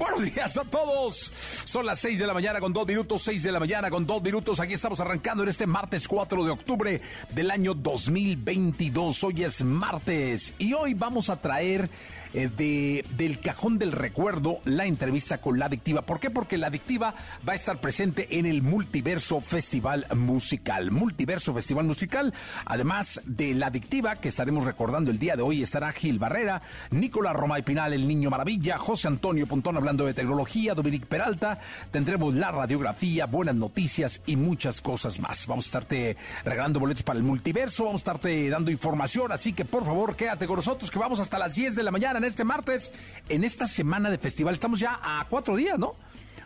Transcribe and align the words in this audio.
a 0.00 0.64
todos. 0.64 1.30
Son 1.64 1.84
las 1.84 2.00
6 2.00 2.18
de 2.18 2.26
la 2.26 2.32
mañana 2.32 2.60
con 2.60 2.72
2 2.72 2.86
minutos, 2.86 3.22
6 3.22 3.42
de 3.42 3.52
la 3.52 3.60
mañana 3.60 3.90
con 3.90 4.06
2 4.06 4.22
minutos. 4.22 4.58
Aquí 4.58 4.72
estamos 4.72 4.98
arrancando 5.00 5.42
en 5.42 5.50
este 5.50 5.66
martes 5.66 6.08
4 6.08 6.44
de 6.44 6.50
octubre 6.50 7.00
del 7.30 7.50
año 7.50 7.74
2022. 7.74 9.24
Hoy 9.24 9.44
es 9.44 9.62
martes 9.62 10.54
y 10.58 10.72
hoy 10.72 10.94
vamos 10.94 11.28
a 11.28 11.40
traer 11.40 11.90
de, 12.32 13.04
del 13.16 13.40
cajón 13.40 13.78
del 13.78 13.92
recuerdo 13.92 14.60
la 14.64 14.86
entrevista 14.86 15.38
con 15.38 15.58
la 15.58 15.66
adictiva. 15.66 16.02
¿Por 16.02 16.20
qué? 16.20 16.30
Porque 16.30 16.58
la 16.58 16.68
adictiva 16.68 17.14
va 17.48 17.54
a 17.54 17.56
estar 17.56 17.80
presente 17.80 18.38
en 18.38 18.46
el 18.46 18.62
Multiverso 18.62 19.40
Festival 19.40 20.06
Musical. 20.14 20.90
Multiverso 20.90 21.52
Festival 21.54 21.86
Musical, 21.86 22.32
además 22.64 23.20
de 23.24 23.54
la 23.54 23.66
adictiva 23.66 24.16
que 24.16 24.28
estaremos 24.28 24.64
recordando 24.64 25.10
el 25.10 25.18
día 25.18 25.36
de 25.36 25.42
hoy, 25.42 25.62
estará 25.62 25.92
Gil 25.92 26.18
Barrera, 26.18 26.62
Nicolás 26.90 27.34
Roma 27.34 27.58
y 27.58 27.62
Pinal, 27.62 27.92
el 27.92 28.06
Niño 28.06 28.30
Maravilla, 28.30 28.78
José 28.78 29.08
Antonio 29.08 29.46
Pontón 29.46 29.76
hablando 29.76 30.06
de 30.06 30.14
tecnología, 30.14 30.74
Dominic 30.74 31.06
Peralta, 31.06 31.58
tendremos 31.90 32.34
la 32.34 32.50
radiografía, 32.52 33.26
buenas 33.26 33.54
noticias 33.54 34.20
y 34.26 34.36
muchas 34.36 34.80
cosas 34.80 35.18
más. 35.20 35.46
Vamos 35.46 35.66
a 35.66 35.68
estarte 35.68 36.16
regalando 36.44 36.80
boletos 36.80 37.02
para 37.02 37.18
el 37.18 37.24
multiverso, 37.24 37.84
vamos 37.84 38.00
a 38.00 38.02
estarte 38.02 38.48
dando 38.48 38.70
información, 38.70 39.32
así 39.32 39.52
que 39.52 39.64
por 39.64 39.84
favor 39.84 40.16
quédate 40.16 40.46
con 40.46 40.56
nosotros 40.56 40.90
que 40.90 40.98
vamos 40.98 41.20
hasta 41.20 41.38
las 41.38 41.54
10 41.54 41.74
de 41.74 41.82
la 41.82 41.90
mañana 41.90 42.19
este 42.24 42.44
martes, 42.44 42.90
en 43.28 43.44
esta 43.44 43.66
semana 43.66 44.10
de 44.10 44.18
festival. 44.18 44.54
Estamos 44.54 44.80
ya 44.80 44.98
a 45.02 45.24
cuatro 45.28 45.56
días, 45.56 45.78
¿no? 45.78 45.94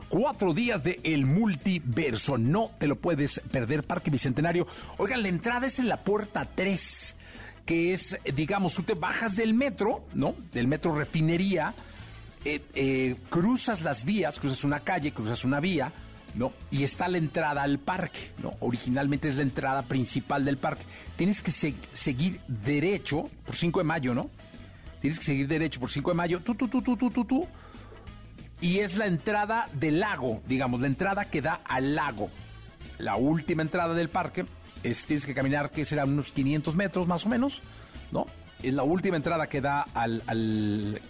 Cuatro 0.09 0.53
días 0.55 0.85
de 0.85 1.01
El 1.03 1.25
Multiverso. 1.27 2.39
No 2.39 2.71
te 2.79 2.87
lo 2.87 2.97
puedes 2.97 3.41
perder, 3.51 3.83
Parque 3.85 4.11
Bicentenario. 4.11 4.67
Oigan, 4.99 5.23
la 5.23 5.29
entrada 5.29 5.67
es 5.67 5.79
en 5.79 5.89
la 5.89 5.97
puerta 5.99 6.47
3, 6.55 7.17
que 7.65 7.95
es, 7.95 8.19
digamos, 8.35 8.75
tú 8.75 8.83
te 8.83 8.95
bajas 8.95 9.35
del 9.37 9.55
metro, 9.55 10.05
¿no? 10.15 10.35
Del 10.53 10.69
metro 10.69 10.95
refinería, 10.95 11.75
eh, 12.45 12.61
eh, 12.75 13.17
cruzas 13.31 13.81
las 13.81 14.05
vías, 14.05 14.39
cruzas 14.39 14.63
una 14.65 14.81
calle, 14.81 15.13
cruzas 15.13 15.45
una 15.45 15.59
vía, 15.61 15.91
¿no? 16.35 16.53
Y 16.71 16.85
está 16.85 17.09
la 17.09 17.17
entrada 17.19 17.63
al 17.63 17.79
parque, 17.79 18.33
¿no? 18.43 18.53
Originalmente 18.61 19.29
es 19.29 19.37
la 19.37 19.43
entrada 19.43 19.83
principal 19.83 20.45
del 20.45 20.59
parque. 20.59 20.85
Tienes 21.17 21.41
que 21.41 21.51
se- 21.51 21.75
seguir 21.93 22.41
derecho 22.47 23.31
por 23.47 23.57
5 23.57 23.81
de 23.81 23.85
mayo, 23.85 24.15
¿no? 24.15 24.29
Tienes 25.05 25.19
que 25.19 25.27
seguir 25.27 25.47
derecho 25.47 25.81
por 25.81 25.91
5 25.91 26.13
de 26.13 26.17
mayo, 26.17 26.41
tú, 26.41 26.55
tú, 26.55 26.67
tú, 26.67 26.81
tú, 26.81 26.97
tú, 26.97 27.11
tú, 27.11 27.27
tú. 27.27 27.47
Y 28.63 28.79
es 28.79 28.97
la 28.97 29.05
entrada 29.05 29.69
del 29.75 30.01
lago, 30.01 30.41
digamos, 30.47 30.81
la 30.81 30.87
entrada 30.87 31.27
que 31.27 31.43
da 31.43 31.61
al 31.67 31.95
lago. 31.95 32.31
La 32.97 33.17
última 33.17 33.61
entrada 33.61 33.93
del 33.93 34.09
parque 34.09 34.47
es, 34.83 35.05
tienes 35.05 35.27
que 35.27 35.35
caminar, 35.35 35.71
que 35.71 35.85
será 35.85 36.07
unos 36.07 36.33
500 36.33 36.75
metros 36.75 37.07
más 37.07 37.27
o 37.27 37.29
menos, 37.29 37.61
¿no? 38.13 38.25
Es 38.65 38.73
la 38.73 38.83
última 38.83 39.17
entrada 39.17 39.47
que 39.47 39.61
da 39.61 39.83
al... 39.93 40.23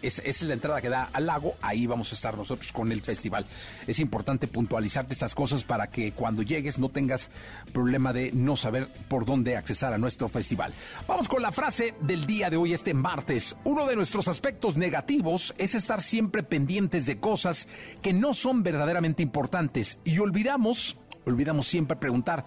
es 0.03 0.43
la 0.43 0.55
entrada 0.55 0.81
que 0.81 0.89
da 0.89 1.09
al 1.13 1.27
lago, 1.27 1.55
ahí 1.63 1.87
vamos 1.87 2.11
a 2.11 2.17
estar 2.17 2.37
nosotros 2.37 2.73
con 2.73 2.91
el 2.91 3.01
festival. 3.01 3.47
Es 3.87 4.01
importante 4.01 4.49
puntualizarte 4.49 5.15
estas 5.15 5.37
cosas 5.37 5.63
para 5.63 5.89
que 5.89 6.11
cuando 6.11 6.43
llegues 6.43 6.81
no 6.81 6.89
tengas 6.89 7.31
problema 7.73 8.13
de 8.13 8.33
no 8.33 8.57
saber 8.57 8.89
por 9.09 9.25
dónde 9.25 9.57
accesar 9.57 9.93
a 9.93 9.99
nuestro 9.99 10.29
festival. 10.29 10.75
Vamos 11.07 11.29
con 11.29 11.43
la 11.43 11.53
frase 11.53 11.95
del 12.01 12.27
día 12.27 12.51
de 12.51 12.57
hoy, 12.57 12.73
este 12.73 12.93
martes. 12.93 13.55
Uno 13.63 13.87
de 13.87 13.95
nuestros 13.95 14.27
aspectos 14.27 14.77
negativos 14.77 15.55
es 15.57 15.77
estar 15.77 16.03
siempre 16.03 16.43
pendientes 16.43 17.07
de 17.07 17.21
cosas 17.21 17.69
que 18.03 18.13
no 18.13 18.35
son 18.35 18.65
verdaderamente 18.65 19.23
importantes 19.23 20.01
y 20.03 20.19
olvidamos, 20.19 20.99
olvidamos 21.25 21.69
siempre 21.69 21.97
preguntar, 21.97 22.45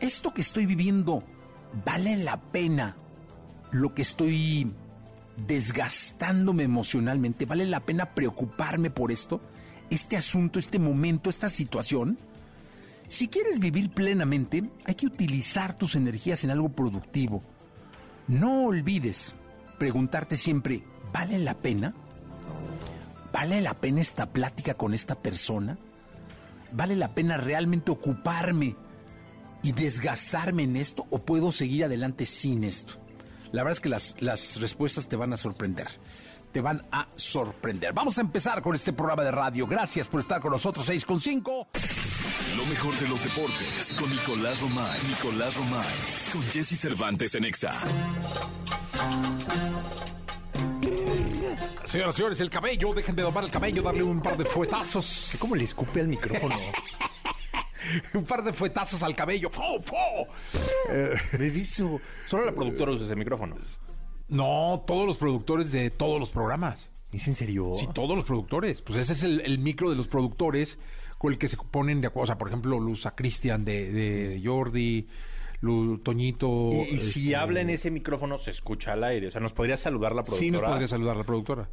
¿esto 0.00 0.34
que 0.34 0.42
estoy 0.42 0.66
viviendo 0.66 1.22
vale 1.84 2.16
la 2.16 2.40
pena 2.40 2.96
lo 3.72 3.94
que 3.94 4.02
estoy 4.02 4.72
desgastándome 5.46 6.64
emocionalmente? 6.64 7.46
¿Vale 7.46 7.66
la 7.66 7.80
pena 7.80 8.14
preocuparme 8.14 8.90
por 8.90 9.12
esto? 9.12 9.40
¿Este 9.90 10.16
asunto, 10.16 10.58
este 10.58 10.78
momento, 10.78 11.30
esta 11.30 11.48
situación? 11.48 12.18
Si 13.08 13.26
quieres 13.26 13.58
vivir 13.58 13.90
plenamente, 13.90 14.70
hay 14.84 14.94
que 14.94 15.06
utilizar 15.06 15.74
tus 15.74 15.96
energías 15.96 16.44
en 16.44 16.50
algo 16.50 16.68
productivo. 16.68 17.42
No 18.28 18.66
olvides 18.66 19.34
preguntarte 19.78 20.36
siempre, 20.36 20.84
¿vale 21.12 21.38
la 21.38 21.54
pena? 21.54 21.92
¿Vale 23.32 23.60
la 23.60 23.74
pena 23.74 24.00
esta 24.00 24.26
plática 24.32 24.74
con 24.74 24.94
esta 24.94 25.16
persona? 25.16 25.76
¿Vale 26.70 26.94
la 26.94 27.14
pena 27.14 27.36
realmente 27.36 27.90
ocuparme 27.90 28.76
y 29.62 29.72
desgastarme 29.72 30.62
en 30.62 30.76
esto 30.76 31.06
o 31.10 31.18
puedo 31.18 31.50
seguir 31.50 31.84
adelante 31.84 32.26
sin 32.26 32.62
esto? 32.62 32.99
La 33.52 33.62
verdad 33.62 33.72
es 33.72 33.80
que 33.80 33.88
las, 33.88 34.14
las 34.20 34.60
respuestas 34.60 35.08
te 35.08 35.16
van 35.16 35.32
a 35.32 35.36
sorprender. 35.36 35.88
Te 36.52 36.60
van 36.60 36.86
a 36.92 37.08
sorprender. 37.16 37.92
Vamos 37.92 38.18
a 38.18 38.20
empezar 38.20 38.62
con 38.62 38.74
este 38.74 38.92
programa 38.92 39.22
de 39.22 39.30
radio. 39.30 39.66
Gracias 39.66 40.08
por 40.08 40.20
estar 40.20 40.40
con 40.40 40.52
nosotros. 40.52 40.86
6 40.86 41.04
con 41.04 41.20
5. 41.20 41.68
Lo 42.56 42.66
mejor 42.66 42.94
de 42.98 43.08
los 43.08 43.22
deportes 43.22 43.94
con 43.98 44.10
Nicolás 44.10 44.60
Romay. 44.60 44.98
Nicolás 45.08 45.56
Romay. 45.56 45.86
Con 46.32 46.42
Jesse 46.42 46.78
Cervantes 46.78 47.34
en 47.34 47.44
Exa. 47.44 47.72
Señoras 51.84 52.14
y 52.14 52.18
señores, 52.18 52.40
el 52.40 52.50
cabello. 52.50 52.94
Dejen 52.94 53.16
de 53.16 53.22
domar 53.22 53.44
el 53.44 53.50
cabello, 53.50 53.82
darle 53.82 54.02
un 54.02 54.20
par 54.20 54.36
de 54.36 54.44
fuetazos. 54.44 55.36
¿Cómo 55.40 55.56
le 55.56 55.64
escupe 55.64 56.00
al 56.00 56.08
micrófono? 56.08 56.56
un 58.14 58.24
par 58.24 58.42
de 58.42 58.52
fuetazos 58.52 59.02
al 59.02 59.14
cabello. 59.14 59.50
¡Po, 59.50 59.80
po! 59.82 60.28
Reviso. 61.32 62.00
Solo 62.26 62.44
la 62.44 62.52
productora 62.52 62.92
usa 62.92 63.06
ese 63.06 63.16
micrófono. 63.16 63.56
No, 64.28 64.84
todos 64.86 65.06
los 65.06 65.16
productores 65.16 65.72
de 65.72 65.90
todos 65.90 66.18
los 66.20 66.30
programas. 66.30 66.92
¿Es 67.12 67.26
en 67.26 67.34
serio? 67.34 67.72
Sí, 67.74 67.88
todos 67.92 68.16
los 68.16 68.24
productores. 68.24 68.82
Pues 68.82 68.98
ese 68.98 69.12
es 69.14 69.24
el, 69.24 69.40
el 69.40 69.58
micro 69.58 69.90
de 69.90 69.96
los 69.96 70.06
productores 70.06 70.78
con 71.18 71.32
el 71.32 71.38
que 71.38 71.48
se 71.48 71.56
ponen 71.56 72.00
de 72.00 72.06
acuerdo. 72.06 72.24
O 72.24 72.26
sea, 72.26 72.38
por 72.38 72.48
ejemplo, 72.48 72.78
Luz 72.78 73.06
a 73.06 73.14
Cristian 73.14 73.64
de, 73.64 73.90
de 73.90 74.40
Jordi, 74.44 75.08
Toñito. 76.02 76.70
Y, 76.72 76.94
y 76.94 76.98
si 76.98 77.24
este, 77.24 77.36
habla 77.36 77.60
en 77.60 77.70
ese 77.70 77.90
micrófono, 77.90 78.38
se 78.38 78.50
escucha 78.50 78.92
al 78.92 79.04
aire. 79.04 79.28
O 79.28 79.30
sea, 79.30 79.40
¿nos 79.40 79.52
podría 79.52 79.76
saludar 79.76 80.14
la 80.14 80.22
productora? 80.22 80.38
Sí, 80.38 80.50
nos 80.50 80.62
podría 80.62 80.88
saludar 80.88 81.16
la 81.16 81.24
productora. 81.24 81.68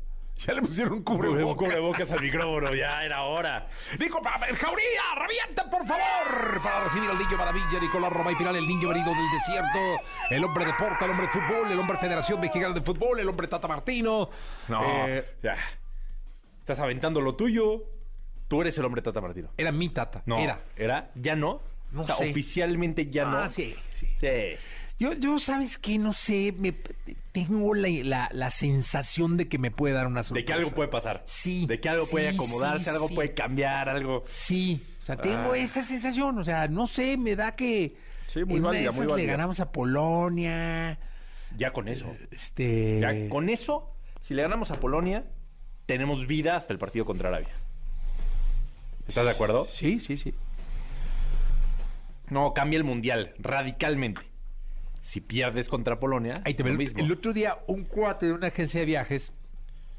Ya 0.46 0.54
le 0.54 0.62
pusieron 0.62 0.94
un 0.94 1.04
Cubrebocas. 1.04 1.56
cubrebocas. 1.56 1.68
cubrebocas 1.70 2.12
al 2.12 2.22
micrófono, 2.22 2.74
ya 2.76 3.04
era 3.04 3.24
hora. 3.24 3.68
Nico, 4.00 4.22
Jauría, 4.24 5.02
revienta, 5.18 5.68
por 5.70 5.86
favor, 5.88 6.62
para 6.62 6.84
recibir 6.84 7.10
al 7.10 7.18
niño 7.18 7.38
maravilla, 7.38 7.80
Nicolás 7.82 8.14
Roma 8.14 8.32
y 8.32 8.36
Piral, 8.36 8.56
el 8.56 8.68
niño 8.68 8.90
venido 8.90 9.10
del 9.10 9.32
desierto, 9.32 10.04
el 10.30 10.44
hombre 10.44 10.66
deporte, 10.66 11.06
el 11.06 11.12
hombre 11.12 11.28
fútbol, 11.30 11.72
el 11.72 11.80
hombre 11.80 11.98
Federación 11.98 12.40
Mexicana 12.40 12.74
de 12.74 12.82
Fútbol, 12.82 13.20
el 13.20 13.28
hombre 13.28 13.48
Tata 13.48 13.68
Martino. 13.68 14.30
No, 14.68 15.08
Eh, 15.08 15.26
ya. 15.42 15.56
Estás 16.60 16.80
aventando 16.80 17.20
lo 17.22 17.34
tuyo. 17.36 17.84
Tú 18.48 18.62
eres 18.62 18.78
el 18.78 18.86
hombre 18.86 19.02
Tata 19.02 19.20
Martino. 19.22 19.50
era 19.58 19.72
mi 19.72 19.90
Tata. 19.90 20.22
No, 20.28 20.38
Era. 20.38 20.60
¿Era? 20.76 21.10
¿Ya 21.16 21.36
no? 21.36 21.62
No 21.92 22.02
o 22.02 22.06
sea, 22.06 22.16
sé. 22.16 22.30
oficialmente 22.30 23.10
ya 23.10 23.26
no. 23.26 23.38
Ah, 23.38 23.50
sí, 23.50 23.76
sí. 23.92 24.08
Sí. 24.20 24.28
Yo, 25.00 25.14
yo, 25.14 25.40
¿sabes 25.40 25.78
qué? 25.78 25.98
No 25.98 26.12
sé, 26.14 26.54
me, 26.58 26.76
tengo 27.46 27.74
la, 27.76 27.88
la- 28.04 28.30
la 28.32 28.50
sensación 28.50 29.38
de 29.38 29.48
que 29.48 29.58
me 29.58 29.70
puede 29.72 29.94
dar 29.94 30.08
una 30.08 30.22
De 30.22 30.24
sorpresa. 30.24 30.46
que 30.46 30.54
algo 30.54 30.72
puede 30.72 30.90
pasar. 30.90 31.22
Sí. 31.26 31.66
De 31.68 31.80
que 31.80 31.90
algo 31.90 32.06
sí, 32.06 32.12
puede 32.12 32.30
acomodarse, 32.30 32.86
sí, 32.86 32.90
algo 32.90 33.08
sí. 33.08 33.16
puede 33.16 33.34
cambiar, 33.34 33.90
algo. 33.90 34.24
Sí, 34.28 34.84
o 35.02 35.04
sea, 35.06 35.18
tengo 35.18 35.52
Ah. 35.54 35.58
esa 35.58 35.82
sensación, 35.84 36.38
o 36.40 36.44
sea, 36.44 36.68
no 36.68 36.88
sé, 36.88 37.18
me 37.18 37.36
da 37.36 37.56
que 37.56 37.96
Sí, 38.28 38.44
muy 38.44 38.56
en 38.58 38.62
de 38.64 38.68
válida, 38.68 38.92
muy 38.92 38.96
esas 38.96 39.06
le 39.08 39.12
válida. 39.14 39.32
ganamos 39.32 39.60
a 39.60 39.72
Polonia, 39.72 41.00
Ya 41.56 41.72
con 41.74 41.88
eso. 41.88 42.14
este... 42.32 43.00
Ya 43.00 43.30
con 43.30 43.50
eso, 43.50 43.94
si 44.22 44.34
le 44.34 44.42
ganamos 44.42 44.72
a 44.72 44.80
Polonia, 44.80 45.26
tenemos 45.86 46.28
vida 46.28 46.58
hasta 46.58 46.74
el 46.74 46.80
partido 46.80 47.06
contra 47.06 47.30
Arabia. 47.30 47.54
¿Estás 49.08 49.24
de 49.26 49.32
acuerdo? 49.32 49.66
Sí, 49.72 50.00
sí, 50.00 50.18
sí. 50.18 50.34
No, 52.30 52.54
cambia 52.54 52.78
el 52.78 52.84
mundial 52.84 53.34
radicalmente. 53.40 54.22
Si 55.08 55.22
pierdes 55.22 55.70
contra 55.70 56.02
Polonia, 56.02 56.42
Ahí 56.44 56.54
te 56.54 56.64
lo 56.64 56.70
El, 56.70 56.78
mismo. 56.78 57.00
el 57.00 57.10
otro 57.10 57.32
día, 57.32 57.60
un 57.68 57.86
cuate 57.86 58.26
de 58.26 58.34
una 58.34 58.48
agencia 58.48 58.82
de 58.82 58.86
viajes 58.86 59.32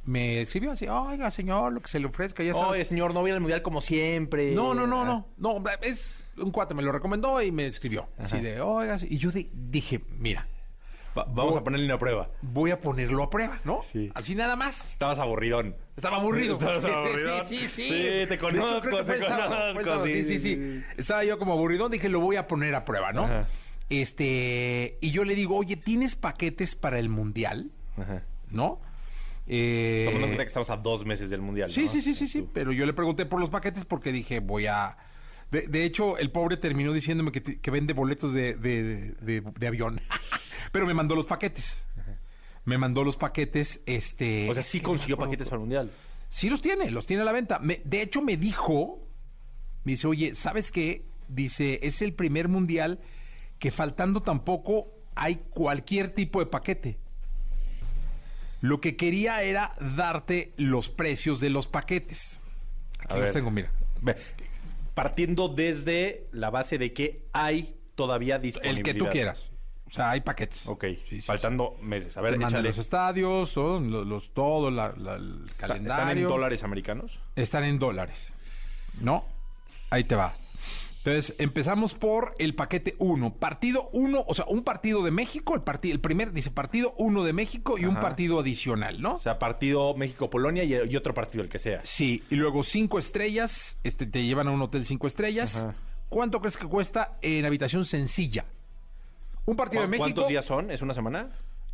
me 0.05 0.43
escribió 0.43 0.73
así: 0.73 0.87
Oiga, 0.87 1.31
señor, 1.31 1.73
lo 1.73 1.81
que 1.81 1.89
se 1.89 1.99
le 1.99 2.07
ofrezca, 2.09 2.43
ya 2.43 2.53
sabes. 2.53 2.69
Oye, 2.73 2.85
señor, 2.85 3.15
no 3.15 3.21
voy 3.21 3.31
al 3.31 3.41
mundial 3.41 3.63
como 3.63 3.81
siempre. 3.81 4.53
No, 4.55 4.75
no, 4.75 4.87
no, 4.87 5.03
Ah. 5.03 5.05
no. 5.39 5.61
No, 5.61 5.65
es 5.81 6.15
un 6.37 6.51
cuate, 6.51 6.75
me 6.75 6.83
lo 6.83 6.93
recomendó 6.93 7.41
y 7.41 7.51
me 7.53 7.67
escribió. 7.67 8.07
Así 8.19 8.39
de, 8.41 8.61
oiga, 8.61 8.99
y 9.01 9.17
yo 9.17 9.31
di- 9.31 9.49
dije, 9.55 10.03
mira, 10.19 10.47
Va- 11.17 11.25
vamos 11.25 11.53
Voy- 11.53 11.61
a 11.61 11.65
ponerle 11.65 11.87
una 11.87 11.99
prueba. 11.99 12.29
voy 12.43 12.71
a 12.71 12.79
ponerlo 12.81 13.23
a 13.23 13.31
prueba, 13.31 13.61
¿no? 13.65 13.81
Sí. 13.83 14.13
Así 14.15 14.35
nada 14.35 14.57
más. 14.57 14.93
Estabas 14.93 15.19
aburridón. 15.19 15.75
Estaba 15.97 16.19
aburrido. 16.19 16.55
Estabas 16.61 16.83
Sí, 16.83 16.89
aburridón. 16.91 17.47
Sí, 17.47 17.57
sí, 17.57 17.67
sí. 17.69 17.83
Sí, 17.89 18.03
te 18.29 18.35
hecho, 18.35 18.41
conozco, 18.41 19.05
te 19.05 19.19
conozco, 19.19 19.27
sábado, 19.27 20.05
sí, 20.05 20.13
Sí, 20.13 20.25
sí, 20.25 20.39
sí, 20.39 20.55
sí. 20.55 20.85
Estaba 20.99 21.25
yo 21.25 21.39
como 21.39 21.55
aburridón, 21.55 21.91
dije, 21.91 22.11
lo 22.11 22.21
voy 22.21 22.37
a 22.37 22.47
poner 22.47 22.75
a 22.75 22.85
prueba, 22.85 23.13
¿no? 23.15 23.25
Ajá. 23.25 23.47
Este, 23.89 24.99
y 25.01 25.11
yo 25.11 25.25
le 25.25 25.35
digo, 25.35 25.57
oye, 25.57 25.77
¿tienes 25.77 26.15
paquetes 26.15 26.75
para 26.75 26.99
el 26.99 27.09
mundial? 27.09 27.71
Ajá. 27.97 28.23
¿No? 28.51 28.81
Eh, 29.47 30.03
Tomando 30.07 30.27
en 30.27 30.31
cuenta 30.33 30.45
que 30.45 30.49
estamos 30.49 30.71
a 30.71 30.77
dos 30.77 31.05
meses 31.07 31.31
del 31.31 31.41
mundial. 31.41 31.71
Sí, 31.73 31.85
¿no? 31.85 31.89
sí, 31.91 32.03
sí, 32.03 32.15
sí, 32.15 32.29
sí. 32.29 32.47
Pero 32.53 32.73
yo 32.73 32.85
le 32.87 32.93
pregunté 32.93 33.25
por 33.27 33.41
los 33.41 33.49
paquetes 33.51 33.85
porque 33.85 34.13
dije, 34.13 34.41
voy 34.41 34.67
a. 34.67 34.97
De, 35.51 35.63
de 35.67 35.85
hecho, 35.85 36.19
el 36.19 36.31
pobre 36.31 36.59
terminó 36.59 36.93
diciéndome 36.93 37.33
que, 37.33 37.71
vende 37.71 37.95
boletos 37.95 38.35
de, 38.35 38.55
de- 38.57 39.15
de- 39.23 39.67
avión. 39.67 40.01
pero 40.73 40.87
me 40.87 40.93
mandó 40.93 41.15
los 41.15 41.25
paquetes. 41.27 41.87
Me 42.67 42.77
mandó 42.77 43.03
los 43.03 43.17
paquetes, 43.17 43.81
este. 43.87 44.51
O 44.51 44.55
sea, 44.55 44.63
sí 44.63 44.81
consiguió 44.83 45.17
paquetes 45.17 45.47
para 45.49 45.57
el 45.57 45.61
mundial. 45.61 45.91
Sí 46.29 46.51
los 46.51 46.61
tiene, 46.61 46.91
los 46.91 47.07
tiene 47.07 47.23
a 47.23 47.25
la 47.25 47.33
venta. 47.33 47.59
Me- 47.61 47.81
de 47.87 48.03
hecho, 48.03 48.21
me 48.21 48.37
dijo, 48.37 49.09
me 49.85 49.93
dice, 49.93 50.07
oye, 50.07 50.35
¿sabes 50.35 50.71
qué? 50.71 51.07
Dice, 51.29 51.79
es 51.83 52.03
el 52.03 52.13
primer 52.13 52.49
mundial 52.49 53.01
que 53.59 53.71
faltando 53.71 54.23
tampoco 54.23 54.89
hay 55.15 55.37
cualquier 55.51 56.11
tipo 56.15 56.41
de 56.41 56.47
paquete. 56.47 56.99
Lo 58.61 58.81
que 58.81 58.97
quería 58.97 59.43
era 59.43 59.73
darte 59.97 60.53
los 60.57 60.89
precios 60.91 61.41
de 61.41 61.51
los 61.51 61.67
paquetes. 61.69 62.41
Aquí 62.99 63.15
A 63.15 63.17
los 63.17 63.25
ver. 63.27 63.33
tengo, 63.33 63.51
mira. 63.51 63.71
Partiendo 64.95 65.49
desde 65.49 66.27
la 66.33 66.51
base 66.51 66.77
de 66.79 66.93
que 66.93 67.27
hay 67.33 67.77
todavía 67.95 68.37
El 68.37 68.43
disponibilidad. 68.43 68.85
que 68.85 68.95
tú 68.95 69.07
quieras. 69.11 69.49
O 69.87 69.91
sea, 69.91 70.11
hay 70.11 70.21
paquetes. 70.21 70.67
Ok, 70.67 70.85
Sí, 70.85 70.99
sí, 71.09 71.23
faltando 71.23 71.77
meses. 71.81 72.17
A 72.17 72.21
ver, 72.21 72.33
Te 72.33 72.39
mandan 72.39 72.59
échale. 72.61 72.69
los 72.69 72.79
estadios, 72.79 73.57
los, 73.57 74.07
los- 74.07 74.35
todo, 74.35 74.71
la- 74.71 74.93
la- 74.97 75.15
el 75.15 75.47
Está- 75.51 75.67
calendario. 75.69 76.03
¿Están 76.03 76.19
en 76.19 76.29
dólares 76.29 76.63
americanos? 76.63 77.21
Están 77.37 77.65
en 77.65 77.79
dólares. 77.79 78.33
¿No? 79.01 79.25
Ahí 79.91 80.05
te 80.05 80.15
va. 80.15 80.35
Entonces, 81.05 81.35
empezamos 81.39 81.95
por 81.95 82.35
el 82.39 82.55
paquete 82.55 82.95
1. 82.99 83.35
Partido 83.35 83.89
1, 83.93 84.25
o 84.27 84.35
sea, 84.35 84.45
un 84.49 84.63
partido 84.63 85.03
de 85.03 85.11
México, 85.11 85.55
el, 85.55 85.63
parti- 85.63 85.91
el 85.91 86.01
primer 86.01 86.33
dice 86.33 86.51
partido 86.51 86.95
1 86.99 87.25
de 87.25 87.33
México 87.33 87.79
y 87.79 87.87
un 87.87 87.95
partido 87.95 88.41
adicional, 88.41 89.01
¿no? 89.01 89.15
O 89.15 89.19
sea, 89.19 89.39
partido 89.39 89.95
México-Polonia 89.95 90.65
y, 90.65 90.75
y 90.75 90.97
otro 90.97 91.15
partido, 91.15 91.43
el 91.45 91.49
que 91.49 91.59
sea. 91.59 91.81
sí, 91.85 92.23
y 92.31 92.35
luego 92.35 92.63
cinco 92.63 92.99
estrellas, 92.99 93.79
este 93.85 94.07
te 94.07 94.25
llevan 94.25 94.49
a 94.49 94.51
un 94.51 94.61
hotel 94.61 94.85
cinco 94.85 95.07
estrellas. 95.07 95.57
Ajá. 95.65 95.75
¿Cuánto 96.11 96.41
crees 96.41 96.57
que 96.57 96.67
cuesta 96.67 97.17
en 97.23 97.45
habitación 97.47 97.85
sencilla? 97.85 98.45
Un 99.47 99.57
partido 99.57 99.83
de 99.83 99.87
¿Cu- 99.87 99.91
México. 99.93 100.05
¿Cuántos 100.07 100.29
días 100.29 100.45
son? 100.45 100.71
¿Es 100.71 100.83
una 100.83 100.95
semana? 100.95 101.31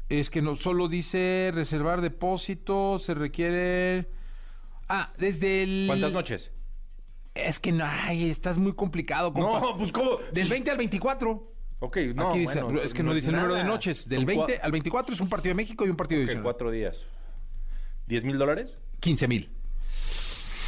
Es 0.09 0.29
que 0.29 0.43
no 0.43 0.55
solo 0.55 0.87
dice 0.87 1.51
reservar 1.55 2.01
depósito, 2.03 2.99
se 2.99 3.15
requiere. 3.15 4.07
Ah, 4.89 5.13
desde 5.19 5.63
el. 5.63 5.85
¿Cuántas 5.87 6.13
noches? 6.13 6.51
Es 7.35 7.59
que 7.59 7.73
no, 7.73 7.85
ay, 7.85 8.31
estás 8.31 8.59
muy 8.59 8.75
complicado, 8.75 9.33
compa. 9.33 9.61
No, 9.61 9.77
pues 9.77 9.91
¿cómo? 9.91 10.19
Del 10.33 10.49
20 10.49 10.71
al 10.71 10.77
24. 10.79 11.53
Ok, 11.81 11.97
no, 12.15 12.31
Aquí 12.31 12.39
dice, 12.39 12.63
bueno, 12.63 12.81
es 12.81 12.95
que 12.95 13.03
no, 13.03 13.13
dice 13.13 13.29
el 13.31 13.37
número 13.37 13.55
de 13.55 13.65
noches. 13.65 14.09
Del 14.09 14.21
Son 14.21 14.27
20 14.27 14.59
cua- 14.59 14.61
al 14.63 14.73
24 14.73 15.15
es 15.15 15.21
un 15.21 15.29
partido 15.29 15.51
de 15.51 15.55
México 15.57 15.85
y 15.85 15.89
un 15.91 15.97
partido 15.97 16.21
ok, 16.21 16.25
adicional. 16.25 16.45
cuatro 16.45 16.71
días. 16.71 17.05
¿10 18.09 18.25
mil 18.25 18.39
dólares? 18.39 18.77
15 19.01 19.29
mil. 19.29 19.51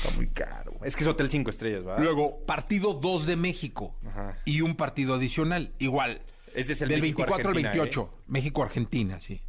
Está 0.03 0.15
muy 0.17 0.27
caro. 0.29 0.73
Es 0.85 0.95
que 0.97 1.05
es 1.05 1.09
hotel 1.09 1.31
cinco 1.31 1.51
estrellas, 1.51 1.85
¿verdad? 1.85 2.03
Luego, 2.03 2.45
partido 2.45 2.95
2 2.95 3.27
de 3.27 3.37
México 3.37 3.95
Ajá. 4.07 4.37
y 4.45 4.61
un 4.61 4.75
partido 4.77 5.15
adicional. 5.15 5.73
Igual. 5.79 6.21
Ese 6.55 6.73
es 6.73 6.83
el 6.83 6.89
del 6.89 7.01
México 7.01 7.19
24 7.23 7.51
al 7.51 7.57
Argentina, 7.57 7.83
28. 7.85 8.15
México-Argentina, 8.27 9.21
sí. 9.21 9.41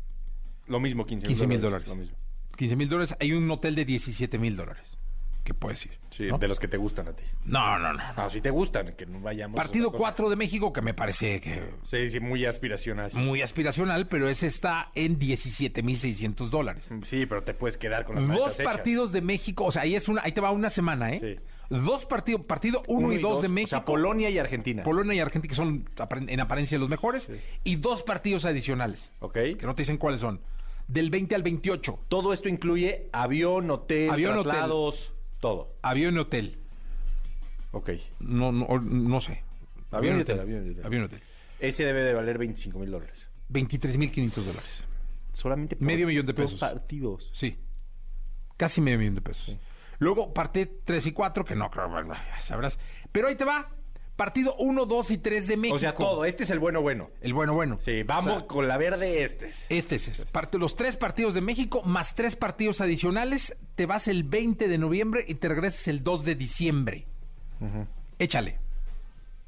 Lo 0.67 0.79
mismo, 0.79 1.05
15 1.05 1.25
15 1.27 1.47
mil 1.47 1.61
dólares. 1.61 1.87
Lo 1.87 1.95
mismo. 1.95 2.15
15 2.57 2.75
mil 2.75 2.89
dólares. 2.89 3.15
Hay 3.19 3.33
un 3.33 3.49
hotel 3.51 3.75
de 3.75 3.85
17 3.85 4.37
mil 4.37 4.55
dólares. 4.55 4.83
¿Qué 5.47 5.53
puedes 5.53 5.85
ir? 5.85 5.97
Sí, 6.09 6.25
¿no? 6.25 6.37
de 6.37 6.49
los 6.49 6.59
que 6.59 6.67
te 6.67 6.75
gustan 6.75 7.07
a 7.07 7.13
ti. 7.13 7.23
No, 7.45 7.79
no, 7.79 7.93
no. 7.93 8.03
No, 8.17 8.29
si 8.29 8.41
te 8.41 8.49
gustan, 8.49 8.93
que 8.97 9.05
no 9.05 9.21
vayamos. 9.21 9.55
Partido 9.55 9.85
a 9.85 9.87
otra 9.87 9.97
cosa. 9.99 10.11
4 10.15 10.29
de 10.31 10.35
México, 10.35 10.73
que 10.73 10.81
me 10.81 10.93
parece 10.93 11.39
que 11.39 11.63
Sí, 11.85 12.09
sí, 12.09 12.19
muy 12.19 12.45
aspiracional. 12.45 13.09
muy 13.13 13.41
aspiracional, 13.41 14.09
pero 14.09 14.27
ese 14.27 14.45
está 14.47 14.91
en 14.93 15.17
17 15.17 15.83
mil 15.83 15.97
600 15.97 16.51
dólares. 16.51 16.89
Sí, 17.05 17.25
pero 17.25 17.43
te 17.43 17.53
puedes 17.53 17.77
quedar 17.77 18.03
con 18.03 18.15
las 18.15 18.27
Dos 18.27 18.55
hechas. 18.55 18.65
partidos 18.65 19.13
de 19.13 19.21
México, 19.21 19.63
o 19.63 19.71
sea, 19.71 19.83
ahí 19.83 19.95
es 19.95 20.09
una, 20.09 20.21
ahí 20.25 20.33
te 20.33 20.41
va 20.41 20.51
una 20.51 20.69
semana, 20.69 21.13
¿eh? 21.13 21.19
Sí. 21.21 21.41
Dos 21.69 22.05
partidos, 22.05 22.41
partido 22.41 22.83
1 22.87 23.13
y 23.13 23.19
2 23.19 23.43
de 23.43 23.47
México. 23.47 23.67
O 23.67 23.79
sea, 23.79 23.85
Polonia 23.85 24.29
y 24.29 24.37
Argentina. 24.39 24.83
Polonia 24.83 25.13
y 25.13 25.19
Argentina, 25.21 25.49
que 25.49 25.55
son 25.55 25.89
en 26.27 26.39
apariencia 26.41 26.77
los 26.77 26.89
mejores, 26.89 27.29
y 27.63 27.77
dos 27.77 28.03
partidos 28.03 28.43
adicionales, 28.43 29.13
ok. 29.19 29.33
que 29.33 29.59
no 29.63 29.75
te 29.75 29.83
dicen 29.83 29.95
cuáles 29.97 30.19
son. 30.19 30.41
Del 30.89 31.09
20 31.09 31.35
al 31.35 31.43
28, 31.43 31.99
Todo 32.09 32.33
esto 32.33 32.49
incluye 32.49 33.07
avión, 33.13 33.71
hotel, 33.71 34.09
Avión, 34.09 34.37
hotel. 34.39 34.53
Todo. 35.39 35.75
avión 35.81 36.15
y 36.15 36.19
hotel. 36.19 36.57
Ok. 37.71 37.91
No, 38.19 38.51
no, 38.51 38.79
no 38.79 39.21
sé. 39.21 39.43
Avión 39.91 40.17
y 40.17 40.21
hotel, 40.21 40.39
avión 40.39 40.67
y 40.67 40.71
hotel. 40.71 40.85
Avión 40.85 41.01
y 41.03 41.05
hotel. 41.05 41.21
Ese 41.59 41.85
debe 41.85 42.01
de 42.01 42.13
valer 42.13 42.37
25 42.37 42.79
mil 42.79 42.91
dólares. 42.91 43.27
23 43.49 43.97
mil 43.97 44.11
500 44.11 44.45
dólares. 44.45 44.85
Solamente 45.33 45.75
por 45.75 45.85
Medio 45.85 46.07
millón 46.07 46.25
de 46.25 46.33
dos 46.33 46.45
pesos. 46.45 46.59
partidos. 46.59 47.29
Sí. 47.33 47.57
Casi 48.57 48.81
medio 48.81 48.97
millón 48.97 49.15
de 49.15 49.21
pesos. 49.21 49.55
Luego, 49.99 50.33
parte 50.33 50.65
3 50.83 51.07
y 51.07 51.11
4, 51.11 51.43
que 51.45 51.55
no 51.55 51.71
creo, 51.71 51.89
bueno, 51.89 52.13
ya 52.13 52.41
sabrás. 52.41 52.77
Pero 53.11 53.27
ahí 53.27 53.35
te 53.35 53.45
va. 53.45 53.71
Partido 54.17 54.55
1, 54.57 54.85
2 54.87 55.11
y 55.11 55.17
3 55.19 55.47
de 55.47 55.57
México. 55.57 55.75
O 55.75 55.79
sea, 55.79 55.93
todo. 55.93 56.25
Este 56.25 56.43
es 56.43 56.49
el 56.49 56.57
bueno 56.57 56.81
bueno. 56.81 57.11
El 57.21 57.33
bueno, 57.33 57.53
bueno. 57.53 57.77
Sí, 57.79 58.01
vamos 58.01 58.25
O 58.27 58.39
sea, 58.39 58.47
con 58.47 58.67
la 58.67 58.75
verde 58.77 59.23
este. 59.23 59.47
es. 59.47 59.67
Este 59.69 59.95
es 59.95 60.25
los 60.53 60.75
tres 60.75 60.97
partidos 60.97 61.35
de 61.35 61.41
México 61.41 61.83
más 61.83 62.15
tres 62.15 62.35
partidos 62.35 62.81
adicionales. 62.81 63.55
Te 63.75 63.85
vas 63.85 64.07
el 64.07 64.23
20 64.23 64.67
de 64.67 64.77
noviembre 64.79 65.23
y 65.27 65.35
te 65.35 65.47
regresas 65.47 65.87
el 65.87 66.03
2 66.03 66.25
de 66.25 66.35
diciembre. 66.35 67.05
Échale. 68.17 68.59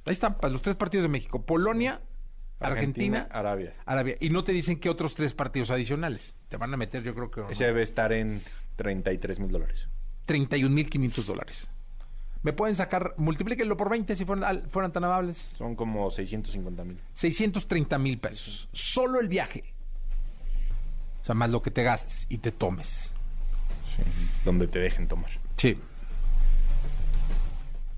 Ahí 0.06 0.14
están 0.14 0.38
los 0.44 0.62
tres 0.62 0.76
partidos 0.76 1.04
de 1.04 1.10
México. 1.10 1.42
Polonia, 1.42 2.02
Argentina, 2.60 3.22
Argentina, 3.22 3.28
Arabia. 3.32 3.74
Arabia. 3.86 4.16
Y 4.20 4.30
no 4.30 4.44
te 4.44 4.52
dicen 4.52 4.80
qué 4.80 4.90
otros 4.90 5.16
tres 5.16 5.34
partidos 5.34 5.72
adicionales. 5.72 6.36
Te 6.48 6.58
van 6.58 6.74
a 6.74 6.78
meter, 6.78 7.02
yo 7.04 7.16
creo 7.16 7.32
que 7.32 7.42
Ese 7.52 7.66
debe 7.66 7.82
estar 7.82 8.14
en 8.14 8.44
33 8.76 9.40
mil 9.40 9.52
dólares. 9.52 9.88
31.500 10.28 11.24
dólares. 11.26 11.72
Me 12.42 12.54
pueden 12.54 12.76
sacar, 12.76 13.16
multiplíquenlo 13.18 13.76
por 13.76 13.90
20 13.90 14.16
si 14.16 14.24
fueran, 14.24 14.70
fueran 14.70 14.92
tan 14.94 15.04
amables. 15.04 15.38
Son 15.38 15.76
como 15.76 16.10
650 16.10 16.84
mil. 16.86 17.00
630 17.14 17.98
mil 17.98 18.18
pesos. 18.18 18.70
Solo 18.72 19.20
el 19.20 19.28
viaje. 19.28 19.74
O 21.22 21.26
sea, 21.26 21.36
más 21.36 21.50
lo 21.50 21.62
que 21.62 21.72
te 21.72 21.84
gastes 21.84 22.26
y 22.30 22.38
te 22.38 22.52
tomes. 22.52 23.14
Donde 24.46 24.68
te 24.68 24.80
dejen 24.80 25.08
tomar. 25.08 25.32
Sí. 25.58 25.78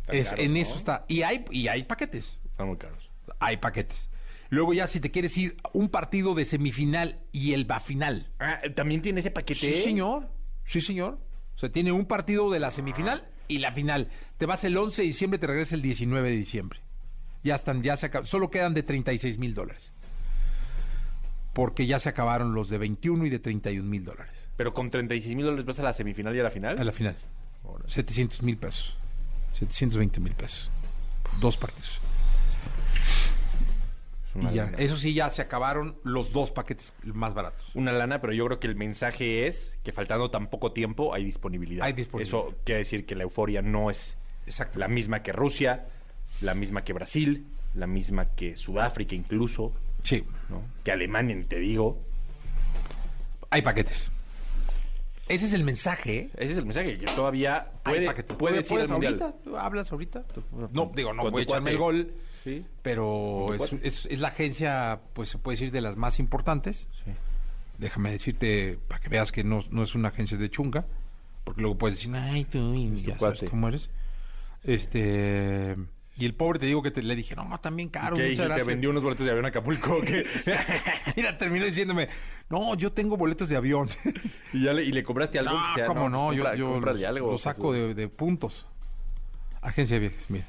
Es, 0.08 0.30
caros, 0.30 0.44
en 0.44 0.54
¿no? 0.54 0.60
eso 0.60 0.76
está. 0.76 1.06
Y 1.08 1.22
hay, 1.22 1.46
y 1.52 1.68
hay 1.68 1.84
paquetes. 1.84 2.40
Están 2.46 2.68
muy 2.68 2.78
caros. 2.78 3.10
Hay 3.40 3.58
paquetes. 3.58 4.10
Luego 4.50 4.74
ya 4.74 4.88
si 4.88 5.00
te 5.00 5.12
quieres 5.12 5.38
ir 5.38 5.56
un 5.72 5.90
partido 5.90 6.34
de 6.34 6.46
semifinal 6.46 7.20
y 7.32 7.54
el 7.54 7.70
va 7.70 7.80
final. 7.80 8.28
Ah, 8.40 8.60
¿También 8.76 9.02
tiene 9.02 9.20
ese 9.22 9.32
paquete? 9.32 9.76
Sí, 9.76 9.82
señor. 9.82 10.28
Sí, 10.66 10.82
señor. 10.82 11.20
O 11.56 11.60
sea, 11.60 11.72
tiene 11.72 11.92
un 11.92 12.06
partido 12.06 12.50
de 12.50 12.60
la 12.60 12.72
semifinal 12.72 13.24
y 13.52 13.60
la 13.60 13.72
final. 13.74 14.08
Te 14.38 14.46
vas 14.46 14.64
el 14.64 14.78
11 14.78 15.02
de 15.02 15.08
diciembre, 15.08 15.40
te 15.40 15.48
regresas 15.48 15.74
el 15.74 15.82
19 15.82 16.30
de 16.30 16.36
diciembre. 16.36 16.80
Ya 17.44 17.56
están, 17.56 17.84
ya 17.84 17.98
se. 17.98 18.10
Solo 18.24 18.50
quedan 18.50 18.74
de 18.74 18.84
36 18.84 19.38
mil 19.38 19.54
dólares. 19.54 19.94
Porque 21.54 21.86
ya 21.86 22.00
se 22.00 22.08
acabaron 22.08 22.54
los 22.54 22.70
de 22.70 22.78
21 22.78 23.26
y 23.26 23.30
de 23.30 23.40
31 23.40 23.88
mil 23.88 24.06
dólares. 24.06 24.48
Pero 24.56 24.74
con 24.74 24.90
36 24.90 25.36
mil 25.36 25.46
dólares 25.46 25.66
vas 25.66 25.80
a 25.80 25.84
la 25.84 25.92
semifinal 25.92 26.36
y 26.36 26.40
a 26.40 26.44
la 26.44 26.52
final. 26.52 26.80
A 26.80 26.84
la 26.84 26.94
final. 26.94 27.16
700 27.88 28.42
mil 28.44 28.58
pesos. 28.58 28.96
720 29.54 30.22
mil 30.22 30.34
pesos. 30.34 30.70
Dos 31.42 31.58
partidos. 31.58 32.00
Y 34.34 34.54
ya, 34.56 34.72
eso 34.78 34.96
sí, 34.96 35.14
ya 35.14 35.30
se 35.30 35.42
acabaron 35.42 35.98
los 36.04 36.32
dos 36.32 36.52
paquetes 36.52 36.94
más 37.04 37.34
baratos. 37.34 37.72
Una 37.76 37.92
lana, 37.92 38.22
pero 38.22 38.32
yo 38.34 38.46
creo 38.46 38.60
que 38.60 38.68
el 38.68 38.76
mensaje 38.76 39.46
es 39.48 39.78
que 39.84 39.92
faltando 39.92 40.32
tan 40.32 40.48
poco 40.50 40.72
tiempo 40.72 41.14
hay 41.14 41.26
disponibilidad. 41.26 41.86
Hay 41.86 41.94
disponibilidad. 41.94 42.40
Eso 42.40 42.56
quiere 42.64 42.80
decir 42.80 43.06
que 43.06 43.16
la 43.16 43.24
euforia 43.24 43.62
no 43.62 43.92
es 43.92 44.18
Exacto. 44.46 44.80
la 44.80 44.88
misma 44.88 45.22
que 45.22 45.34
Rusia, 45.34 45.86
la 46.40 46.54
misma 46.56 46.84
que 46.86 46.94
Brasil, 46.94 47.46
la 47.74 47.88
misma 47.88 48.26
que 48.36 48.56
Sudáfrica 48.56 49.16
incluso, 49.16 49.74
Sí, 50.04 50.24
¿no? 50.50 50.64
que 50.84 50.92
Alemania, 50.92 51.36
ni 51.36 51.44
te 51.44 51.60
digo. 51.60 52.00
hay 53.50 53.62
paquetes. 53.62 54.12
Ese 55.28 55.46
es 55.46 55.54
el 55.54 55.64
mensaje. 55.64 56.30
Ese 56.38 56.54
es 56.54 56.58
el 56.58 56.66
mensaje, 56.66 56.98
que 56.98 57.06
todavía 57.08 57.72
Hay 57.84 58.08
puede, 58.38 58.64
¿Puedes 58.64 58.90
mundial. 58.90 59.14
ahorita? 59.22 59.34
¿Tú 59.44 59.58
¿Hablas 59.58 59.92
ahorita? 59.92 60.24
No, 60.72 60.92
digo, 60.96 61.14
no 61.14 61.30
voy 61.30 61.42
a 61.42 61.44
echarme 61.44 61.72
el 61.72 61.78
gol 61.78 62.14
Sí. 62.44 62.66
pero 62.82 63.54
es, 63.54 63.74
es- 63.84 64.06
es 64.08 64.20
la 64.20 64.30
agencia, 64.30 65.00
pues 65.14 65.30
se 65.30 65.38
puede 65.38 65.56
decir, 65.58 65.72
de 65.72 65.82
las 65.82 65.96
más 65.98 66.20
importantes. 66.20 66.88
Sí. 67.06 67.12
Déjame 67.78 68.12
decirte, 68.12 68.80
para 68.88 69.00
que 69.02 69.10
veas 69.10 69.32
que 69.32 69.44
no, 69.44 69.60
no 69.72 69.84
es 69.84 69.96
una 69.96 70.10
agencia 70.10 70.38
de 70.38 70.50
chunga, 70.50 70.86
porque 71.44 71.62
luego 71.62 71.78
puedes 71.78 71.98
decir, 71.98 72.16
ay, 72.16 72.46
tú, 72.46 72.74
y 72.76 73.02
ya 73.02 73.18
sabes 73.18 73.44
cómo 73.50 73.68
eres. 73.68 73.90
Este... 74.64 75.76
Y 76.18 76.26
el 76.26 76.36
pobre 76.36 76.60
te 76.60 76.66
digo 76.68 76.84
que 76.84 76.92
te, 76.92 77.02
le 77.02 77.16
dije, 77.16 77.36
no, 77.36 77.58
también 77.62 77.90
caro, 77.90 78.16
¿Qué 78.18 78.30
muchas 78.30 78.46
gracias. 78.46 78.68
vendió 78.68 78.90
unos 78.92 79.02
boletos 79.02 79.26
de 79.26 79.32
avión 79.32 79.46
a 79.46 79.48
Acapulco 79.48 80.02
qué? 80.02 80.26
Mira, 81.16 81.38
terminó 81.38 81.66
diciéndome, 81.66 82.10
no, 82.50 82.76
yo 82.76 82.92
tengo 82.92 83.18
boletos 83.18 83.50
de 83.50 83.56
avión. 83.56 83.90
y, 84.54 84.64
ya 84.66 84.74
le, 84.74 84.84
y 84.84 84.92
le 84.92 85.04
cobraste 85.04 85.40
algo. 85.40 85.54
no, 85.54 85.74
sea, 85.74 85.86
cómo 85.88 86.10
no, 86.10 86.28
pues 86.28 86.38
yo, 86.38 86.44
compra- 86.44 86.56
yo 86.58 86.80
los, 86.84 87.04
algo, 87.04 87.32
los 87.32 87.42
saco 87.42 87.72
Jesús. 87.74 87.88
de, 87.88 87.94
de 87.96 88.08
puntos. 88.10 88.68
Agencia 89.62 89.96
de 90.00 90.10
viajes, 90.10 90.26
mira. 90.30 90.46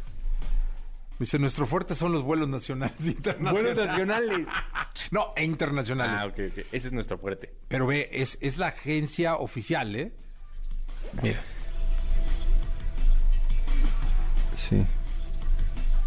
Dice, 1.23 1.38
nuestro 1.38 1.69
fuerte 1.69 1.95
son 1.95 2.11
los 2.11 2.25
vuelos 2.25 2.49
nacionales 2.49 3.00
e 3.00 3.11
internacionales. 3.11 3.62
Vuelos 3.62 3.87
nacionales. 3.87 4.49
No, 5.12 5.33
e 5.37 5.45
internacionales. 5.45 6.17
ah, 6.21 6.26
ok, 6.26 6.38
ok. 6.50 6.59
Ese 6.73 6.88
es 6.88 6.93
nuestro 6.93 7.17
fuerte. 7.17 7.52
Pero 7.69 7.87
ve, 7.87 8.09
es, 8.12 8.38
es 8.41 8.57
la 8.59 8.67
agencia 8.69 9.37
oficial, 9.37 9.95
¿eh? 9.95 10.11
Mira. 11.23 11.41
Sí. 14.69 14.85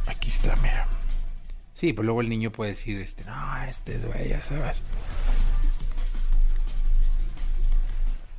Aquí 0.07 0.29
está, 0.29 0.53
mira. 0.57 0.85
Sí, 1.73 1.93
pues 1.93 2.05
luego 2.05 2.19
el 2.19 2.27
niño 2.27 2.51
puede 2.51 2.71
decir, 2.71 2.99
este, 2.99 3.23
no, 3.23 3.63
este, 3.63 3.97
güey, 3.99 4.27
ya 4.29 4.41
sabes. 4.41 4.81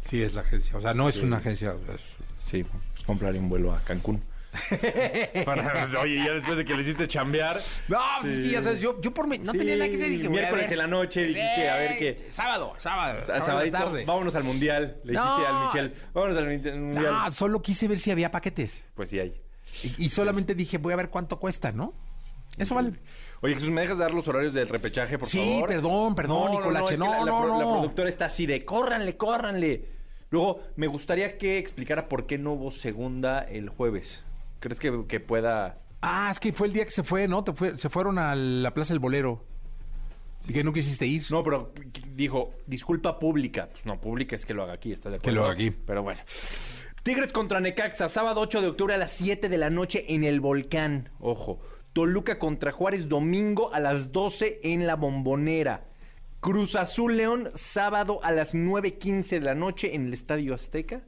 Sí, 0.03 0.23
es 0.23 0.35
la 0.35 0.43
agencia. 0.43 0.77
O 0.77 0.81
sea, 0.83 0.93
no 0.93 1.09
es 1.09 1.23
una 1.23 1.39
agencia. 1.39 1.71
es- 1.95 2.01
Sí, 2.45 2.65
pues 2.65 3.05
compraré 3.07 3.39
un 3.39 3.49
vuelo 3.49 3.73
a 3.75 3.81
Cancún. 3.83 4.23
Para- 5.45 5.87
oye, 6.01 6.17
ya 6.25 6.33
después 6.35 6.57
de 6.57 6.65
que 6.65 6.75
le 6.75 6.83
hiciste 6.83 7.07
chambear. 7.07 7.61
No, 7.89 7.99
pues 8.21 8.35
es 8.35 8.41
que 8.41 8.49
ya 8.51 8.59
Sí. 8.59 8.65
sabes, 8.65 8.81
yo, 8.81 9.01
yo 9.01 9.13
por 9.13 9.27
mí 9.29 9.39
no 9.39 9.53
Sí, 9.53 9.59
tenía 9.59 9.77
nada 9.77 9.89
que 9.89 9.97
hacer. 9.97 10.09
Dije, 10.11 10.29
miércoles 10.29 10.71
en 10.71 10.79
la 10.79 10.87
noche 10.87 11.21
dijiste, 11.25 11.69
a 11.71 11.77
ver 11.77 11.93
Sí, 11.93 11.99
qué. 11.99 12.31
Sábado, 12.33 12.73
sábado. 12.79 13.21
Sabadito, 13.23 13.79
tarde. 13.79 14.05
vámonos 14.05 14.35
al 14.35 14.45
mundial. 14.45 14.99
Le 15.05 15.13
dijiste 15.13 15.15
No. 15.15 15.47
al 15.47 15.65
Michel, 15.67 15.95
vámonos 16.15 16.37
al 16.37 16.45
mundial. 16.47 17.13
No, 17.13 17.31
solo 17.31 17.63
quise 17.63 17.89
ver 17.89 17.99
si 17.99 18.11
había 18.11 18.31
paquetes. 18.31 18.89
Pues 18.95 19.11
sí 19.11 19.19
hay. 19.19 19.35
Y, 19.83 20.05
y 20.07 20.09
solamente 20.09 20.55
dije, 20.55 20.79
voy 20.79 20.93
a 20.93 20.97
ver 20.97 21.11
cuánto 21.11 21.39
cuesta, 21.39 21.73
¿no? 21.73 21.93
Eso 22.59 22.75
vale. 22.75 22.93
Oye, 23.43 23.53
Jesús, 23.55 23.69
¿me 23.71 23.83
dejas 23.83 23.99
dar 23.99 24.15
los 24.15 24.27
horarios 24.29 24.55
del 24.55 24.69
repechaje, 24.69 25.19
por 25.19 25.29
Sí, 25.29 25.39
favor? 25.39 25.69
perdón, 25.69 26.15
perdón, 26.15 26.53
Nicolache. 26.53 26.85
es 26.85 26.91
que 26.93 26.97
No, 27.05 27.11
la, 27.13 27.19
la 27.19 27.25
no, 27.27 27.41
pro- 27.43 27.59
la 27.59 27.65
no. 27.65 27.73
productora 27.73 28.09
está 28.09 28.25
así 28.27 28.47
de 28.47 28.65
córranle, 28.65 29.17
córranle. 29.17 29.85
Luego, 30.31 30.63
me 30.77 30.87
gustaría 30.87 31.37
que 31.37 31.59
explicara 31.59 32.09
por 32.09 32.27
qué 32.27 32.39
no 32.39 32.53
hubo 32.55 32.71
segunda 32.71 33.41
el 33.43 33.69
jueves. 33.69 34.23
¿Crees 34.61 34.79
que, 34.79 35.05
que 35.07 35.21
pueda...? 35.21 35.79
Ah, 36.03 36.29
es 36.31 36.39
que 36.41 36.53
fue 36.53 36.67
el 36.69 36.73
día 36.73 36.85
que 36.85 36.91
se 36.91 37.03
fue, 37.03 37.27
¿no? 37.29 37.43
Te 37.45 37.53
fue- 37.53 37.77
se 37.79 37.89
fueron 37.89 38.19
a 38.19 38.35
la 38.35 38.73
Plaza 38.73 38.93
del 38.95 39.01
Bolero. 39.01 39.45
Y 40.49 40.53
que 40.53 40.63
no 40.63 40.73
quisiste 40.73 41.07
ir. 41.07 41.25
No, 41.31 41.43
pero 41.43 41.73
dijo, 42.15 42.53
disculpa 42.67 43.19
pública. 43.19 43.69
Pues 43.73 43.85
no, 43.87 44.01
pública 44.01 44.37
es 44.37 44.45
que 44.47 44.55
lo 44.55 44.63
haga 44.63 44.75
aquí, 44.75 44.93
¿está 44.93 45.09
de 45.11 45.17
acuerdo? 45.17 45.25
Que 45.31 45.33
lo 45.35 45.45
haga 45.45 45.55
aquí. 45.55 45.71
Pero 45.71 46.03
bueno. 46.03 46.21
Tigres 47.03 47.33
contra 47.33 47.61
Necaxa, 47.61 48.09
sábado 48.09 48.41
8 48.43 48.61
de 48.61 48.67
octubre 48.69 48.95
a 48.95 48.99
las 48.99 49.13
7 49.13 49.49
de 49.49 49.59
la 49.59 49.71
noche 49.71 50.05
en 50.09 50.25
el 50.25 50.41
Volcán. 50.41 51.09
Ojo. 51.21 51.61
Toluca 51.93 52.39
contra 52.39 52.73
Juárez, 52.73 53.09
domingo 53.09 53.73
a 53.73 53.81
las 53.81 54.13
12 54.13 54.61
en 54.63 54.87
la 54.87 54.97
Bombonera. 54.97 55.85
Cruz 56.41 56.77
Azul 56.77 57.17
León, 57.17 57.49
sábado 57.55 58.21
a 58.23 58.31
las 58.33 58.55
9.15 58.55 59.29
de 59.31 59.41
la 59.41 59.55
noche 59.55 59.95
en 59.95 60.07
el 60.07 60.13
Estadio 60.15 60.55
Azteca. 60.55 61.03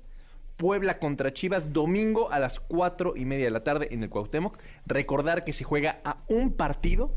Puebla 0.58 0.98
contra 0.98 1.32
Chivas, 1.32 1.72
domingo 1.72 2.30
a 2.32 2.38
las 2.40 2.58
4 2.60 3.14
y 3.16 3.24
media 3.24 3.46
de 3.46 3.50
la 3.52 3.64
tarde 3.64 3.88
en 3.92 4.02
el 4.02 4.10
Cuauhtémoc. 4.10 4.58
Recordar 4.86 5.44
que 5.44 5.52
se 5.54 5.62
juega 5.64 6.00
a 6.04 6.18
un 6.28 6.52
partido, 6.52 7.12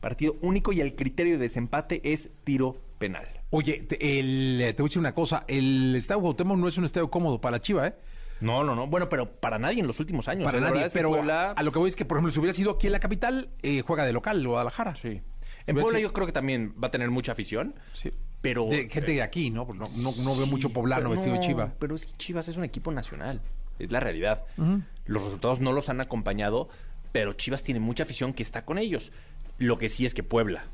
partido 0.00 0.36
único, 0.42 0.72
y 0.72 0.80
el 0.80 0.94
criterio 0.94 1.32
de 1.34 1.38
desempate 1.42 2.00
es 2.04 2.30
tiro 2.44 2.76
penal. 2.98 3.26
Oye, 3.50 3.82
te, 3.82 4.20
el- 4.20 4.58
te 4.76 4.80
voy 4.82 4.86
a 4.86 4.88
decir 4.88 5.00
una 5.00 5.12
cosa. 5.14 5.44
El 5.48 5.94
Estadio 5.96 6.20
Cuauhtémoc 6.22 6.56
no 6.56 6.68
es 6.68 6.78
un 6.78 6.84
estadio 6.84 7.10
cómodo 7.10 7.40
para 7.40 7.60
Chiva, 7.60 7.88
¿eh? 7.88 7.94
No, 8.40 8.62
no, 8.62 8.76
no. 8.76 8.86
Bueno, 8.86 9.08
pero 9.08 9.28
para 9.28 9.58
nadie 9.58 9.80
en 9.80 9.88
los 9.88 9.98
últimos 9.98 10.28
años. 10.28 10.44
Para 10.44 10.58
¿eh? 10.58 10.60
Nadie. 10.60 10.88
Pero 10.92 11.10
Puebla- 11.10 11.50
a 11.50 11.62
lo 11.64 11.72
que 11.72 11.80
voy 11.80 11.88
es 11.88 11.96
que, 11.96 12.04
por 12.04 12.16
ejemplo, 12.18 12.32
si 12.32 12.38
hubiera 12.38 12.52
sido 12.52 12.70
aquí 12.70 12.86
en 12.86 12.92
la 12.92 13.00
capital, 13.00 13.48
eh, 13.62 13.82
juega 13.84 14.04
de 14.06 14.12
local, 14.12 14.46
Guadalajara. 14.46 14.94
Sí. 14.94 15.20
En 15.66 15.74
Puebla 15.74 15.98
sido- 15.98 16.10
yo 16.10 16.12
creo 16.12 16.26
que 16.26 16.32
también 16.32 16.74
va 16.82 16.86
a 16.86 16.90
tener 16.92 17.10
mucha 17.10 17.32
afición. 17.32 17.74
Sí. 17.92 18.12
Pero... 18.40 18.66
De 18.66 18.88
gente 18.88 19.12
de 19.12 19.22
aquí, 19.22 19.50
¿no? 19.50 19.66
No, 19.74 19.88
no, 19.96 20.12
no 20.22 20.36
veo 20.36 20.46
mucho 20.46 20.70
poblano 20.70 21.10
vestido 21.10 21.32
de 21.34 21.40
no, 21.40 21.46
Chiva. 21.46 21.72
Pero 21.78 21.96
es 21.96 22.06
que 22.06 22.12
Chivas 22.12 22.48
es 22.48 22.56
un 22.56 22.64
equipo 22.64 22.92
nacional. 22.92 23.40
Es 23.78 23.90
la 23.92 24.00
realidad. 24.00 24.44
Los 25.06 25.24
resultados 25.24 25.60
no 25.60 25.72
los 25.72 25.88
han 25.88 26.00
acompañado, 26.00 26.68
pero 27.12 27.32
Chivas 27.34 27.62
tiene 27.62 27.80
mucha 27.80 28.02
afición 28.04 28.32
que 28.32 28.42
está 28.42 28.62
con 28.64 28.78
ellos. 28.78 29.12
Lo 29.58 29.78
que 29.78 29.88
sí 29.88 30.06
es 30.06 30.14
que 30.14 30.22
Puebla 30.22 30.64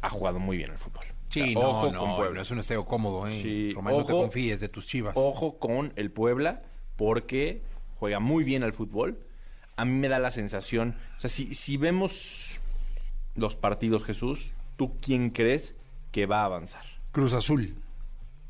ha 0.00 0.10
jugado 0.10 0.38
muy 0.38 0.56
bien 0.56 0.70
al 0.70 0.78
fútbol. 0.78 1.04
Sí, 1.28 1.40
O 1.40 1.44
sea, 1.44 1.54
no, 1.54 1.60
ojo 1.70 1.92
no, 1.92 2.00
con 2.00 2.16
Puebla. 2.16 2.42
es 2.42 2.50
un 2.50 2.58
estadio 2.58 2.84
cómodo, 2.84 3.26
¿eh? 3.26 3.30
Sí, 3.30 3.72
Román, 3.74 3.96
no 3.96 4.04
te 4.04 4.12
ojo. 4.12 4.22
confíes 4.22 4.60
de 4.60 4.68
tus 4.68 4.86
Chivas. 4.86 5.14
Ojo 5.16 5.58
con 5.58 5.92
el 5.96 6.10
Puebla, 6.10 6.62
porque 6.96 7.62
juega 7.98 8.20
muy 8.20 8.44
bien 8.44 8.62
al 8.62 8.72
fútbol. 8.72 9.18
A 9.76 9.84
mí 9.84 9.92
me 9.92 10.08
da 10.08 10.18
la 10.18 10.30
sensación, 10.30 10.96
o 11.16 11.20
sea, 11.20 11.28
si, 11.28 11.54
si 11.54 11.76
vemos 11.76 12.60
los 13.34 13.56
partidos, 13.56 14.04
Jesús, 14.04 14.54
¿tú 14.76 14.96
quién 15.00 15.30
crees 15.30 15.74
que 16.12 16.26
va 16.26 16.42
a 16.42 16.44
avanzar? 16.44 16.84
Cruz 17.14 17.32
Azul. 17.32 17.76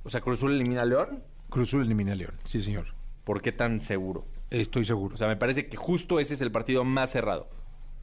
O 0.05 0.11
sea, 0.11 0.23
Cruz 0.23 0.39
Azul 0.39 0.55
elimina 0.55 0.83
a 0.83 0.87
León, 0.87 1.23
Cruz 1.51 1.69
Azul 1.69 1.85
elimina 1.85 2.13
a 2.13 2.17
León. 2.17 2.35
Sí, 2.45 2.61
señor. 2.61 2.87
¿por 3.25 3.43
qué 3.43 3.53
tan 3.53 3.83
seguro? 3.83 4.27
Estoy 4.51 4.85
seguro. 4.85 5.15
O 5.15 5.19
sea, 5.19 5.29
me 5.29 5.37
parece 5.37 5.67
que 5.67 5.77
justo 5.77 6.19
ese 6.19 6.35
es 6.35 6.41
el 6.41 6.51
partido 6.51 6.83
más 6.83 7.11
cerrado. 7.11 7.49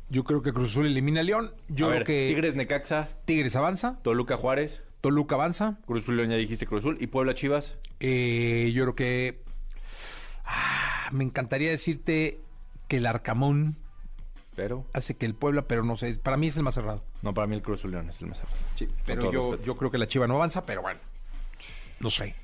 Yo 0.10 0.24
creo 0.24 0.42
que 0.44 0.54
Cruz 0.54 0.72
Azul 0.72 0.86
elimina 0.86 1.22
a 1.22 1.24
León. 1.24 1.52
Yo 1.68 1.88
a 1.88 1.90
creo 1.90 2.00
ver, 2.00 2.04
que 2.06 2.28
Tigres 2.28 2.56
Necaxa, 2.56 3.10
Tigres 3.26 3.56
avanza. 3.56 4.00
Toluca 4.04 4.38
Juárez, 4.38 4.84
Toluca 5.00 5.36
avanza. 5.36 5.80
Cruz 5.88 6.04
Azul 6.04 6.18
León 6.18 6.30
ya 6.30 6.36
dijiste 6.36 6.68
Cruz 6.68 6.84
Azul 6.84 6.98
y 7.00 7.08
Puebla 7.08 7.34
Chivas. 7.34 7.76
Eh, 8.00 8.72
yo 8.74 8.84
creo 8.84 8.96
que. 8.96 9.44
Ah, 10.46 11.10
me 11.12 11.24
encantaría 11.24 11.72
decirte 11.72 12.40
que 12.88 12.98
el 12.98 13.08
Arcamón 13.08 13.78
Pero 14.56 14.86
hace 14.94 15.16
que 15.16 15.26
el 15.26 15.34
Puebla, 15.34 15.64
pero 15.64 15.84
no 15.84 15.96
sé. 15.96 16.14
Para 16.16 16.38
mí 16.38 16.48
es 16.48 16.58
el 16.58 16.64
más 16.64 16.74
cerrado. 16.74 17.04
no, 17.22 17.34
para 17.34 17.48
mí 17.48 17.56
el 17.56 17.62
Cruz 17.62 17.80
Azul 17.80 17.92
León 17.92 18.10
es 18.10 18.22
el 18.22 18.28
más 18.28 18.40
cerrado. 18.40 18.58
Sí, 18.76 18.88
pero 19.06 19.32
yo, 19.32 19.52
respeto. 19.52 19.64
yo 19.66 19.78
creo 19.78 19.92
que 19.92 19.98
la 19.98 20.08
Chiva 20.08 20.28
no 20.28 20.36
avanza, 20.36 20.66
pero 20.66 20.82
bueno. 20.82 21.00
No 22.00 22.10
sé. 22.10 22.36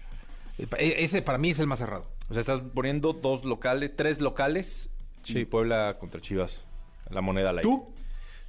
Eh, 0.57 0.95
Ese 0.99 1.21
para 1.21 1.37
mí 1.37 1.49
es 1.49 1.59
el 1.59 1.67
más 1.67 1.79
cerrado. 1.79 2.05
O 2.29 2.33
sea, 2.33 2.41
estás 2.41 2.61
poniendo 2.73 3.13
dos 3.13 3.43
locales, 3.45 3.91
tres 3.95 4.21
locales. 4.21 4.89
Sí. 5.23 5.39
Y 5.39 5.45
Puebla 5.45 5.97
contra 5.99 6.21
Chivas. 6.21 6.61
La 7.09 7.21
moneda 7.21 7.49
aire. 7.49 7.61
¿Tú? 7.63 7.89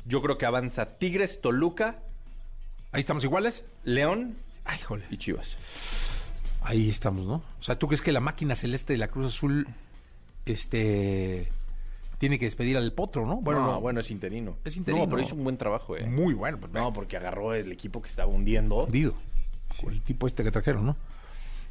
Yo 0.05 0.23
creo 0.23 0.39
que 0.39 0.47
avanza 0.47 0.99
Tigres, 0.99 1.41
Toluca, 1.41 1.99
Ahí 2.91 3.01
estamos 3.01 3.23
iguales. 3.25 3.65
León 3.85 4.37
Ay, 4.65 4.79
jole. 4.81 5.05
y 5.11 5.19
Chivas. 5.19 5.57
Ahí 6.63 6.89
estamos, 6.89 7.27
¿no? 7.27 7.35
O 7.61 7.63
sea, 7.63 7.79
¿tú 7.79 7.87
crees 7.87 8.01
que 8.03 8.13
la 8.13 8.21
máquina 8.21 8.55
celeste 8.55 8.95
de 8.95 8.99
la 8.99 9.09
Cruz 9.09 9.27
Azul 9.27 9.67
este 10.47 11.49
tiene 12.19 12.39
que 12.39 12.45
despedir 12.45 12.77
al 12.77 12.93
potro, 12.93 13.27
no? 13.27 13.37
Bueno, 13.41 13.61
no, 13.61 13.73
no, 13.73 13.81
bueno, 13.81 14.01
es 14.01 14.11
interino. 14.11 14.57
Es 14.65 14.77
interino. 14.77 15.05
No, 15.05 15.11
pero 15.11 15.23
hizo 15.23 15.35
un 15.35 15.45
buen 15.45 15.57
trabajo, 15.57 15.97
eh. 15.97 16.05
Muy 16.05 16.35
bueno, 16.35 16.59
pues, 16.59 16.73
No, 16.73 16.93
porque 16.93 17.17
agarró 17.17 17.55
el 17.55 17.71
equipo 17.73 18.03
que 18.03 18.09
estaba 18.09 18.31
hundiendo. 18.31 18.85
hundido. 18.85 19.15
Con 19.81 19.93
el 19.93 20.01
tipo 20.03 20.27
este 20.27 20.43
que 20.43 20.51
trajeron, 20.51 20.87
¿no? 20.87 20.97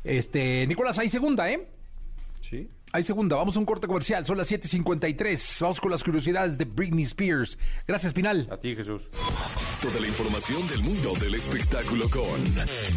Este, 0.04 0.66
Nicolás, 0.68 0.98
hay 1.00 1.10
segunda, 1.10 1.50
¿eh? 1.52 1.68
Sí. 2.42 2.70
Hay 2.94 3.04
segunda. 3.04 3.36
Vamos 3.36 3.56
a 3.56 3.60
un 3.60 3.66
corte 3.66 3.86
comercial. 3.86 4.26
Son 4.26 4.38
las 4.38 4.50
7:53. 4.50 5.58
Vamos 5.62 5.82
con 5.82 5.92
las 5.92 6.04
curiosidades 6.04 6.58
de 6.58 6.66
Britney 6.66 7.04
Spears. 7.04 7.58
Gracias, 7.86 8.14
Pinal. 8.14 8.48
A 8.50 8.58
ti, 8.58 8.76
Jesús. 8.76 9.10
Toda 9.82 10.00
la 10.00 10.08
información 10.08 10.66
del 10.70 10.82
mundo 10.82 11.14
del 11.20 11.36
espectáculo 11.36 12.10
con 12.10 12.44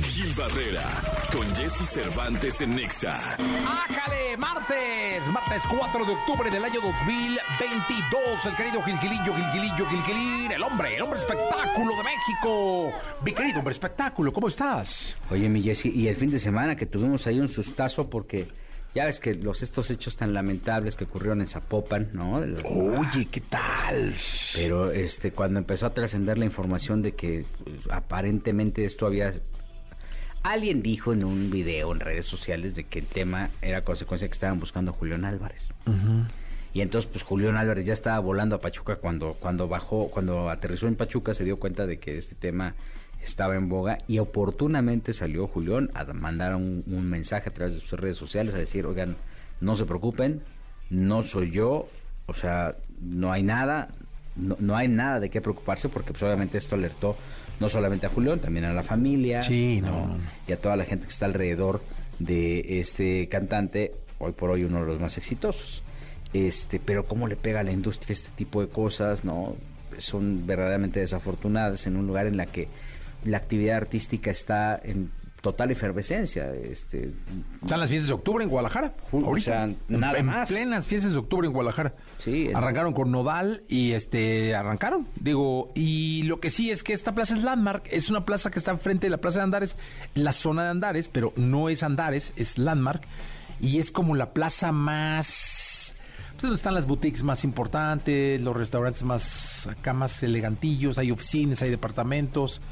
Gil 0.04 0.32
Barrera, 0.34 0.84
con 1.32 1.46
Jesse 1.56 1.88
Cervantes 1.88 2.60
en 2.60 2.76
Nexa. 2.76 3.16
¡Ájale! 3.16 4.36
Martes, 4.38 5.26
martes 5.32 5.62
4 5.68 6.04
de 6.04 6.12
octubre 6.12 6.50
del 6.50 6.64
año 6.64 6.80
2022. 6.80 8.46
El 8.46 8.56
querido 8.56 8.82
Gilgilillo, 8.82 9.34
Gilgilillo, 9.34 9.86
Gilgilín, 9.86 10.52
el 10.52 10.62
hombre, 10.62 10.96
el 10.96 11.02
hombre 11.02 11.18
espectáculo 11.18 11.96
de 11.96 12.02
México. 12.04 12.92
Mi 13.24 13.32
querido 13.32 13.58
hombre 13.58 13.72
espectáculo, 13.72 14.32
¿cómo 14.32 14.48
estás? 14.48 15.16
Oye, 15.30 15.48
mi 15.48 15.60
Jessy, 15.62 15.90
y 15.90 16.06
el 16.06 16.16
fin 16.16 16.30
de 16.30 16.38
semana 16.38 16.76
que 16.76 16.86
tuvimos 16.86 17.26
ahí 17.26 17.40
un 17.40 17.48
sustazo 17.48 18.08
porque 18.08 18.48
ya 18.94 19.04
ves 19.04 19.20
que 19.20 19.34
los 19.34 19.62
estos 19.62 19.90
hechos 19.90 20.16
tan 20.16 20.34
lamentables 20.34 20.96
que 20.96 21.04
ocurrieron 21.04 21.40
en 21.40 21.46
Zapopan, 21.46 22.08
¿no? 22.12 22.40
Los- 22.44 22.64
Oye, 22.64 23.26
¿qué 23.30 23.40
tal? 23.40 24.14
Pero 24.54 24.90
este 24.90 25.32
cuando 25.32 25.58
empezó 25.60 25.86
a 25.86 25.94
trascender 25.94 26.38
la 26.38 26.44
información 26.44 27.00
de 27.02 27.12
que 27.12 27.44
pues, 27.64 27.76
aparentemente 27.90 28.84
esto 28.84 29.06
había 29.06 29.32
alguien 30.42 30.82
dijo 30.82 31.12
en 31.12 31.22
un 31.24 31.50
video 31.50 31.92
en 31.92 32.00
redes 32.00 32.26
sociales 32.26 32.74
de 32.74 32.84
que 32.84 33.00
el 33.00 33.06
tema 33.06 33.50
era 33.60 33.84
consecuencia 33.84 34.26
que 34.26 34.32
estaban 34.32 34.58
buscando 34.58 34.90
a 34.90 34.94
Julián 34.94 35.24
Álvarez. 35.24 35.68
Y 36.72 36.80
entonces 36.82 37.10
pues 37.12 37.24
Julián 37.24 37.56
Álvarez 37.56 37.84
ya 37.84 37.92
estaba 37.92 38.18
volando 38.20 38.56
a 38.56 38.60
Pachuca 38.60 38.96
cuando 38.96 39.34
cuando 39.34 39.68
bajó, 39.68 40.08
cuando 40.10 40.48
aterrizó 40.48 40.86
en 40.88 40.94
Pachuca 40.96 41.34
se 41.34 41.44
dio 41.44 41.58
cuenta 41.58 41.86
de 41.86 41.98
que 41.98 42.16
este 42.16 42.34
tema 42.36 42.74
estaba 43.22 43.56
en 43.56 43.68
boga 43.68 43.98
y 44.08 44.18
oportunamente 44.18 45.12
salió 45.12 45.46
Julián 45.46 45.90
a 45.94 46.04
mandar 46.04 46.54
un, 46.54 46.84
un 46.86 47.08
mensaje 47.08 47.50
a 47.50 47.52
través 47.52 47.74
de 47.74 47.80
sus 47.80 47.98
redes 47.98 48.16
sociales 48.16 48.54
a 48.54 48.58
decir, 48.58 48.86
oigan, 48.86 49.16
no 49.60 49.76
se 49.76 49.84
preocupen, 49.84 50.42
no 50.88 51.22
soy 51.22 51.50
yo, 51.50 51.88
o 52.26 52.34
sea, 52.34 52.76
no 53.00 53.32
hay 53.32 53.42
nada, 53.42 53.88
no, 54.36 54.56
no 54.58 54.76
hay 54.76 54.88
nada 54.88 55.20
de 55.20 55.30
qué 55.30 55.40
preocuparse 55.40 55.88
porque 55.88 56.12
pues, 56.12 56.22
obviamente 56.22 56.58
esto 56.58 56.74
alertó 56.74 57.16
no 57.60 57.68
solamente 57.68 58.06
a 58.06 58.08
Julián, 58.08 58.40
también 58.40 58.64
a 58.64 58.72
la 58.72 58.82
familia. 58.82 59.42
Sí, 59.42 59.80
no, 59.82 60.06
no. 60.06 60.16
Y 60.48 60.52
a 60.52 60.60
toda 60.60 60.76
la 60.76 60.84
gente 60.84 61.04
que 61.04 61.12
está 61.12 61.26
alrededor 61.26 61.82
de 62.18 62.80
este 62.80 63.28
cantante, 63.28 63.92
hoy 64.18 64.32
por 64.32 64.50
hoy 64.50 64.64
uno 64.64 64.80
de 64.80 64.86
los 64.86 65.00
más 65.00 65.18
exitosos. 65.18 65.82
Este, 66.32 66.80
pero 66.80 67.04
cómo 67.04 67.26
le 67.26 67.36
pega 67.36 67.60
a 67.60 67.62
la 67.62 67.72
industria 67.72 68.14
este 68.14 68.30
tipo 68.30 68.62
de 68.62 68.68
cosas, 68.68 69.24
¿no? 69.24 69.56
Son 69.98 70.46
verdaderamente 70.46 71.00
desafortunadas 71.00 71.86
en 71.86 71.96
un 71.96 72.06
lugar 72.06 72.26
en 72.26 72.36
la 72.36 72.46
que 72.46 72.68
la 73.24 73.36
actividad 73.36 73.76
artística 73.76 74.30
está 74.30 74.80
en 74.82 75.10
total 75.40 75.70
efervescencia. 75.70 76.52
Este, 76.54 77.12
Están 77.62 77.80
las 77.80 77.88
fiestas 77.88 78.08
de 78.08 78.14
octubre 78.14 78.44
en 78.44 78.50
Guadalajara. 78.50 78.94
Ahorita. 79.12 79.30
o 79.32 79.38
sea, 79.40 79.74
nada 79.88 80.18
en, 80.18 80.26
más. 80.26 80.50
plenas 80.50 80.86
fiestas 80.86 81.12
de 81.12 81.18
octubre 81.18 81.46
en 81.46 81.52
Guadalajara. 81.52 81.94
Sí, 82.18 82.50
Arrancaron 82.54 82.92
con 82.92 83.10
Nodal 83.10 83.62
y 83.68 83.92
este 83.92 84.54
arrancaron. 84.54 85.08
Digo, 85.18 85.72
y 85.74 86.22
lo 86.24 86.40
que 86.40 86.50
sí 86.50 86.70
es 86.70 86.82
que 86.82 86.92
esta 86.92 87.14
plaza 87.14 87.34
es 87.36 87.42
Landmark. 87.42 87.84
Es 87.90 88.10
una 88.10 88.24
plaza 88.24 88.50
que 88.50 88.58
está 88.58 88.70
enfrente 88.72 89.06
de 89.06 89.10
la 89.10 89.18
plaza 89.18 89.38
de 89.38 89.44
Andares, 89.44 89.76
la 90.14 90.32
zona 90.32 90.64
de 90.64 90.70
Andares, 90.70 91.08
pero 91.08 91.32
no 91.36 91.68
es 91.68 91.82
Andares, 91.82 92.32
es 92.36 92.58
Landmark. 92.58 93.02
Y 93.60 93.78
es 93.78 93.90
como 93.90 94.14
la 94.14 94.32
plaza 94.32 94.72
más. 94.72 95.94
Pues 96.32 96.42
donde 96.42 96.56
están 96.56 96.74
las 96.74 96.86
boutiques 96.86 97.22
más 97.22 97.44
importantes, 97.44 98.40
los 98.40 98.56
restaurantes 98.56 99.02
más 99.02 99.66
acá 99.66 99.92
más 99.92 100.22
elegantillos, 100.22 100.96
hay 100.96 101.10
oficinas, 101.10 101.60
hay 101.60 101.68
departamentos. 101.68 102.62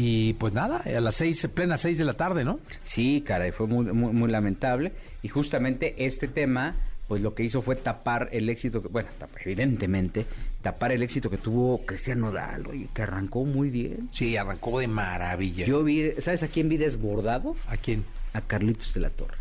Y 0.00 0.34
pues 0.34 0.52
nada, 0.52 0.84
a 0.86 1.00
las 1.00 1.16
seis, 1.16 1.44
plenas 1.52 1.80
seis 1.80 1.98
de 1.98 2.04
la 2.04 2.12
tarde, 2.12 2.44
¿no? 2.44 2.60
Sí, 2.84 3.24
caray, 3.26 3.50
fue 3.50 3.66
muy, 3.66 3.84
muy, 3.86 4.12
muy 4.12 4.30
lamentable. 4.30 4.92
Y 5.22 5.28
justamente 5.28 6.06
este 6.06 6.28
tema, 6.28 6.76
pues 7.08 7.20
lo 7.20 7.34
que 7.34 7.42
hizo 7.42 7.62
fue 7.62 7.74
tapar 7.74 8.28
el 8.30 8.48
éxito, 8.48 8.80
que, 8.80 8.86
bueno, 8.86 9.08
evidentemente, 9.44 10.24
tapar 10.62 10.92
el 10.92 11.02
éxito 11.02 11.28
que 11.28 11.36
tuvo 11.36 11.84
Cristian 11.84 12.20
Nodal, 12.20 12.64
oye, 12.68 12.88
que 12.94 13.02
arrancó 13.02 13.44
muy 13.44 13.70
bien. 13.70 14.08
Sí, 14.12 14.36
arrancó 14.36 14.78
de 14.78 14.86
maravilla. 14.86 15.66
Yo 15.66 15.82
vi, 15.82 16.12
¿sabes 16.20 16.44
a 16.44 16.46
quién 16.46 16.68
vi 16.68 16.76
desbordado? 16.76 17.56
¿A 17.66 17.76
quién? 17.76 18.04
A 18.34 18.40
Carlitos 18.40 18.94
de 18.94 19.00
la 19.00 19.10
Torre. 19.10 19.38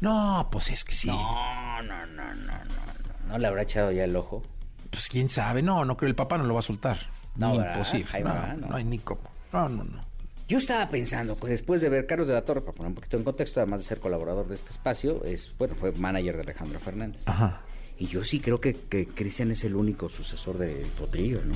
No, 0.00 0.48
pues 0.52 0.70
es 0.70 0.84
que 0.84 0.94
sí. 0.94 1.08
No, 1.08 1.82
no, 1.82 2.06
no, 2.06 2.06
no, 2.06 2.34
no, 2.34 2.52
no, 2.52 3.28
no 3.30 3.38
le 3.38 3.46
habrá 3.48 3.62
echado 3.62 3.90
ya 3.90 4.04
el 4.04 4.14
ojo. 4.14 4.44
Pues 4.90 5.08
quién 5.08 5.28
sabe. 5.28 5.60
No, 5.60 5.84
no 5.84 5.96
creo. 5.96 6.08
El 6.08 6.14
papá 6.14 6.38
no 6.38 6.44
lo 6.44 6.54
va 6.54 6.60
a 6.60 6.62
soltar. 6.62 6.98
No, 7.34 7.56
¿verdad? 7.56 7.72
Imposible. 7.74 8.06
Jaime, 8.06 8.28
no, 8.28 8.34
¿verdad? 8.36 8.56
No. 8.58 8.66
no 8.68 8.76
hay 8.76 8.84
ni 8.84 9.00
cómo. 9.00 9.37
No, 9.52 9.68
no, 9.68 9.84
no. 9.84 10.00
Yo 10.48 10.58
estaba 10.58 10.88
pensando 10.88 11.38
que 11.38 11.46
después 11.48 11.80
de 11.82 11.90
ver 11.90 12.06
Carlos 12.06 12.26
de 12.26 12.34
la 12.34 12.42
Torre, 12.42 12.60
para 12.62 12.72
poner 12.72 12.88
un 12.88 12.94
poquito 12.94 13.16
en 13.18 13.24
contexto, 13.24 13.60
además 13.60 13.80
de 13.80 13.86
ser 13.86 13.98
colaborador 14.00 14.48
de 14.48 14.54
este 14.54 14.70
espacio, 14.70 15.22
es 15.24 15.52
bueno, 15.58 15.74
fue 15.74 15.92
manager 15.92 16.36
de 16.36 16.42
Alejandro 16.42 16.78
Fernández. 16.80 17.26
Ajá. 17.28 17.60
Y 17.98 18.06
yo 18.06 18.24
sí 18.24 18.40
creo 18.40 18.60
que, 18.60 18.72
que 18.74 19.06
Cristian 19.06 19.50
es 19.50 19.64
el 19.64 19.74
único 19.74 20.08
sucesor 20.08 20.56
de 20.56 20.86
Potrillo, 20.98 21.40
¿no? 21.44 21.54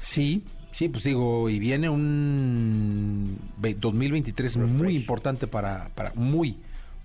Sí, 0.00 0.42
sí, 0.72 0.88
pues 0.88 1.04
digo, 1.04 1.48
y 1.48 1.58
viene 1.60 1.88
un 1.90 3.38
ve- 3.58 3.74
2023 3.78 4.56
muy 4.56 4.66
Refresh. 4.66 4.94
importante 4.96 5.46
para, 5.46 5.88
para, 5.94 6.12
muy, 6.14 6.56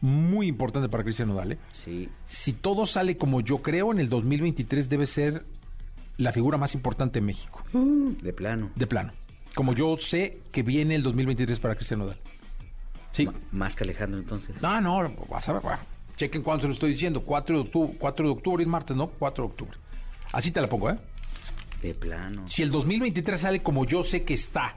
muy 0.01 0.48
importante 0.48 0.89
para 0.89 1.04
Cristian 1.04 1.27
Nodal. 1.30 1.51
¿eh? 1.54 1.58
Sí. 1.72 2.10
Si 2.25 2.54
todo 2.54 2.86
sale 2.86 3.18
como 3.18 3.42
yo 3.42 3.60
creo, 3.62 3.92
en 3.92 4.00
el 4.00 4.10
2023 4.10 4.89
debe 4.89 5.06
ser 5.06 5.44
la 6.18 6.32
figura 6.32 6.58
más 6.58 6.74
importante 6.74 7.20
en 7.20 7.25
México, 7.25 7.63
De 7.74 8.34
plano. 8.34 8.72
de 8.75 8.88
plano. 8.88 9.12
Como 9.58 9.74
yo 9.74 9.98
sé 9.98 10.38
que 10.52 10.62
viene 10.62 10.94
el 10.94 11.02
2023 11.02 11.58
para 11.60 11.74
Cristian 11.74 12.02
Nodal. 12.02 12.18
Sí. 13.12 13.28
Más 13.52 13.76
que 13.76 13.86
Alejandro 13.86 14.20
entonces. 14.20 14.62
No, 14.62 14.80
no, 14.80 15.12
vas 15.32 15.50
a 15.50 15.54
ver. 15.54 15.64
bueno, 15.64 15.80
chequen 16.16 16.44
cuándo 16.44 16.62
se 16.62 16.68
lo 16.68 16.74
estoy 16.76 16.92
diciendo. 16.92 17.22
4 17.22 17.56
de 17.56 17.62
octubre, 17.64 17.94
4 17.98 18.26
de 18.28 18.32
octubre 18.34 18.62
es 18.64 18.70
martes, 18.70 18.96
¿no? 18.96 19.08
4 19.08 19.44
de 19.46 19.50
octubre. 19.50 19.78
Así 20.32 20.52
te 20.52 20.62
la 20.62 20.68
pongo, 20.68 20.92
¿eh? 20.92 21.00
De 21.82 21.96
plano. 21.96 22.48
Si 22.48 22.62
el 22.62 22.70
2023 22.70 23.42
sale 23.42 23.60
como 23.64 23.84
yo 23.86 24.04
sé 24.04 24.24
que 24.24 24.36
está, 24.36 24.76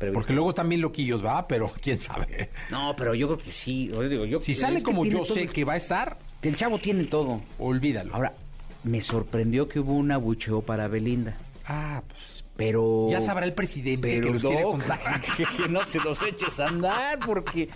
Pero- 0.00 0.12
porque 0.12 0.32
luego 0.32 0.48
están 0.50 0.68
bien 0.68 0.80
loquillos, 0.80 1.24
¿va? 1.24 1.46
Pero 1.46 1.70
quién 1.80 2.00
sabe. 2.00 2.50
No, 2.68 2.96
pero 2.96 3.14
yo 3.14 3.28
creo 3.28 3.38
que 3.38 3.52
sí. 3.52 3.90
Yo 3.92 4.02
digo, 4.08 4.24
yo- 4.24 4.40
Si 4.40 4.54
sale 4.54 4.82
como 4.82 5.04
yo 5.04 5.20
todo 5.22 5.34
sé 5.34 5.46
que 5.46 5.64
va 5.64 5.74
a 5.74 5.76
estar, 5.76 6.18
El 6.42 6.56
chavo 6.56 6.80
tiene 6.80 7.04
todo. 7.04 7.40
olvídalo. 7.60 8.12
Ahora, 8.12 8.34
me 8.82 9.00
sorprendió 9.00 9.68
que 9.68 9.78
hubo 9.78 9.92
un 9.94 10.10
abucheo 10.10 10.62
para 10.62 10.88
Belinda. 10.88 11.36
ah, 11.66 12.02
pues. 12.08 12.39
Pero. 12.60 13.08
Ya 13.10 13.20
sabrá 13.20 13.46
el 13.46 13.54
presidente 13.54 14.08
Pero 14.08 14.26
que 14.26 14.32
los 14.34 14.42
no, 14.44 14.48
quiere 14.50 14.64
contar. 14.64 15.20
que, 15.20 15.68
no 15.68 15.84
se 15.86 15.98
los 16.00 16.22
eches 16.22 16.60
a 16.60 16.66
andar, 16.68 17.18
porque 17.20 17.68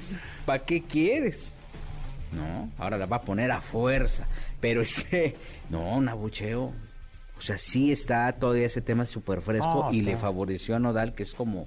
¿para 0.45 0.65
qué 0.65 0.83
quieres? 0.83 1.53
No, 2.33 2.71
ahora 2.79 2.99
la 2.99 3.07
va 3.07 3.17
a 3.17 3.21
poner 3.23 3.51
a 3.51 3.61
fuerza. 3.61 4.27
Pero 4.61 4.83
este, 4.83 5.37
no, 5.71 5.97
un 5.97 6.09
abucheo. 6.09 6.73
O 7.37 7.41
sea, 7.41 7.59
sí 7.59 7.91
está 7.93 8.31
todavía 8.33 8.67
ese 8.67 8.81
tema 8.81 9.07
súper 9.07 9.41
fresco 9.41 9.87
No, 9.91 9.93
y 9.93 10.03
le 10.03 10.17
favoreció 10.17 10.77
a 10.77 10.79
Nodal, 10.79 11.15
que 11.15 11.23
es 11.25 11.33
como, 11.33 11.67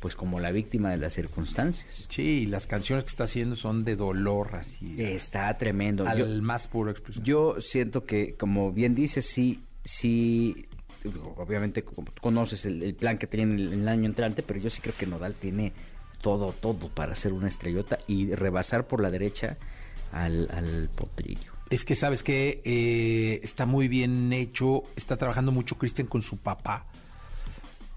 pues 0.00 0.14
como 0.14 0.40
la 0.40 0.50
víctima 0.52 0.90
de 0.90 0.98
las 0.98 1.14
circunstancias. 1.14 2.06
Sí, 2.10 2.46
las 2.46 2.66
canciones 2.66 3.04
que 3.04 3.10
está 3.10 3.24
haciendo 3.24 3.56
son 3.56 3.84
de 3.84 3.96
dolor, 3.96 4.56
así. 4.56 4.94
Está 4.98 5.56
tremendo. 5.58 6.06
al 6.06 6.18
Yo- 6.18 6.42
más 6.42 6.68
puro 6.68 6.90
expresión. 6.90 7.24
Yo 7.24 7.60
siento 7.60 8.04
que, 8.04 8.34
como 8.34 8.72
bien 8.72 8.94
dices, 8.94 9.26
sí, 9.26 9.62
sí, 9.84 10.66
obviamente 11.36 11.84
conoces 12.20 12.64
el, 12.64 12.82
el 12.82 12.94
plan 12.94 13.18
que 13.18 13.26
tiene 13.26 13.54
el, 13.54 13.72
el 13.72 13.88
año 13.88 14.06
entrante, 14.06 14.42
pero 14.42 14.60
yo 14.60 14.70
sí 14.70 14.80
creo 14.80 14.94
que 14.96 15.06
Nodal 15.06 15.34
tiene 15.34 15.72
todo, 16.20 16.52
todo 16.52 16.88
para 16.88 17.14
ser 17.14 17.32
una 17.32 17.48
estrellota 17.48 17.98
y 18.06 18.34
rebasar 18.34 18.86
por 18.86 19.00
la 19.00 19.10
derecha 19.10 19.56
al, 20.12 20.48
al 20.52 20.88
potrillo. 20.94 21.52
Es 21.70 21.84
que 21.84 21.96
sabes 21.96 22.22
que 22.22 22.62
eh, 22.64 23.40
está 23.42 23.66
muy 23.66 23.88
bien 23.88 24.32
hecho, 24.32 24.82
está 24.96 25.16
trabajando 25.16 25.50
mucho 25.52 25.76
Cristian 25.76 26.06
con 26.06 26.22
su 26.22 26.36
papá. 26.38 26.86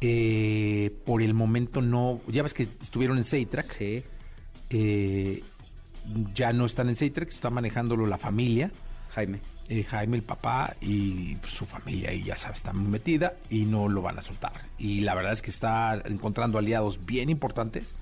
Eh, 0.01 0.91
por 1.05 1.21
el 1.21 1.33
momento 1.33 1.81
no, 1.81 2.21
ya 2.27 2.41
ves 2.41 2.53
que 2.53 2.63
estuvieron 2.63 3.17
en 3.17 3.25
Seitrack, 3.25 3.65
Sí. 3.67 4.03
eh, 4.69 5.43
ya 6.33 6.53
no 6.53 6.65
están 6.65 6.89
en 6.89 6.95
Seitrack, 6.95 7.29
está 7.29 7.49
manejándolo 7.49 8.05
la 8.05 8.17
familia, 8.17 8.71
Jaime. 9.13 9.39
Eh, 9.69 9.83
Jaime 9.83 10.17
el 10.17 10.23
papá 10.23 10.75
y 10.81 11.35
pues, 11.35 11.53
su 11.53 11.65
familia 11.65 12.11
y 12.11 12.23
ya 12.23 12.35
sabes, 12.35 12.57
está 12.57 12.73
muy 12.73 12.89
metida 12.89 13.33
y 13.49 13.65
no 13.65 13.87
lo 13.87 14.01
van 14.01 14.17
a 14.17 14.21
soltar. 14.21 14.51
Y 14.77 15.01
la 15.01 15.13
verdad 15.13 15.31
es 15.31 15.41
que 15.41 15.51
está 15.51 16.01
encontrando 16.05 16.57
aliados 16.57 17.05
bien 17.05 17.29
importantes 17.29 17.93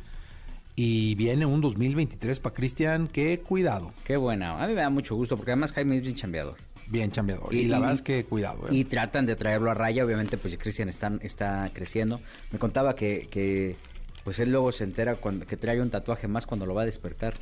y 0.76 1.16
viene 1.16 1.46
un 1.46 1.60
2023 1.60 2.40
para 2.40 2.56
Cristian, 2.56 3.08
que 3.08 3.40
cuidado, 3.40 3.92
Qué 4.06 4.16
buena. 4.16 4.64
A 4.64 4.68
mí 4.68 4.74
me 4.74 4.82
da 4.82 4.90
mucho 4.90 5.16
gusto 5.16 5.36
porque 5.36 5.52
además 5.52 5.74
Jaime 5.74 5.98
es 5.98 6.04
bien 6.04 6.16
chambeador. 6.16 6.56
bien 6.88 7.12
chambeador. 7.12 7.54
Y, 7.54 7.66
la 7.66 7.80
verdad 7.80 7.96
es 7.96 8.02
que 8.02 8.24
cuidado. 8.24 8.68
eh. 8.70 8.76
Y 8.76 8.86
tratan 8.86 9.26
de 9.26 9.36
traerlo 9.36 9.70
a 9.72 9.74
raya, 9.74 10.06
obviamente, 10.06 10.38
pues 10.38 10.58
Cristian 10.58 10.88
está, 10.88 11.12
está 11.22 11.70
creciendo. 11.74 12.22
Me 12.52 12.60
contaba 12.60 12.96
que, 12.96 13.28
que, 13.30 13.76
pues 14.24 14.40
él 14.40 14.52
luego 14.52 14.72
se 14.72 14.84
entera 14.84 15.16
cuando, 15.16 15.46
que 15.46 15.58
trae 15.58 15.82
un 15.82 15.90
tatuaje 15.90 16.28
más 16.28 16.46
cuando 16.46 16.66
lo 16.66 16.76
va 16.76 16.84
a 16.84 16.86
despertar. 16.86 17.34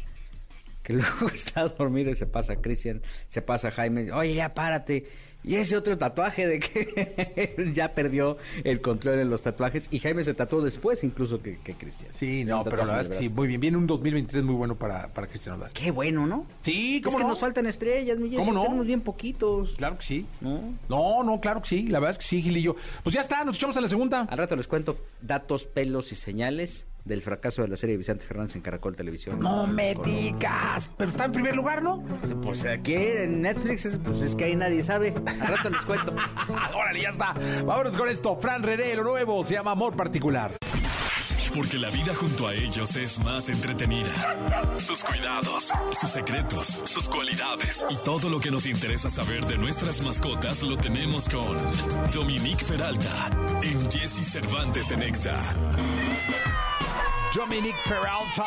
Que 0.85 0.93
luego 0.93 1.29
está 1.33 1.67
dormido 1.67 2.11
y 2.11 2.15
se 2.15 2.27
pasa 2.27 2.57
Cristian, 2.57 3.01
se 3.27 3.41
pasa 3.41 3.71
Jaime, 3.71 4.11
oye, 4.11 4.35
ya 4.35 4.53
párate. 4.53 5.07
Y 5.43 5.55
ese 5.55 5.77
otro 5.77 5.95
tatuaje 5.95 6.47
de 6.47 6.59
que 6.59 7.55
ya 7.73 7.93
perdió 7.93 8.37
el 8.63 8.81
control 8.81 9.19
en 9.19 9.29
los 9.29 9.43
tatuajes. 9.43 9.87
Y 9.91 9.99
Jaime 9.99 10.23
se 10.23 10.33
tatuó 10.33 10.59
después 10.61 11.03
incluso 11.03 11.39
que, 11.41 11.59
que 11.59 11.73
Cristian. 11.73 12.11
Sí, 12.11 12.43
no, 12.43 12.63
pero 12.63 12.77
la 12.77 12.85
verdad 12.85 13.01
es 13.01 13.09
que 13.09 13.17
sí, 13.17 13.29
muy 13.29 13.47
bien. 13.47 13.61
Viene 13.61 13.77
un 13.77 13.85
2023 13.85 14.43
muy 14.43 14.55
bueno 14.55 14.75
para, 14.75 15.07
para 15.09 15.27
Cristian 15.27 15.57
Nodal. 15.57 15.71
Qué 15.71 15.91
bueno, 15.91 16.25
¿no? 16.25 16.47
Sí, 16.61 16.97
Es 16.97 17.03
¿cómo 17.03 17.17
que 17.17 17.23
no? 17.23 17.29
nos 17.29 17.39
faltan 17.39 17.67
estrellas, 17.67 18.17
mi 18.17 18.29
Jessy, 18.29 18.39
¿Cómo 18.39 18.53
no? 18.53 18.63
Tenemos 18.63 18.87
bien 18.87 19.01
poquitos. 19.01 19.73
Claro 19.77 19.97
que 19.99 20.03
sí. 20.03 20.25
¿No? 20.41 20.73
No, 20.89 21.23
no, 21.23 21.39
claro 21.39 21.61
que 21.61 21.67
sí. 21.67 21.83
La 21.83 21.99
verdad 21.99 22.11
es 22.13 22.17
que 22.17 22.25
sí, 22.25 22.41
Gilillo. 22.41 22.75
Pues 23.03 23.13
ya 23.13 23.21
está, 23.21 23.43
nos 23.43 23.57
echamos 23.57 23.77
a 23.77 23.81
la 23.81 23.87
segunda. 23.87 24.21
Al 24.21 24.37
rato 24.39 24.55
les 24.55 24.67
cuento 24.67 24.97
datos, 25.21 25.65
pelos 25.67 26.11
y 26.11 26.15
señales 26.15 26.87
del 27.05 27.21
fracaso 27.21 27.61
de 27.61 27.67
la 27.67 27.77
serie 27.77 27.95
Vicente 27.97 28.25
Fernández 28.25 28.55
en 28.55 28.61
Caracol 28.61 28.95
Televisión. 28.95 29.39
No 29.39 29.67
me 29.67 29.95
digas. 30.03 30.89
Pero 30.97 31.11
está 31.11 31.25
en 31.25 31.31
primer 31.31 31.55
lugar, 31.55 31.81
¿no? 31.81 32.03
Pues 32.41 32.65
aquí 32.65 32.95
en 32.95 33.43
Netflix 33.43 33.85
es, 33.85 33.99
pues 33.99 34.21
es 34.21 34.35
que 34.35 34.45
ahí 34.45 34.55
nadie 34.55 34.83
sabe. 34.83 35.13
Al 35.25 35.47
rato 35.47 35.69
les 35.69 35.85
cuento. 35.85 36.13
Órale, 36.75 37.01
ya 37.01 37.09
está. 37.09 37.33
Vámonos 37.63 37.95
con 37.95 38.09
esto. 38.09 38.35
Fran 38.37 38.63
René, 38.63 38.95
lo 38.95 39.03
nuevo, 39.03 39.43
se 39.43 39.53
llama 39.53 39.71
Amor 39.71 39.95
Particular. 39.95 40.51
Porque 41.53 41.77
la 41.77 41.89
vida 41.89 42.13
junto 42.13 42.47
a 42.47 42.53
ellos 42.53 42.95
es 42.97 43.17
más 43.23 43.47
entretenida. 43.47 44.11
Sus 44.77 45.03
cuidados, 45.05 45.71
sus 45.93 46.09
secretos, 46.09 46.67
sus 46.83 47.07
cualidades 47.07 47.85
y 47.89 47.95
todo 48.03 48.29
lo 48.29 48.41
que 48.41 48.51
nos 48.51 48.65
interesa 48.65 49.09
saber 49.09 49.45
de 49.45 49.57
nuestras 49.57 50.01
mascotas 50.01 50.61
lo 50.63 50.75
tenemos 50.75 51.29
con 51.29 51.55
Dominique 52.13 52.65
Peralta 52.65 53.29
en 53.61 53.89
Jesse 53.89 54.29
Cervantes 54.29 54.91
en 54.91 55.03
Exa. 55.03 55.55
Dominic 57.35 57.75
Peralta. 57.83 58.45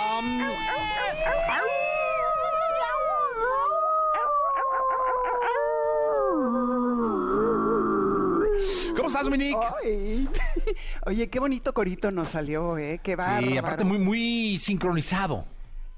¿Cómo 8.96 9.09
estás, 9.09 9.24
Dominic? 9.24 9.59
Ay. 9.85 10.27
Oye, 11.07 11.29
qué 11.29 11.38
bonito 11.38 11.74
corito 11.74 12.11
nos 12.11 12.31
salió, 12.31 12.79
¿eh? 12.79 12.98
Qué 13.03 13.14
bárbaro. 13.14 13.46
Sí, 13.46 13.59
aparte 13.59 13.85
muy, 13.85 13.98
muy 13.98 14.57
sincronizado. 14.57 15.44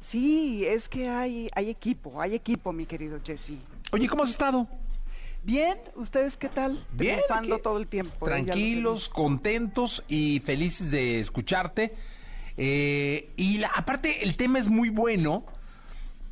Sí, 0.00 0.64
es 0.66 0.88
que 0.88 1.09
hay, 1.09 1.48
hay 1.55 1.70
equipo, 1.70 2.20
hay 2.20 2.35
equipo, 2.35 2.72
mi 2.72 2.87
querido 2.87 3.20
Jesse. 3.24 3.53
Oye, 3.92 4.09
¿cómo 4.09 4.24
has 4.24 4.31
estado? 4.31 4.66
Bien, 5.44 5.79
¿ustedes 5.94 6.37
qué 6.37 6.48
tal? 6.48 6.85
Bien, 6.90 7.20
todo 7.62 7.79
el 7.79 7.87
tiempo. 7.87 8.26
¿eh? 8.26 8.31
Tranquilos, 8.31 9.09
contentos 9.09 10.03
y 10.09 10.40
felices 10.40 10.90
de 10.90 11.20
escucharte. 11.20 11.94
Eh, 12.62 13.31
y 13.37 13.57
la- 13.57 13.68
aparte, 13.68 14.23
el 14.23 14.37
tema 14.37 14.59
es 14.59 14.68
muy 14.68 14.90
bueno 14.90 15.44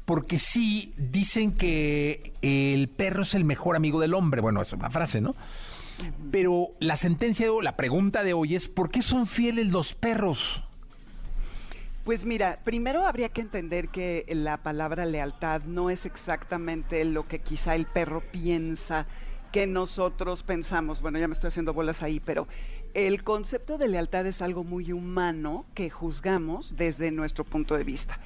porque 0.04 0.38
sí 0.38 0.92
dicen 0.98 1.52
que 1.52 2.34
el 2.42 2.88
perro 2.88 3.22
es 3.22 3.34
el 3.34 3.44
mejor 3.44 3.76
amigo 3.76 3.98
del 3.98 4.12
hombre. 4.12 4.42
Bueno, 4.42 4.60
es 4.60 4.72
una 4.74 4.90
frase, 4.90 5.22
¿no? 5.22 5.34
Pero 6.30 6.68
la 6.80 6.96
sentencia 6.96 7.50
o 7.50 7.62
la 7.62 7.76
pregunta 7.76 8.24
de 8.24 8.34
hoy 8.34 8.56
es: 8.56 8.68
¿por 8.68 8.90
qué 8.90 9.00
son 9.00 9.26
fieles 9.26 9.68
los 9.68 9.94
perros? 9.94 10.62
Pues 12.04 12.26
mira, 12.26 12.60
primero 12.62 13.06
habría 13.06 13.30
que 13.30 13.40
entender 13.40 13.88
que 13.88 14.24
la 14.28 14.58
palabra 14.58 15.06
lealtad 15.06 15.62
no 15.62 15.88
es 15.88 16.04
exactamente 16.06 17.04
lo 17.06 17.26
que 17.26 17.38
quizá 17.38 17.74
el 17.74 17.86
perro 17.86 18.22
piensa 18.32 19.06
que 19.50 19.66
nosotros 19.66 20.42
pensamos. 20.42 21.00
Bueno, 21.00 21.18
ya 21.18 21.26
me 21.26 21.32
estoy 21.32 21.48
haciendo 21.48 21.72
bolas 21.72 22.02
ahí, 22.02 22.20
pero 22.20 22.46
el 22.94 23.22
concepto 23.24 23.78
de 23.78 23.88
lealtad 23.88 24.26
es 24.26 24.42
algo 24.42 24.64
muy 24.64 24.92
humano 24.92 25.64
que 25.74 25.90
juzgamos 25.90 26.76
desde 26.76 27.10
nuestro 27.10 27.44
punto 27.44 27.76
de 27.76 27.84
vista. 27.84 28.18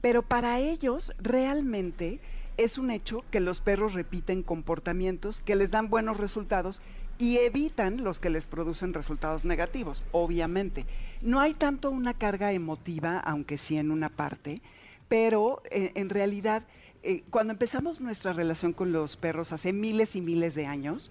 Pero 0.00 0.22
para 0.22 0.58
ellos 0.60 1.12
realmente 1.18 2.20
es 2.56 2.78
un 2.78 2.90
hecho 2.90 3.24
que 3.30 3.40
los 3.40 3.60
perros 3.60 3.94
repiten 3.94 4.42
comportamientos 4.42 5.40
que 5.42 5.56
les 5.56 5.70
dan 5.70 5.88
buenos 5.88 6.18
resultados 6.18 6.80
y 7.18 7.38
evitan 7.38 8.02
los 8.02 8.18
que 8.18 8.30
les 8.30 8.46
producen 8.46 8.94
resultados 8.94 9.44
negativos, 9.44 10.04
obviamente. 10.12 10.86
No 11.20 11.40
hay 11.40 11.54
tanto 11.54 11.90
una 11.90 12.14
carga 12.14 12.52
emotiva, 12.52 13.18
aunque 13.18 13.58
sí 13.58 13.76
en 13.76 13.90
una 13.90 14.08
parte, 14.08 14.62
pero 15.08 15.62
eh, 15.70 15.92
en 15.94 16.08
realidad 16.08 16.62
eh, 17.02 17.22
cuando 17.30 17.52
empezamos 17.52 18.00
nuestra 18.00 18.34
relación 18.34 18.74
con 18.74 18.92
los 18.92 19.16
perros 19.16 19.52
hace 19.52 19.72
miles 19.72 20.16
y 20.16 20.20
miles 20.20 20.54
de 20.54 20.66
años, 20.66 21.10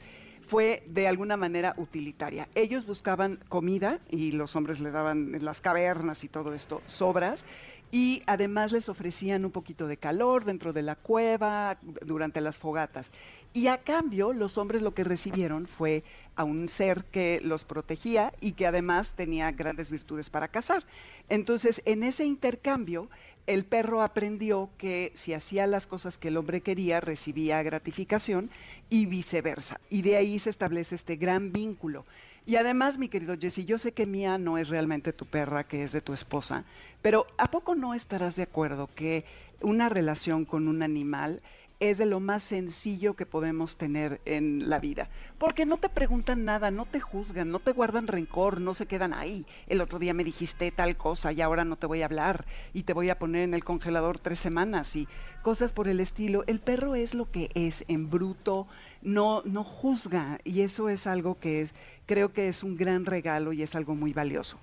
fue 0.49 0.81
de 0.87 1.07
alguna 1.07 1.37
manera 1.37 1.75
utilitaria. 1.77 2.47
Ellos 2.55 2.87
buscaban 2.87 3.37
comida 3.49 3.99
y 4.09 4.31
los 4.31 4.55
hombres 4.55 4.79
le 4.79 4.89
daban 4.89 5.35
en 5.35 5.45
las 5.45 5.61
cavernas 5.61 6.23
y 6.23 6.27
todo 6.27 6.55
esto 6.55 6.81
sobras 6.87 7.45
y 7.91 8.23
además 8.25 8.71
les 8.71 8.89
ofrecían 8.89 9.45
un 9.45 9.51
poquito 9.51 9.85
de 9.85 9.97
calor 9.97 10.45
dentro 10.45 10.73
de 10.73 10.81
la 10.81 10.95
cueva 10.95 11.77
durante 12.03 12.41
las 12.41 12.57
fogatas. 12.57 13.11
Y 13.53 13.67
a 13.67 13.77
cambio 13.77 14.33
los 14.33 14.57
hombres 14.57 14.81
lo 14.81 14.95
que 14.95 15.03
recibieron 15.03 15.67
fue 15.67 16.03
a 16.35 16.43
un 16.43 16.67
ser 16.67 17.03
que 17.05 17.41
los 17.43 17.63
protegía 17.63 18.33
y 18.41 18.53
que 18.53 18.65
además 18.65 19.13
tenía 19.13 19.51
grandes 19.51 19.91
virtudes 19.91 20.31
para 20.31 20.47
cazar. 20.47 20.83
Entonces, 21.29 21.81
en 21.85 22.01
ese 22.01 22.25
intercambio, 22.25 23.09
el 23.49 23.65
perro 23.65 24.03
aprendió 24.03 24.69
que 24.77 25.11
si 25.15 25.33
hacía 25.33 25.65
las 25.65 25.87
cosas 25.87 26.19
que 26.19 26.27
el 26.27 26.37
hombre 26.37 26.61
quería, 26.61 27.01
recibía 27.01 27.63
gratificación 27.63 28.51
y 28.91 29.07
viceversa. 29.07 29.81
Y 29.89 30.03
de 30.03 30.17
ahí 30.17 30.37
se 30.37 30.51
establece 30.51 30.93
este 30.93 31.15
gran 31.15 31.51
vínculo. 31.51 32.05
Y 32.45 32.57
además, 32.57 32.99
mi 32.99 33.09
querido 33.09 33.35
Jesse, 33.39 33.65
yo 33.65 33.79
sé 33.79 33.91
que 33.91 34.05
Mía 34.05 34.37
no 34.37 34.59
es 34.59 34.69
realmente 34.69 35.13
tu 35.13 35.25
perra, 35.25 35.63
que 35.63 35.83
es 35.83 35.91
de 35.93 36.01
tu 36.01 36.13
esposa, 36.13 36.63
pero 37.01 37.25
¿a 37.37 37.49
poco 37.49 37.73
no 37.73 37.95
estarás 37.95 38.35
de 38.35 38.43
acuerdo 38.43 38.87
que 38.95 39.25
una 39.61 39.89
relación 39.89 40.45
con 40.45 40.67
un 40.67 40.83
animal 40.83 41.41
es 41.79 41.97
de 41.97 42.05
lo 42.05 42.19
más 42.19 42.43
sencillo 42.43 43.15
que 43.15 43.25
podemos 43.25 43.77
tener 43.77 44.19
en 44.25 44.69
la 44.69 44.79
vida. 44.79 45.09
Porque 45.37 45.65
no 45.65 45.77
te 45.77 45.87
preguntan 45.87 46.43
nada, 46.43 46.71
no 46.71 46.85
te 46.85 46.99
juzgan, 46.99 47.51
no 47.51 47.59
te 47.59 47.71
guardan 47.71 48.07
rencor, 48.07 48.59
no 48.59 48.73
se 48.73 48.85
quedan 48.85 49.13
ahí. 49.13 49.45
El 49.67 49.79
otro 49.79 49.97
día 49.97 50.13
me 50.13 50.25
dijiste 50.25 50.71
tal 50.71 50.97
cosa 50.97 51.31
y 51.31 51.41
ahora 51.41 51.63
no 51.63 51.77
te 51.77 51.87
voy 51.87 52.01
a 52.01 52.05
hablar 52.05 52.45
y 52.73 52.83
te 52.83 52.93
voy 52.93 53.09
a 53.09 53.17
poner 53.17 53.43
en 53.43 53.53
el 53.53 53.63
congelador 53.63 54.19
tres 54.19 54.39
semanas 54.39 54.95
y 54.95 55.07
cosas 55.41 55.71
por 55.71 55.87
el 55.87 56.01
estilo. 56.01 56.43
El 56.47 56.59
perro 56.59 56.95
es 56.95 57.13
lo 57.13 57.31
que 57.31 57.49
es 57.53 57.85
en 57.87 58.09
bruto, 58.09 58.67
no, 59.01 59.41
no 59.45 59.63
juzga 59.63 60.39
y 60.43 60.61
eso 60.61 60.89
es 60.89 61.07
algo 61.07 61.39
que 61.39 61.61
es, 61.61 61.73
creo 62.05 62.33
que 62.33 62.49
es 62.49 62.63
un 62.63 62.75
gran 62.75 63.05
regalo 63.05 63.53
y 63.53 63.61
es 63.61 63.75
algo 63.75 63.95
muy 63.95 64.11
valioso. 64.11 64.57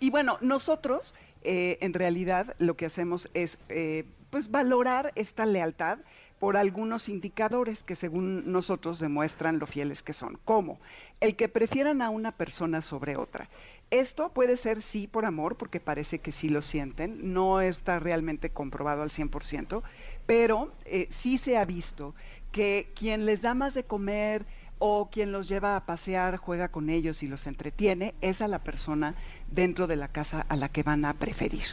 Y 0.00 0.10
bueno, 0.10 0.38
nosotros 0.40 1.14
eh, 1.42 1.76
en 1.82 1.92
realidad 1.92 2.56
lo 2.58 2.74
que 2.74 2.86
hacemos 2.86 3.28
es 3.34 3.58
eh, 3.68 4.04
pues 4.30 4.50
valorar 4.50 5.12
esta 5.14 5.46
lealtad 5.46 5.98
por 6.44 6.58
algunos 6.58 7.08
indicadores 7.08 7.82
que 7.82 7.96
según 7.96 8.52
nosotros 8.52 8.98
demuestran 8.98 9.58
lo 9.58 9.66
fieles 9.66 10.02
que 10.02 10.12
son. 10.12 10.38
¿Cómo? 10.44 10.78
El 11.18 11.36
que 11.36 11.48
prefieran 11.48 12.02
a 12.02 12.10
una 12.10 12.32
persona 12.32 12.82
sobre 12.82 13.16
otra. 13.16 13.48
Esto 13.90 14.28
puede 14.28 14.58
ser 14.58 14.82
sí 14.82 15.06
por 15.06 15.24
amor, 15.24 15.56
porque 15.56 15.80
parece 15.80 16.18
que 16.18 16.32
sí 16.32 16.50
lo 16.50 16.60
sienten, 16.60 17.32
no 17.32 17.62
está 17.62 17.98
realmente 17.98 18.50
comprobado 18.50 19.00
al 19.00 19.08
100%, 19.08 19.82
pero 20.26 20.70
eh, 20.84 21.06
sí 21.08 21.38
se 21.38 21.56
ha 21.56 21.64
visto 21.64 22.14
que 22.52 22.92
quien 22.94 23.24
les 23.24 23.40
da 23.40 23.54
más 23.54 23.72
de 23.72 23.84
comer 23.84 24.44
o 24.78 25.08
quien 25.10 25.32
los 25.32 25.48
lleva 25.48 25.76
a 25.76 25.86
pasear, 25.86 26.36
juega 26.36 26.68
con 26.68 26.90
ellos 26.90 27.22
y 27.22 27.26
los 27.26 27.46
entretiene, 27.46 28.14
es 28.20 28.42
a 28.42 28.48
la 28.48 28.62
persona 28.62 29.14
dentro 29.50 29.86
de 29.86 29.96
la 29.96 30.08
casa 30.08 30.44
a 30.46 30.56
la 30.56 30.68
que 30.68 30.82
van 30.82 31.06
a 31.06 31.14
preferir. 31.14 31.64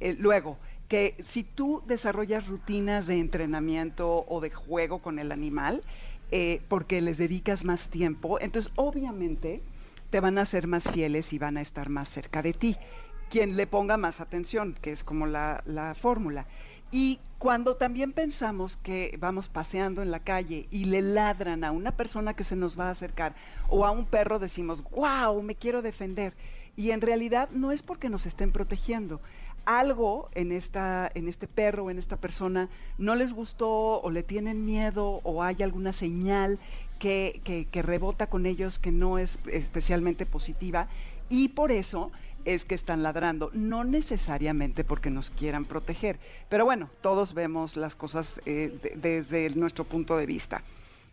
Eh, 0.00 0.16
luego, 0.18 0.58
que 0.90 1.14
si 1.24 1.44
tú 1.44 1.84
desarrollas 1.86 2.48
rutinas 2.48 3.06
de 3.06 3.20
entrenamiento 3.20 4.26
o 4.26 4.40
de 4.40 4.50
juego 4.50 4.98
con 4.98 5.20
el 5.20 5.30
animal, 5.30 5.84
eh, 6.32 6.62
porque 6.66 7.00
les 7.00 7.16
dedicas 7.16 7.64
más 7.64 7.90
tiempo, 7.90 8.40
entonces 8.40 8.72
obviamente 8.74 9.62
te 10.10 10.18
van 10.18 10.36
a 10.36 10.44
ser 10.44 10.66
más 10.66 10.90
fieles 10.90 11.32
y 11.32 11.38
van 11.38 11.58
a 11.58 11.60
estar 11.60 11.90
más 11.90 12.08
cerca 12.08 12.42
de 12.42 12.54
ti. 12.54 12.76
Quien 13.30 13.56
le 13.56 13.68
ponga 13.68 13.96
más 13.98 14.20
atención, 14.20 14.76
que 14.82 14.90
es 14.90 15.04
como 15.04 15.28
la, 15.28 15.62
la 15.64 15.94
fórmula. 15.94 16.48
Y 16.90 17.20
cuando 17.38 17.76
también 17.76 18.12
pensamos 18.12 18.76
que 18.76 19.16
vamos 19.20 19.48
paseando 19.48 20.02
en 20.02 20.10
la 20.10 20.24
calle 20.24 20.66
y 20.72 20.86
le 20.86 21.02
ladran 21.02 21.62
a 21.62 21.70
una 21.70 21.96
persona 21.96 22.34
que 22.34 22.42
se 22.42 22.56
nos 22.56 22.76
va 22.76 22.88
a 22.88 22.90
acercar 22.90 23.36
o 23.68 23.86
a 23.86 23.92
un 23.92 24.06
perro, 24.06 24.40
decimos, 24.40 24.82
wow, 24.90 25.40
me 25.40 25.54
quiero 25.54 25.82
defender. 25.82 26.34
Y 26.74 26.90
en 26.90 27.00
realidad 27.00 27.48
no 27.50 27.70
es 27.70 27.84
porque 27.84 28.08
nos 28.08 28.26
estén 28.26 28.50
protegiendo, 28.50 29.20
algo 29.64 30.28
en 30.34 30.52
esta 30.52 31.10
en 31.14 31.28
este 31.28 31.46
perro 31.46 31.90
en 31.90 31.98
esta 31.98 32.16
persona 32.16 32.68
no 32.98 33.14
les 33.14 33.32
gustó 33.32 34.00
o 34.00 34.10
le 34.10 34.22
tienen 34.22 34.64
miedo 34.64 35.20
o 35.22 35.42
hay 35.42 35.62
alguna 35.62 35.92
señal 35.92 36.58
que, 36.98 37.66
que, 37.70 37.82
rebota 37.82 38.26
con 38.26 38.44
ellos 38.44 38.78
que 38.78 38.92
no 38.92 39.18
es 39.18 39.38
especialmente 39.50 40.26
positiva 40.26 40.86
y 41.30 41.48
por 41.48 41.72
eso 41.72 42.12
es 42.44 42.64
que 42.64 42.74
están 42.74 43.02
ladrando, 43.02 43.50
no 43.52 43.84
necesariamente 43.84 44.84
porque 44.84 45.10
nos 45.10 45.30
quieran 45.30 45.64
proteger, 45.64 46.18
pero 46.48 46.64
bueno, 46.64 46.90
todos 47.00 47.34
vemos 47.34 47.76
las 47.76 47.94
cosas 47.94 48.40
eh, 48.46 48.72
de, 48.82 48.96
desde 48.96 49.50
nuestro 49.56 49.84
punto 49.84 50.16
de 50.16 50.26
vista. 50.26 50.62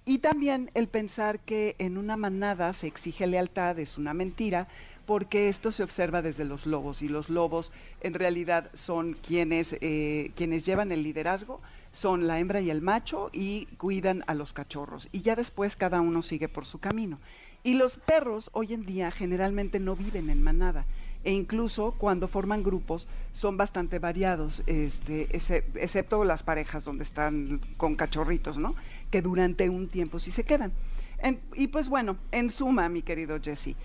Y 0.05 0.19
también 0.19 0.71
el 0.73 0.87
pensar 0.87 1.39
que 1.39 1.75
en 1.79 1.97
una 1.97 2.15
manada 2.15 2.71
se 2.71 2.87
exige 2.87 3.27
lealtad 3.27 3.77
es 3.77 3.97
una 3.97 4.13
mentira, 4.13 4.69
porque 5.07 5.47
esto 5.47 5.71
se 5.71 5.83
observa 5.83 6.21
desde 6.21 6.43
los 6.43 6.67
lobos 6.67 7.01
y 7.01 7.07
los 7.07 7.29
lobos 7.29 7.71
en 8.01 8.13
realidad 8.13 8.69
son 8.73 9.13
quienes, 9.13 9.77
eh, 9.79 10.31
quienes 10.35 10.65
llevan 10.65 10.91
el 10.91 11.01
liderazgo, 11.01 11.61
son 11.93 12.27
la 12.27 12.39
hembra 12.39 12.59
y 12.59 12.69
el 12.69 12.81
macho 12.81 13.29
y 13.31 13.67
cuidan 13.77 14.23
a 14.27 14.35
los 14.35 14.51
cachorros 14.51 15.07
y 15.13 15.21
ya 15.21 15.35
después 15.35 15.77
cada 15.77 16.01
uno 16.01 16.21
sigue 16.21 16.49
por 16.49 16.65
su 16.65 16.79
camino. 16.79 17.19
Y 17.63 17.75
los 17.75 17.97
perros 17.97 18.49
hoy 18.53 18.73
en 18.73 18.85
día 18.85 19.09
generalmente 19.09 19.79
no 19.79 19.95
viven 19.95 20.29
en 20.29 20.43
manada 20.43 20.85
e 21.23 21.31
incluso 21.31 21.95
cuando 21.97 22.27
forman 22.27 22.61
grupos 22.61 23.07
son 23.33 23.55
bastante 23.55 23.99
variados, 23.99 24.61
este, 24.67 25.27
excepto 25.33 26.23
las 26.25 26.43
parejas 26.43 26.83
donde 26.83 27.03
están 27.03 27.61
con 27.77 27.95
cachorritos, 27.95 28.57
¿no? 28.57 28.75
Que 29.09 29.21
durante 29.21 29.69
un 29.69 29.87
tiempo 29.87 30.19
sí 30.19 30.31
se 30.31 30.43
quedan. 30.43 30.73
Y 31.55 31.67
pues 31.67 31.89
bueno, 31.89 32.17
en 32.31 32.49
suma, 32.49 32.89
mi 32.89 33.01
querido 33.01 33.39
Jesse, 33.41 33.75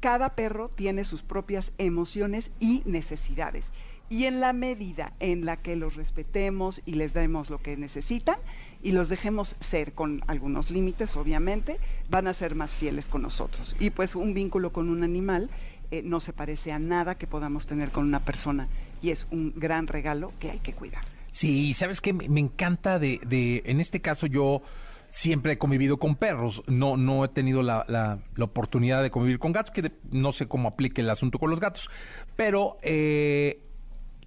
cada 0.00 0.30
perro 0.30 0.68
tiene 0.68 1.04
sus 1.04 1.22
propias 1.22 1.72
emociones 1.78 2.50
y 2.60 2.82
necesidades. 2.84 3.72
Y 4.10 4.24
en 4.24 4.40
la 4.40 4.54
medida 4.54 5.12
en 5.20 5.44
la 5.44 5.58
que 5.58 5.76
los 5.76 5.96
respetemos 5.96 6.80
y 6.86 6.94
les 6.94 7.12
demos 7.12 7.50
lo 7.50 7.58
que 7.58 7.76
necesitan 7.76 8.38
y 8.82 8.92
los 8.92 9.10
dejemos 9.10 9.54
ser 9.60 9.92
con 9.92 10.22
algunos 10.26 10.70
límites, 10.70 11.14
obviamente, 11.16 11.78
van 12.08 12.26
a 12.26 12.32
ser 12.32 12.54
más 12.54 12.76
fieles 12.76 13.06
con 13.06 13.20
nosotros. 13.20 13.76
Y 13.78 13.90
pues 13.90 14.14
un 14.14 14.32
vínculo 14.32 14.72
con 14.72 14.88
un 14.88 15.02
animal 15.02 15.50
eh, 15.90 16.02
no 16.02 16.20
se 16.20 16.32
parece 16.32 16.72
a 16.72 16.78
nada 16.78 17.16
que 17.16 17.26
podamos 17.26 17.66
tener 17.66 17.90
con 17.90 18.04
una 18.04 18.20
persona 18.20 18.68
y 19.02 19.10
es 19.10 19.26
un 19.30 19.52
gran 19.54 19.86
regalo 19.86 20.32
que 20.38 20.50
hay 20.50 20.58
que 20.60 20.72
cuidar. 20.72 21.04
Sí, 21.30 21.74
sabes 21.74 22.00
que 22.00 22.14
me 22.14 22.40
encanta 22.40 22.98
de, 22.98 23.20
de, 23.26 23.62
en 23.66 23.78
este 23.80 24.00
caso 24.00 24.26
yo 24.26 24.62
siempre 25.10 25.52
he 25.52 25.58
convivido 25.58 25.98
con 25.98 26.16
perros, 26.16 26.62
no, 26.66 26.96
no 26.96 27.24
he 27.24 27.28
tenido 27.28 27.62
la, 27.62 28.18
oportunidad 28.38 29.02
de 29.02 29.10
convivir 29.10 29.38
con 29.38 29.52
gatos, 29.52 29.72
que 29.72 29.92
no 30.10 30.32
sé 30.32 30.46
cómo 30.46 30.68
aplique 30.68 31.00
el 31.00 31.10
asunto 31.10 31.38
con 31.38 31.50
los 31.50 31.60
gatos, 31.60 31.90
pero 32.36 32.78
eh, 32.82 33.60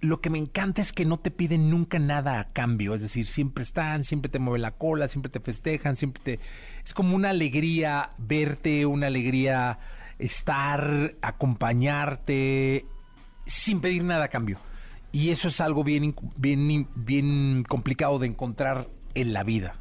lo 0.00 0.20
que 0.20 0.30
me 0.30 0.38
encanta 0.38 0.80
es 0.80 0.92
que 0.92 1.04
no 1.04 1.18
te 1.18 1.30
piden 1.30 1.70
nunca 1.70 1.98
nada 1.98 2.40
a 2.40 2.52
cambio, 2.52 2.94
es 2.94 3.00
decir, 3.00 3.26
siempre 3.26 3.62
están, 3.62 4.02
siempre 4.02 4.28
te 4.28 4.40
mueven 4.40 4.62
la 4.62 4.72
cola, 4.72 5.08
siempre 5.08 5.30
te 5.30 5.40
festejan, 5.40 5.96
siempre 5.96 6.22
te... 6.22 6.40
Es 6.84 6.92
como 6.92 7.14
una 7.14 7.30
alegría 7.30 8.10
verte, 8.18 8.84
una 8.84 9.06
alegría 9.06 9.78
estar, 10.18 11.14
acompañarte, 11.22 12.84
sin 13.46 13.80
pedir 13.80 14.02
nada 14.02 14.24
a 14.24 14.28
cambio. 14.28 14.58
Y 15.12 15.30
eso 15.30 15.48
es 15.48 15.60
algo 15.60 15.84
bien, 15.84 16.14
bien, 16.36 16.88
bien 16.94 17.64
complicado 17.68 18.18
de 18.18 18.26
encontrar 18.26 18.88
en 19.14 19.32
la 19.32 19.44
vida. 19.44 19.76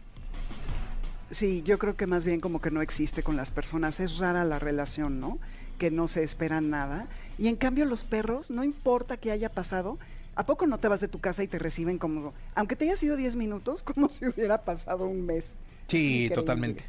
Sí, 1.32 1.63
yo 1.63 1.80
creo 1.80 1.96
que 1.96 2.08
más 2.08 2.26
bien 2.26 2.41
como 2.41 2.60
que 2.62 2.72
no 2.72 2.82
existe 2.82 3.24
con 3.24 3.38
las 3.38 3.52
personas. 3.52 4.00
Es 4.00 4.17
rara 4.17 4.44
la 4.44 4.60
relación, 4.60 5.20
¿no? 5.20 5.39
Que 5.80 5.89
no 5.89 6.08
se 6.08 6.24
espera 6.24 6.60
nada. 6.60 7.08
Y 7.38 7.48
en 7.48 7.56
cambio 7.56 7.86
los 7.86 8.04
perros, 8.04 8.52
no 8.52 8.63
importa 8.63 9.17
que 9.17 9.32
haya 9.32 9.50
pasado, 9.50 9.98
¿a 10.36 10.46
poco 10.46 10.67
no 10.67 10.78
te 10.78 10.89
vas 10.89 11.00
de 11.00 11.08
tu 11.08 11.20
casa 11.20 11.41
y 11.41 11.48
te 11.48 11.58
reciben 11.58 11.98
como, 11.98 12.34
aunque 12.54 12.76
te 12.76 12.86
haya 12.86 12.98
sido 12.98 13.15
10 13.15 13.38
minutos, 13.38 13.82
como 13.84 14.10
si 14.10 14.28
hubiera 14.28 14.60
pasado 14.60 15.06
un 15.06 15.26
mes? 15.26 15.56
Sí, 15.88 16.30
totalmente. 16.34 16.84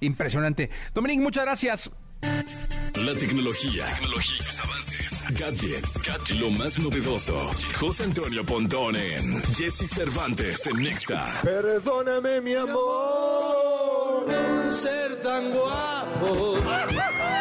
Impresionante. 0.00 0.70
Dominique, 0.94 1.22
muchas 1.22 1.44
gracias. 1.44 1.90
La 2.22 3.14
tecnología, 3.14 3.86
tecnología, 3.94 4.38
sus 4.44 4.60
avances, 4.60 5.24
gadgets, 5.30 6.30
lo 6.38 6.50
más 6.50 6.78
novedoso. 6.78 7.50
José 7.78 8.04
Antonio 8.04 8.44
Pontón 8.44 8.96
en 8.96 9.42
Jesse 9.54 9.88
Cervantes 9.88 10.66
en 10.66 10.82
Nexa. 10.82 11.26
Perdóname 11.42 12.40
mi 12.42 12.54
amor, 12.54 14.26
ser 14.70 15.20
tan 15.22 15.50
guapo. 15.50 16.58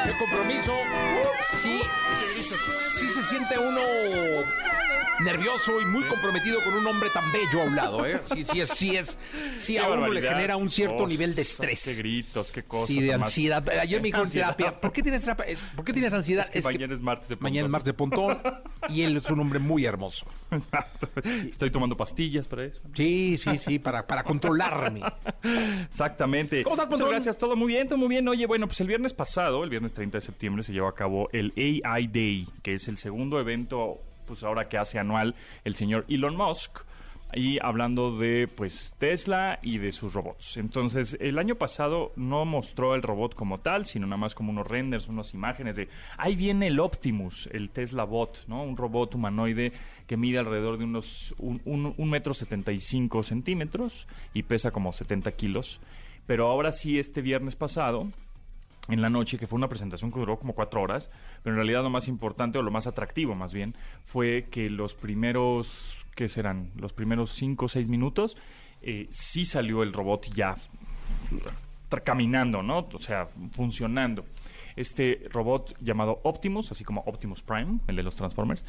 El 0.06 0.18
compromiso, 0.18 0.74
sí, 1.62 1.82
sí 2.98 3.10
se 3.10 3.24
siente 3.24 3.58
uno 3.60 3.82
nervioso 5.24 5.82
y 5.82 5.86
muy 5.86 6.04
comprometido 6.04 6.60
con 6.64 6.74
un 6.76 6.88
hombre 6.88 7.10
tan 7.14 7.32
bello 7.32 7.62
a 7.62 7.66
un 7.66 7.76
lado, 7.76 8.06
¿eh? 8.06 8.20
Sí, 8.34 8.44
sí 8.44 8.62
es, 8.62 8.70
sí 8.70 8.96
es, 8.96 9.18
sí 9.58 9.74
Qué 9.74 9.80
a 9.80 9.90
uno 9.90 10.08
le 10.08 10.22
genera 10.22 10.56
un 10.58 10.70
cierto 10.70 11.08
nivel 11.08 11.32
de 11.32 11.36
Qué 11.38 11.42
estrés. 11.42 11.98
gritos, 11.98 12.52
qué 12.52 12.64
cosas. 12.64 12.88
Sí, 12.88 13.02
de 13.02 13.14
ansiedad. 13.14 13.68
Ayer 13.70 14.02
me 14.02 14.08
dijo 14.08 14.22
en 14.24 14.30
terapia, 14.30 14.80
¿por 14.80 14.92
qué 14.92 15.02
tienes 15.04 15.22
terapia? 15.24 15.46
Es- 15.46 15.64
¿Por 15.64 15.84
qué 15.86 15.94
tienes 15.94 16.14
ansiedad? 16.14 16.46
Es 16.54 16.66
que 16.66 16.74
mañana 16.74 16.94
es 16.94 17.02
martes 17.02 17.30
de 17.30 17.36
Mañana 17.38 17.68
es 17.80 17.94
Pontón. 17.94 18.28
martes 18.42 18.44
de 18.44 18.54
Pontón 18.54 18.96
y 18.96 19.02
él 19.04 19.18
es 19.18 19.30
un 19.30 19.40
hombre 19.40 19.60
muy 19.60 19.86
hermoso. 19.86 20.26
Exacto. 20.52 21.10
Estoy 21.50 21.70
tomando 21.70 21.96
pastillas 21.98 22.48
para 22.48 22.66
eso. 22.66 22.82
Sí, 22.94 23.38
sí, 23.38 23.58
sí, 23.58 23.80
para, 23.80 24.06
para 24.08 24.24
controlarme. 24.24 25.02
Exactamente. 25.84 26.64
¿Cómo 26.64 26.74
estás, 26.76 26.88
Muchas 26.88 27.00
Pontón? 27.02 27.10
gracias, 27.10 27.38
todo 27.38 27.56
muy 27.56 27.68
bien, 27.74 27.88
todo 27.88 27.98
muy 27.98 28.08
bien. 28.10 28.28
Oye, 28.28 28.46
bueno, 28.46 28.68
pues 28.68 28.80
el 28.82 28.88
viernes 28.88 29.14
pasado, 29.14 29.64
el 29.64 29.70
viernes 29.70 29.94
30 29.94 30.18
de 30.18 30.22
septiembre, 30.22 30.64
se 30.64 30.74
llevó 30.74 30.88
a 30.88 30.96
cabo 30.96 31.30
el 31.34 31.54
AI 31.58 32.08
Day, 32.08 32.48
que 32.64 32.74
es 32.74 32.88
el 32.88 32.98
segundo 32.98 33.40
evento, 33.40 34.00
pues 34.30 34.44
ahora 34.44 34.70
que 34.70 34.78
hace 34.78 34.98
anual 35.00 35.36
el 35.66 35.76
señor 35.76 36.06
Elon 36.08 36.38
Musk. 36.38 36.80
Y 37.32 37.60
hablando 37.64 38.18
de 38.18 38.48
pues 38.48 38.96
Tesla 38.98 39.60
y 39.62 39.78
de 39.78 39.92
sus 39.92 40.16
robots. 40.16 40.58
Entonces, 40.58 41.16
el 41.20 41.38
año 41.38 41.54
pasado 41.54 42.12
no 42.16 42.44
mostró 42.44 42.96
el 42.96 43.04
robot 43.04 43.36
como 43.36 43.60
tal, 43.60 43.86
sino 43.86 44.08
nada 44.08 44.18
más 44.18 44.34
como 44.34 44.50
unos 44.50 44.66
renders, 44.66 45.10
unas 45.10 45.36
imágenes 45.36 45.76
de 45.76 45.90
ahí 46.18 46.36
viene 46.36 46.66
el 46.66 46.80
Optimus, 46.80 47.48
el 47.52 47.70
Tesla 47.70 48.04
Bot, 48.04 48.46
¿no? 48.48 48.64
Un 48.64 48.76
robot 48.76 49.14
humanoide 49.14 49.74
que 50.08 50.18
mide 50.18 50.40
alrededor 50.40 50.80
de 50.80 50.86
unos 50.86 51.36
un, 51.38 51.62
un- 51.96 52.10
metro 52.10 52.34
setenta 52.34 52.72
y 52.72 52.80
cinco 52.80 53.22
centímetros 53.22 54.08
y 54.34 54.42
pesa 54.42 54.72
como 54.72 54.92
70 54.92 55.32
kilos. 55.34 55.82
Pero 56.26 56.48
ahora 56.48 56.72
sí, 56.72 56.98
este 56.98 57.22
viernes 57.22 57.56
pasado, 57.56 58.08
en 58.90 59.02
la 59.02 59.10
noche, 59.10 59.38
que 59.38 59.48
fue 59.48 59.58
una 59.58 59.70
presentación 59.70 60.12
que 60.12 60.20
duró 60.20 60.38
como 60.38 60.54
cuatro 60.54 60.82
horas, 60.82 61.10
pero 61.44 61.54
en 61.54 61.58
realidad 61.58 61.84
lo 61.84 61.90
más 61.90 62.08
importante 62.08 62.58
o 62.58 62.62
lo 62.62 62.72
más 62.72 62.88
atractivo 62.88 63.36
más 63.36 63.54
bien 63.54 63.76
fue 64.04 64.48
que 64.50 64.70
los 64.70 64.96
primeros, 64.96 66.06
¿qué 66.16 66.28
serán? 66.28 66.72
Los 66.76 66.94
primeros 66.94 67.32
cinco 67.32 67.66
o 67.66 67.68
seis 67.68 67.88
minutos, 67.88 68.38
eh, 68.82 69.08
sí 69.12 69.46
salió 69.46 69.84
el 69.84 69.94
robot 69.94 70.28
ya 70.34 70.56
caminando, 72.04 72.62
¿no? 72.62 72.88
O 72.94 73.00
sea, 73.00 73.28
funcionando. 73.52 74.26
Este 74.76 75.24
robot 75.30 75.76
llamado 75.82 76.22
Optimus, 76.24 76.72
así 76.72 76.84
como 76.84 77.02
Optimus 77.02 77.42
Prime, 77.42 77.80
el 77.88 77.96
de 77.96 78.04
los 78.04 78.16
Transformers, 78.16 78.64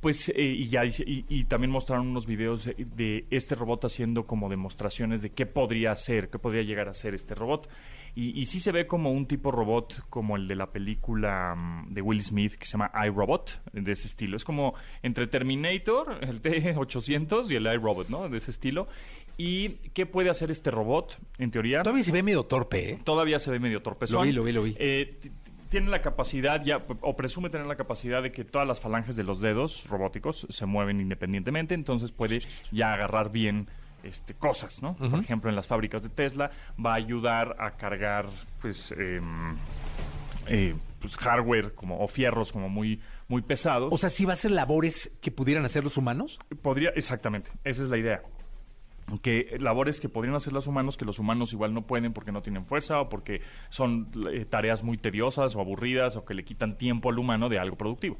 pues, 0.00 0.28
eh, 0.28 0.34
y, 0.36 0.68
ya, 0.68 0.82
y, 0.84 1.44
también 1.44 1.72
mostraron 1.72 2.06
unos 2.06 2.26
videos 2.26 2.66
de, 2.66 2.74
de 2.94 3.26
este 3.30 3.56
robot 3.56 3.86
haciendo 3.86 4.26
como 4.26 4.48
demostraciones 4.48 5.22
de 5.22 5.30
qué 5.30 5.44
podría 5.44 5.90
hacer, 5.90 6.30
qué 6.30 6.38
podría 6.38 6.62
llegar 6.62 6.88
a 6.88 6.94
ser 6.94 7.14
este 7.14 7.34
robot. 7.34 7.68
Y, 8.14 8.38
y 8.38 8.46
sí 8.46 8.60
se 8.60 8.72
ve 8.72 8.86
como 8.86 9.12
un 9.12 9.26
tipo 9.26 9.50
robot 9.50 10.08
como 10.10 10.36
el 10.36 10.48
de 10.48 10.56
la 10.56 10.70
película 10.70 11.54
mm, 11.54 11.94
de 11.94 12.02
Will 12.02 12.22
Smith 12.22 12.54
que 12.54 12.66
se 12.66 12.72
llama 12.72 12.90
iRobot, 13.06 13.62
de 13.72 13.92
ese 13.92 14.06
estilo. 14.06 14.36
Es 14.36 14.44
como 14.44 14.74
entre 15.02 15.26
Terminator, 15.26 16.18
el 16.22 16.40
T-800 16.40 17.50
y 17.50 17.56
el 17.56 17.66
iRobot, 17.66 18.08
¿no? 18.08 18.28
De 18.28 18.38
ese 18.38 18.50
estilo. 18.50 18.88
¿Y 19.36 19.68
qué 19.94 20.04
puede 20.04 20.30
hacer 20.30 20.50
este 20.50 20.70
robot, 20.70 21.16
en 21.38 21.52
teoría? 21.52 21.82
Todavía 21.82 22.02
se 22.02 22.12
ve 22.12 22.22
medio 22.24 22.42
torpe, 22.44 22.90
¿eh? 22.90 22.98
todavía 23.04 23.38
se 23.38 23.52
ve 23.52 23.60
medio 23.60 23.80
torpezón. 23.82 24.18
Lo 24.18 24.24
vi, 24.24 24.32
lo 24.32 24.42
vi, 24.42 24.52
lo 24.52 24.62
vi. 24.62 24.76
Eh, 24.78 25.20
tiene 25.68 25.90
la 25.90 26.02
capacidad 26.02 26.64
ya, 26.64 26.84
o 27.02 27.16
presume 27.16 27.50
tener 27.50 27.66
la 27.66 27.76
capacidad 27.76 28.22
de 28.22 28.32
que 28.32 28.44
todas 28.44 28.66
las 28.66 28.80
falanges 28.80 29.16
de 29.16 29.22
los 29.22 29.40
dedos 29.40 29.86
robóticos 29.88 30.46
se 30.50 30.66
mueven 30.66 31.00
independientemente, 31.00 31.74
entonces 31.74 32.10
puede 32.10 32.40
ya 32.72 32.94
agarrar 32.94 33.30
bien 33.30 33.68
este, 34.02 34.34
cosas, 34.34 34.82
¿no? 34.82 34.94
Por 34.94 35.20
ejemplo, 35.20 35.50
en 35.50 35.56
las 35.56 35.66
fábricas 35.66 36.02
de 36.02 36.08
Tesla 36.08 36.50
va 36.84 36.92
a 36.92 36.96
ayudar 36.96 37.56
a 37.58 37.72
cargar, 37.72 38.26
pues, 38.60 38.92
em, 38.92 39.56
eh, 40.46 40.74
pues 41.00 41.16
hardware 41.16 41.74
como, 41.74 42.00
o 42.00 42.08
fierros 42.08 42.52
como 42.52 42.68
muy, 42.68 43.00
muy 43.28 43.42
pesados. 43.42 43.92
O 43.92 43.98
sea, 43.98 44.10
¿sí 44.10 44.24
va 44.24 44.32
a 44.32 44.34
hacer 44.34 44.50
labores 44.50 45.16
que 45.20 45.30
pudieran 45.30 45.64
hacer 45.64 45.84
los 45.84 45.96
humanos? 45.96 46.38
Podría, 46.62 46.90
exactamente, 46.90 47.50
esa 47.64 47.82
es 47.82 47.88
la 47.88 47.98
idea. 47.98 48.22
Que 49.22 49.56
labores 49.58 50.00
que 50.00 50.10
podrían 50.10 50.36
hacer 50.36 50.52
los 50.52 50.66
humanos, 50.66 50.98
que 50.98 51.06
los 51.06 51.18
humanos 51.18 51.54
igual 51.54 51.72
no 51.72 51.86
pueden 51.86 52.12
porque 52.12 52.30
no 52.30 52.42
tienen 52.42 52.66
fuerza 52.66 53.00
o 53.00 53.08
porque 53.08 53.40
son 53.70 54.10
eh, 54.30 54.44
tareas 54.44 54.84
muy 54.84 54.98
tediosas 54.98 55.56
o 55.56 55.60
aburridas 55.60 56.16
o 56.16 56.26
que 56.26 56.34
le 56.34 56.44
quitan 56.44 56.76
tiempo 56.76 57.08
al 57.08 57.18
humano 57.18 57.48
de 57.48 57.58
algo 57.58 57.76
productivo. 57.76 58.18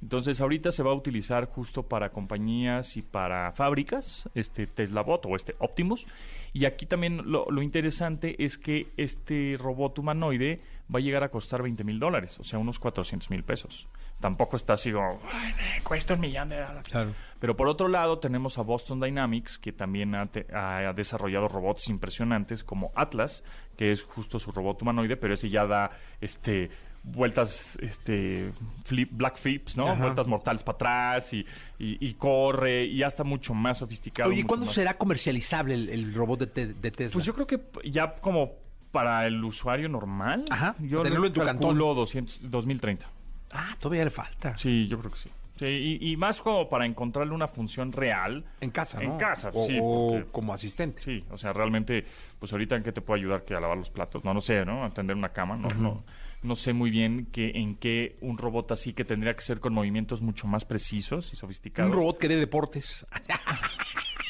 Entonces 0.00 0.40
ahorita 0.40 0.70
se 0.72 0.82
va 0.82 0.92
a 0.92 0.94
utilizar 0.94 1.46
justo 1.46 1.82
para 1.82 2.10
compañías 2.10 2.96
y 2.96 3.02
para 3.02 3.50
fábricas, 3.52 4.28
este 4.34 4.66
Tesla 4.66 5.02
Bot 5.02 5.26
o 5.26 5.34
este 5.34 5.56
Optimus. 5.58 6.06
Y 6.52 6.64
aquí 6.64 6.86
también 6.86 7.30
lo, 7.30 7.46
lo 7.50 7.62
interesante 7.62 8.42
es 8.44 8.58
que 8.58 8.86
este 8.96 9.56
robot 9.58 9.98
humanoide 9.98 10.60
va 10.92 10.98
a 10.98 11.02
llegar 11.02 11.22
a 11.24 11.28
costar 11.30 11.62
20 11.62 11.84
mil 11.84 11.98
dólares, 11.98 12.38
o 12.38 12.44
sea, 12.44 12.58
unos 12.58 12.78
400 12.78 13.28
mil 13.30 13.42
pesos. 13.44 13.86
Tampoco 14.20 14.56
está 14.56 14.72
así 14.72 14.90
como, 14.90 15.20
"Ay, 15.30 15.52
me 15.52 15.82
cuesta 15.84 16.14
un 16.14 16.20
millón 16.20 16.48
de 16.48 16.56
dólares. 16.60 16.88
Claro. 16.90 17.12
Pero 17.38 17.56
por 17.56 17.68
otro 17.68 17.86
lado 17.88 18.18
tenemos 18.18 18.56
a 18.58 18.62
Boston 18.62 19.00
Dynamics, 19.00 19.58
que 19.58 19.72
también 19.72 20.14
ha, 20.14 20.26
te- 20.26 20.46
ha 20.54 20.92
desarrollado 20.94 21.46
robots 21.48 21.88
impresionantes 21.88 22.64
como 22.64 22.90
Atlas, 22.96 23.44
que 23.76 23.92
es 23.92 24.02
justo 24.02 24.38
su 24.40 24.50
robot 24.50 24.82
humanoide, 24.82 25.16
pero 25.16 25.34
ese 25.34 25.50
ya 25.50 25.66
da 25.66 25.90
este 26.20 26.70
vueltas 27.02 27.78
este 27.80 28.50
flip, 28.84 29.10
black 29.12 29.36
flips, 29.38 29.76
¿no? 29.76 29.88
Ajá. 29.88 30.02
Vueltas 30.02 30.26
mortales 30.26 30.62
para 30.62 30.76
atrás 30.76 31.32
y, 31.32 31.38
y- 31.78 31.96
y 32.06 32.14
corre 32.14 32.84
y 32.84 32.98
ya 32.98 33.06
está 33.06 33.24
mucho 33.24 33.54
más 33.54 33.78
sofisticado. 33.78 34.28
Oye, 34.28 34.38
mucho 34.38 34.48
¿cuándo 34.48 34.66
más- 34.66 34.74
será 34.74 34.96
comercializable 34.98 35.74
el, 35.74 35.88
el 35.88 36.14
robot 36.14 36.40
de, 36.40 36.46
te- 36.46 36.66
de 36.74 36.90
Tesla? 36.90 37.12
Pues 37.14 37.24
yo 37.24 37.34
creo 37.34 37.46
que 37.46 37.60
ya 37.90 38.14
como 38.16 38.52
para 38.92 39.26
el 39.26 39.42
usuario 39.44 39.88
normal, 39.88 40.44
Ajá, 40.50 40.74
yo 40.78 41.02
tenerlo 41.02 41.26
en 41.26 41.32
tu 41.32 41.42
calculo 41.42 41.94
200, 41.94 42.50
2030. 42.50 43.06
Ah, 43.52 43.74
todavía 43.80 44.04
le 44.04 44.10
falta. 44.10 44.56
Sí, 44.58 44.86
yo 44.88 44.98
creo 44.98 45.10
que 45.12 45.18
sí. 45.18 45.30
Sí, 45.58 45.66
y, 46.00 46.12
y 46.12 46.16
más 46.16 46.40
como 46.40 46.68
para 46.68 46.86
encontrarle 46.86 47.32
una 47.34 47.48
función 47.48 47.90
real. 47.92 48.44
En 48.60 48.70
casa, 48.70 49.00
¿no? 49.00 49.12
En 49.14 49.18
casa, 49.18 49.50
o, 49.52 49.66
sí. 49.66 49.76
porque- 49.80 50.30
como 50.30 50.52
asistente. 50.54 51.02
Sí, 51.02 51.24
o 51.30 51.36
sea, 51.38 51.52
realmente, 51.52 52.04
pues 52.38 52.52
ahorita 52.52 52.76
en 52.76 52.82
qué 52.84 52.92
te 52.92 53.00
puede 53.00 53.20
ayudar 53.20 53.44
que 53.44 53.54
a 53.54 53.60
lavar 53.60 53.76
los 53.76 53.90
platos, 53.90 54.24
no, 54.24 54.32
no 54.32 54.40
sé, 54.40 54.64
¿no? 54.64 54.84
A 54.84 54.90
tender 54.90 55.16
una 55.16 55.30
cama, 55.30 55.56
no, 55.56 55.68
no, 55.70 56.04
no 56.42 56.56
sé 56.56 56.72
muy 56.72 56.90
bien 56.90 57.26
que, 57.26 57.50
en 57.54 57.74
qué 57.76 58.16
un 58.20 58.38
robot 58.38 58.72
así 58.72 58.92
que 58.92 59.04
tendría 59.04 59.34
que 59.34 59.40
ser 59.42 59.60
con 59.60 59.74
movimientos 59.74 60.22
mucho 60.22 60.46
más 60.46 60.64
precisos 60.64 61.32
y 61.32 61.36
sofisticados. 61.36 61.90
Un 61.90 61.96
robot 61.98 62.18
que 62.18 62.28
dé 62.28 62.36
deportes. 62.36 63.06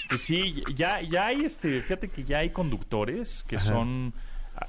Pues 0.09 0.23
sí, 0.23 0.63
ya, 0.75 1.03
ya 1.03 1.27
hay 1.27 1.43
este, 1.45 1.83
fíjate 1.83 2.09
que 2.09 2.25
ya 2.25 2.39
hay 2.39 2.49
conductores 2.49 3.45
que 3.47 3.59
son 3.59 4.15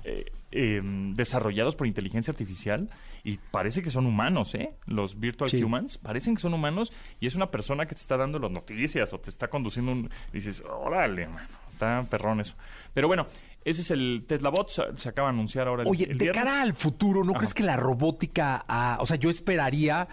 eh, 0.03 0.25
eh, 0.51 0.81
desarrollados 0.83 1.77
por 1.77 1.87
inteligencia 1.87 2.31
artificial 2.31 2.89
y 3.23 3.37
parece 3.49 3.81
que 3.81 3.89
son 3.89 4.05
humanos, 4.05 4.53
¿eh? 4.55 4.71
Los 4.85 5.17
virtual 5.17 5.49
Sí. 5.49 5.63
humans 5.63 5.97
parecen 5.97 6.35
que 6.35 6.41
son 6.41 6.53
humanos 6.53 6.91
y 7.21 7.27
es 7.27 7.35
una 7.35 7.51
persona 7.51 7.85
que 7.85 7.95
te 7.95 8.01
está 8.01 8.17
dando 8.17 8.37
las 8.37 8.51
noticias 8.51 9.13
o 9.13 9.19
te 9.19 9.29
está 9.29 9.47
conduciendo 9.47 9.93
un... 9.93 10.09
Dices, 10.33 10.61
órale, 10.69 11.27
mano, 11.29 11.47
está 11.79 12.03
perrón 12.09 12.41
eso. 12.41 12.55
Pero 12.93 13.07
bueno, 13.07 13.27
ese 13.63 13.81
es 13.81 13.91
el 13.91 14.25
Tesla 14.27 14.49
Bot, 14.49 14.69
se, 14.69 15.09
acaba 15.09 15.29
de 15.29 15.33
anunciar 15.35 15.67
ahora 15.67 15.83
el, 15.83 15.89
Oye, 15.89 16.05
el 16.05 16.17
de 16.17 16.25
viernes. 16.25 16.43
cara 16.43 16.61
al 16.61 16.73
futuro, 16.73 17.23
¿no 17.23 17.31
Ajá. 17.31 17.39
crees 17.39 17.53
que 17.53 17.63
la 17.63 17.77
robótica, 17.77 18.65
ah, 18.67 18.97
o 18.99 19.05
sea, 19.05 19.15
yo 19.15 19.29
esperaría 19.29 20.07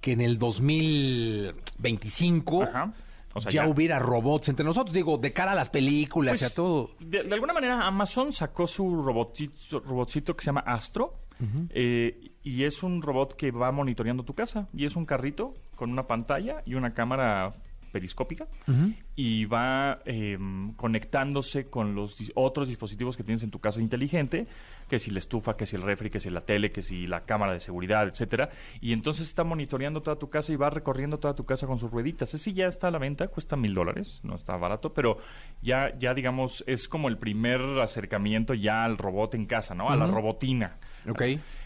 que 0.00 0.12
en 0.12 0.20
el 0.20 0.38
2025 0.38 2.62
Ajá. 2.64 2.92
O 3.34 3.40
sea, 3.40 3.52
ya, 3.52 3.64
ya. 3.64 3.68
hubiera 3.70 3.98
robots 3.98 4.48
entre 4.48 4.64
nosotros? 4.64 4.92
Digo, 4.94 5.16
de 5.18 5.32
cara 5.32 5.52
a 5.52 5.54
las 5.54 5.68
películas 5.68 6.40
y 6.40 6.44
a 6.44 6.48
Pues, 6.48 6.54
todo. 6.54 6.90
De, 6.98 7.22
de 7.22 7.34
alguna 7.34 7.52
manera, 7.52 7.86
Amazon 7.86 8.32
sacó 8.32 8.66
su 8.66 9.00
robotito, 9.02 9.80
robotcito 9.80 10.34
que 10.34 10.42
se 10.42 10.46
llama 10.46 10.60
Astro. 10.66 11.14
eh, 11.70 12.32
y 12.42 12.64
es 12.64 12.82
un 12.82 13.00
robot 13.02 13.36
que 13.36 13.50
va 13.52 13.70
monitoreando 13.70 14.24
tu 14.24 14.34
casa. 14.34 14.66
Y 14.74 14.86
es 14.86 14.96
un 14.96 15.04
carrito 15.04 15.54
con 15.76 15.90
una 15.92 16.02
pantalla 16.04 16.62
y 16.66 16.74
una 16.74 16.94
cámara 16.94 17.54
periscópica 17.88 18.46
y 19.16 19.44
va 19.46 20.00
eh, 20.04 20.38
conectándose 20.76 21.68
con 21.68 21.94
los 21.94 22.18
dis- 22.18 22.32
otros 22.34 22.68
dispositivos 22.68 23.16
que 23.16 23.22
tienes 23.24 23.42
en 23.42 23.50
tu 23.50 23.58
casa 23.60 23.80
inteligente, 23.80 24.46
que 24.88 24.98
si 24.98 25.10
la 25.10 25.18
estufa, 25.18 25.56
que 25.56 25.66
si 25.66 25.76
el 25.76 25.82
refri, 25.82 26.08
que 26.10 26.20
si 26.20 26.30
la 26.30 26.40
tele, 26.42 26.70
que 26.70 26.82
si 26.82 27.06
la 27.06 27.24
cámara 27.24 27.52
de 27.52 27.60
seguridad, 27.60 28.06
etcétera. 28.08 28.48
Y 28.80 28.92
entonces 28.92 29.26
está 29.26 29.44
monitoreando 29.44 30.00
toda 30.02 30.18
tu 30.18 30.30
casa 30.30 30.52
y 30.52 30.56
va 30.56 30.70
recorriendo 30.70 31.18
toda 31.18 31.34
tu 31.34 31.44
casa 31.44 31.66
con 31.66 31.78
sus 31.78 31.90
rueditas. 31.90 32.32
Ese 32.32 32.52
ya 32.54 32.66
está 32.66 32.88
a 32.88 32.90
la 32.90 32.98
venta, 32.98 33.28
cuesta 33.28 33.56
mil 33.56 33.74
dólares, 33.74 34.20
no 34.22 34.36
está 34.36 34.56
barato, 34.56 34.94
pero 34.94 35.18
ya, 35.62 35.96
ya 35.98 36.14
digamos, 36.14 36.64
es 36.66 36.88
como 36.88 37.08
el 37.08 37.18
primer 37.18 37.60
acercamiento 37.80 38.54
ya 38.54 38.84
al 38.84 38.96
robot 38.98 39.34
en 39.34 39.46
casa, 39.46 39.74
¿no? 39.74 39.90
A 39.90 39.96
la 39.96 40.06
robotina. 40.14 40.76
Ok. 41.08 41.22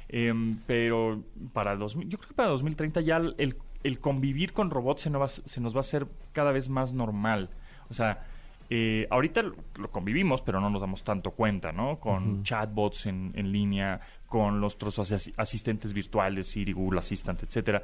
Em, 0.08 0.58
pero 0.66 1.22
para 1.52 1.74
2000, 1.76 2.08
yo 2.08 2.18
creo 2.18 2.28
que 2.28 2.34
para 2.34 2.48
2030 2.50 3.00
ya 3.00 3.16
el, 3.16 3.34
el 3.38 3.56
convivir 4.00 4.52
con 4.52 4.70
robots 4.70 5.02
se 5.02 5.10
nos, 5.10 5.20
va, 5.20 5.24
a- 5.26 5.28
se 5.28 5.60
nos 5.60 5.74
va 5.74 5.78
a 5.78 5.80
hacer 5.80 6.06
cada 6.32 6.52
vez 6.52 6.68
más 6.68 6.92
normal. 6.92 7.50
O 7.90 7.94
sea, 7.94 8.24
eh, 8.70 9.06
ahorita 9.10 9.42
lo, 9.42 9.90
convivimos, 9.90 10.40
pero 10.42 10.60
no 10.60 10.70
nos 10.70 10.80
damos 10.80 11.02
tanto 11.02 11.32
cuenta, 11.32 11.72
¿no? 11.72 11.98
Con 12.00 12.42
chatbots 12.42 13.06
en, 13.06 13.32
en 13.34 13.52
línea, 13.52 14.00
con 14.26 14.60
los 14.60 14.76
otros 14.76 14.98
asi- 14.98 15.32
asistentes 15.36 15.92
virtuales, 15.92 16.48
Siri, 16.48 16.72
Google 16.72 17.00
Assistant, 17.00 17.42
etcétera. 17.42 17.82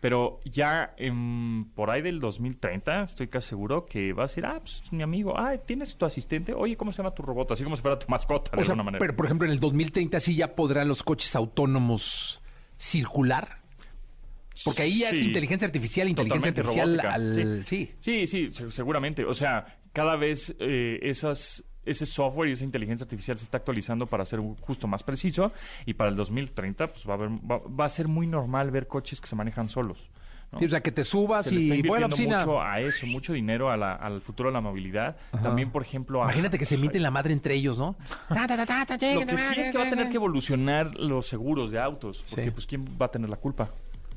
Pero 0.00 0.40
ya 0.44 0.92
em, 0.98 1.64
por 1.70 1.88
ahí 1.90 2.02
del 2.02 2.20
2030 2.20 3.04
estoy 3.04 3.28
casi 3.28 3.50
seguro 3.50 3.86
que 3.86 4.12
va 4.12 4.24
a 4.24 4.28
ser, 4.28 4.44
ah, 4.44 4.58
pues 4.60 4.82
mi 4.92 5.02
amigo, 5.02 5.38
ah, 5.38 5.56
tienes 5.56 5.96
tu 5.96 6.04
asistente, 6.04 6.52
oye, 6.52 6.76
¿cómo 6.76 6.92
se 6.92 6.98
llama 6.98 7.14
tu 7.14 7.22
robot? 7.22 7.52
Así 7.52 7.64
como 7.64 7.74
si 7.76 7.80
fuera 7.82 7.98
tu 7.98 8.06
mascota, 8.08 8.50
de 8.54 8.60
O 8.60 8.64
sea, 8.64 8.72
alguna 8.72 8.82
manera. 8.82 8.98
pero 9.00 9.16
por 9.16 9.24
ejemplo, 9.26 9.46
en 9.46 9.52
el 9.52 9.60
2030 9.60 10.20
sí 10.20 10.34
ya 10.36 10.54
podrán 10.56 10.88
los 10.88 11.02
coches 11.04 11.34
autónomos 11.36 12.42
circular. 12.76 13.60
Porque 14.64 14.82
ahí 14.82 14.98
ya 15.00 15.10
es 15.10 15.18
Sí. 15.18 15.24
inteligencia 15.24 15.66
artificial, 15.66 16.08
inteligencia 16.08 16.52
Totalmente 16.52 16.60
artificial 16.60 17.12
robótica, 17.36 17.58
al... 17.60 17.64
Sí. 17.66 17.90
Sí, 17.98 18.26
sí, 18.26 18.48
se- 18.52 18.70
seguramente. 18.70 19.24
O 19.24 19.34
sea, 19.34 19.78
cada 19.92 20.16
vez 20.16 20.54
eh, 20.60 20.98
esas, 21.02 21.64
ese 21.84 22.06
software 22.06 22.48
y 22.48 22.52
esa 22.52 22.64
inteligencia 22.64 23.04
artificial 23.04 23.36
se 23.38 23.44
está 23.44 23.58
actualizando 23.58 24.06
para 24.06 24.24
ser 24.24 24.40
justo 24.60 24.86
más 24.86 25.02
preciso 25.02 25.52
y 25.86 25.94
para 25.94 26.10
el 26.10 26.16
2030 26.16 26.86
pues 26.86 27.06
va 27.08 27.12
a, 27.12 27.16
haber, 27.16 27.30
va, 27.30 27.58
va 27.58 27.84
a 27.84 27.88
ser 27.88 28.06
muy 28.08 28.26
normal 28.26 28.70
ver 28.70 28.86
coches 28.86 29.20
que 29.20 29.26
se 29.26 29.34
manejan 29.36 29.68
solos. 29.68 30.10
¿no? 30.52 30.60
Sí, 30.60 30.66
o 30.66 30.70
sea, 30.70 30.80
que 30.82 30.92
te 30.92 31.02
subas 31.02 31.46
se 31.46 31.50
le 31.52 31.62
está 31.62 31.74
y 31.74 31.82
voy 31.82 31.96
a 31.96 32.00
la 32.00 32.06
invirtiendo 32.06 32.36
oficina. 32.36 32.38
mucho 32.52 32.62
a 32.62 32.80
eso, 32.80 33.06
mucho 33.06 33.32
dinero 33.32 33.70
a 33.70 33.76
la- 33.76 33.94
al 33.96 34.20
futuro 34.20 34.50
de 34.50 34.52
la 34.54 34.60
movilidad. 34.60 35.16
También, 35.42 35.70
por 35.72 35.82
ejemplo, 35.82 36.20
a... 36.22 36.26
Imagínate 36.26 36.58
que 36.58 36.64
se 36.64 36.76
mienten 36.76 37.02
la 37.02 37.10
madre 37.10 37.32
entre 37.32 37.54
ellos, 37.54 37.76
¿no? 37.76 37.96
Lo 38.30 39.26
que 39.26 39.36
sí 39.36 39.60
es 39.60 39.70
que 39.70 39.78
va 39.78 39.86
a 39.86 39.90
tener 39.90 40.08
que 40.10 40.16
evolucionar 40.16 40.94
los 40.94 41.26
seguros 41.26 41.70
de 41.72 41.80
autos, 41.80 42.24
porque 42.28 42.44
Sí. 42.44 42.50
pues 42.52 42.66
¿quién 42.66 42.84
va 43.00 43.06
a 43.06 43.10
tener 43.10 43.28
la 43.30 43.36
culpa 43.36 43.68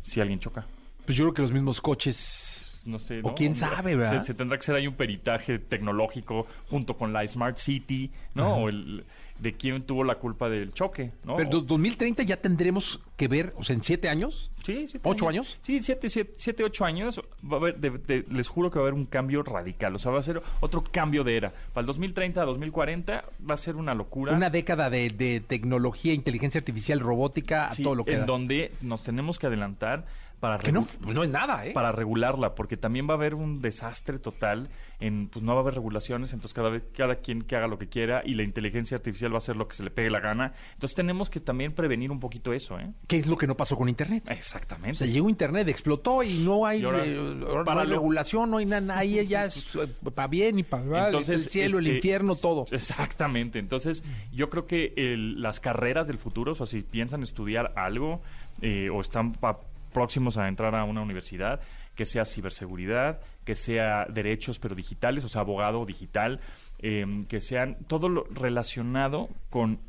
si 0.08 0.22
alguien 0.22 0.39
choca? 0.39 0.65
Pues 1.06 1.17
yo 1.17 1.26
creo 1.26 1.34
que 1.34 1.41
los 1.41 1.52
mismos 1.52 1.82
coches... 1.82 2.82
no 2.86 2.98
sé. 2.98 3.20
O 3.20 3.30
¿no? 3.30 3.36
quién 3.36 3.54
sabe, 3.54 3.96
¿verdad? 3.96 4.22
Se, 4.22 4.28
se 4.28 4.34
tendrá 4.34 4.58
que 4.58 4.62
hacer 4.62 4.76
ahí 4.76 4.88
un 4.88 4.96
peritaje 4.96 5.60
tecnológico 5.60 6.48
junto 6.70 6.98
con 6.98 7.13
la 7.13 7.28
Smart 7.28 7.58
City, 7.58 8.10
¿no? 8.34 8.56
O 8.56 8.70
el, 8.70 9.04
de 9.39 9.54
quién 9.54 9.84
tuvo 9.84 10.04
la 10.04 10.15
culpa 10.15 10.50
del 10.50 10.73
choque, 10.73 11.12
¿no? 11.23 11.36
Pero 11.36 11.62
2030 11.62 12.23
ya 12.23 12.38
tendremos 12.38 13.00
que 13.15 13.28
ver, 13.28 13.54
o 13.58 13.63
sea, 13.63 13.76
en 13.76 13.84
siete 13.84 14.10
años. 14.10 14.52
Sí, 14.63 14.88
siete 14.88 15.08
¿Ocho 15.08 15.30
años? 15.30 15.58
Sí, 15.62 15.80
siete, 15.80 16.10
siete, 16.10 16.34
siete, 16.38 16.63
ocho 16.63 16.86
años. 16.86 17.21
Va 17.43 17.58
a 17.58 17.60
haber, 17.60 17.80
de- 17.80 17.91
de- 17.91 18.26
les 18.32 18.47
juro 18.50 18.69
que 18.71 18.80
va 18.80 18.86
a 18.86 18.88
haber 18.88 18.93
un 18.93 19.06
cambio 19.06 19.43
radical. 19.43 19.95
O 19.95 20.00
sea, 20.00 20.12
va 20.12 20.19
a 20.19 20.23
ser 20.23 20.41
otro 20.60 20.84
cambio 20.91 21.23
de 21.23 21.38
era. 21.38 21.54
Para 21.73 21.82
el 21.82 21.86
2030 21.88 22.41
a 22.41 22.45
2040 22.45 23.23
va 23.50 23.54
a 23.54 23.58
ser 23.58 23.76
una 23.76 23.93
locura. 23.93 24.34
Una 24.34 24.50
década 24.50 24.89
de, 24.89 25.10
de 25.10 25.39
tecnología, 25.39 26.13
inteligencia 26.13 26.60
artificial, 26.60 27.00
robótica, 27.00 27.67
a 27.67 27.71
Sí, 27.71 27.84
todo 27.84 27.95
lo 27.95 28.06
que 28.06 28.13
en 28.13 28.19
da. 28.21 28.26
donde 28.26 28.71
nos 28.82 29.04
tenemos 29.04 29.39
que 29.39 29.47
adelantar 29.47 30.06
para 30.39 30.60
Que 30.60 30.71
no, 30.71 30.88
no 31.02 31.23
es 31.23 31.30
nada, 31.30 31.65
¿eh? 31.65 31.71
para 31.71 31.91
regularla, 31.91 32.54
porque 32.54 32.78
también 32.78 33.08
va 33.10 33.13
a 33.13 33.17
haber 33.17 33.34
un 33.34 33.60
desastre 33.60 34.19
total, 34.19 34.69
en 35.00 35.28
pues 35.30 35.43
no 35.43 35.54
va 35.54 35.60
a 35.60 35.62
haber 35.62 35.73
regulaciones, 35.73 36.32
entonces 36.34 36.54
cada 36.54 36.69
vez, 36.69 36.84
cada 36.95 37.15
quien 37.15 37.41
que 37.41 37.56
haga 37.56 37.67
lo 37.67 37.78
que 37.80 37.88
quiera 37.89 38.21
y 38.23 38.34
la 38.36 38.43
inteligencia 38.43 38.97
artificial 38.97 39.32
va 39.32 39.36
a 39.36 39.38
hacer 39.39 39.56
lo 39.56 39.67
que 39.67 39.76
se 39.76 39.84
le 39.84 39.89
pegue 39.89 40.10
la 40.12 40.19
gana. 40.19 40.54
Entonces 40.73 40.95
tenemos 40.95 41.30
que 41.32 41.39
también 41.39 41.73
prevenir 41.73 42.12
un 42.12 42.19
poquito 42.19 42.54
eso, 42.54 42.80
¿eh? 42.80 42.91
¿Qué 43.08 43.17
es 43.17 43.26
lo 43.28 43.36
que 43.38 43.47
no 43.47 43.58
pasó 43.58 43.76
con 43.76 43.89
Internet? 43.89 44.26
O 44.30 44.32
Exactamente. 44.32 44.97
sea, 44.97 45.08
llegó 45.08 45.28
Internet, 45.30 45.67
explotó 45.69 46.21
y 46.21 46.38
no 46.38 46.65
hay, 46.67 46.82
Y 46.82 46.86
ahora, 46.86 47.04
eh, 47.06 47.15
no 47.15 47.63
para 47.63 47.82
hay 47.82 47.88
lo- 47.88 47.95
regulación, 47.95 48.52
no 48.52 48.58
hay 48.58 48.65
nada, 48.67 48.97
ahí 48.97 49.26
ya 49.28 49.45
es 49.45 49.76
para 50.13 50.28
bien 50.28 50.60
y 50.60 50.63
para 50.63 50.84
mal, 50.84 51.06
Entonces, 51.08 51.45
el 51.45 51.50
cielo, 51.52 51.80
el 51.80 51.86
este, 51.88 51.95
infierno, 51.97 52.36
todo. 52.36 52.65
Exactamente. 52.71 53.60
Entonces, 53.60 54.04
yo 54.32 54.50
creo 54.50 54.67
que 54.67 54.93
el- 54.97 55.41
las 55.41 55.60
carreras 55.60 56.08
del 56.08 56.17
futuro, 56.19 56.52
o 56.52 56.56
sea, 56.56 56.65
si 56.65 56.82
piensan 56.82 57.23
estudiar 57.23 57.73
algo 57.76 58.21
eh, 58.62 58.88
o 58.91 59.02
están 59.02 59.34
pa- 59.34 59.60
próximos 59.97 60.38
a 60.38 60.47
entrar 60.47 60.75
a 60.75 60.83
una 60.83 61.01
universidad, 61.01 61.60
que 61.95 62.05
sea 62.05 62.23
ciberseguridad, 62.23 63.19
que 63.43 63.55
sea 63.55 64.05
derechos 64.05 64.60
pero 64.60 64.75
digitales, 64.75 65.23
o 65.23 65.27
sea, 65.27 65.41
abogado 65.41 65.86
digital, 65.86 66.39
eh, 66.79 67.03
que 67.27 67.39
sean 67.41 67.77
todo 67.88 68.07
lo 68.10 68.25
relacionado 68.25 69.29
con 69.49 69.79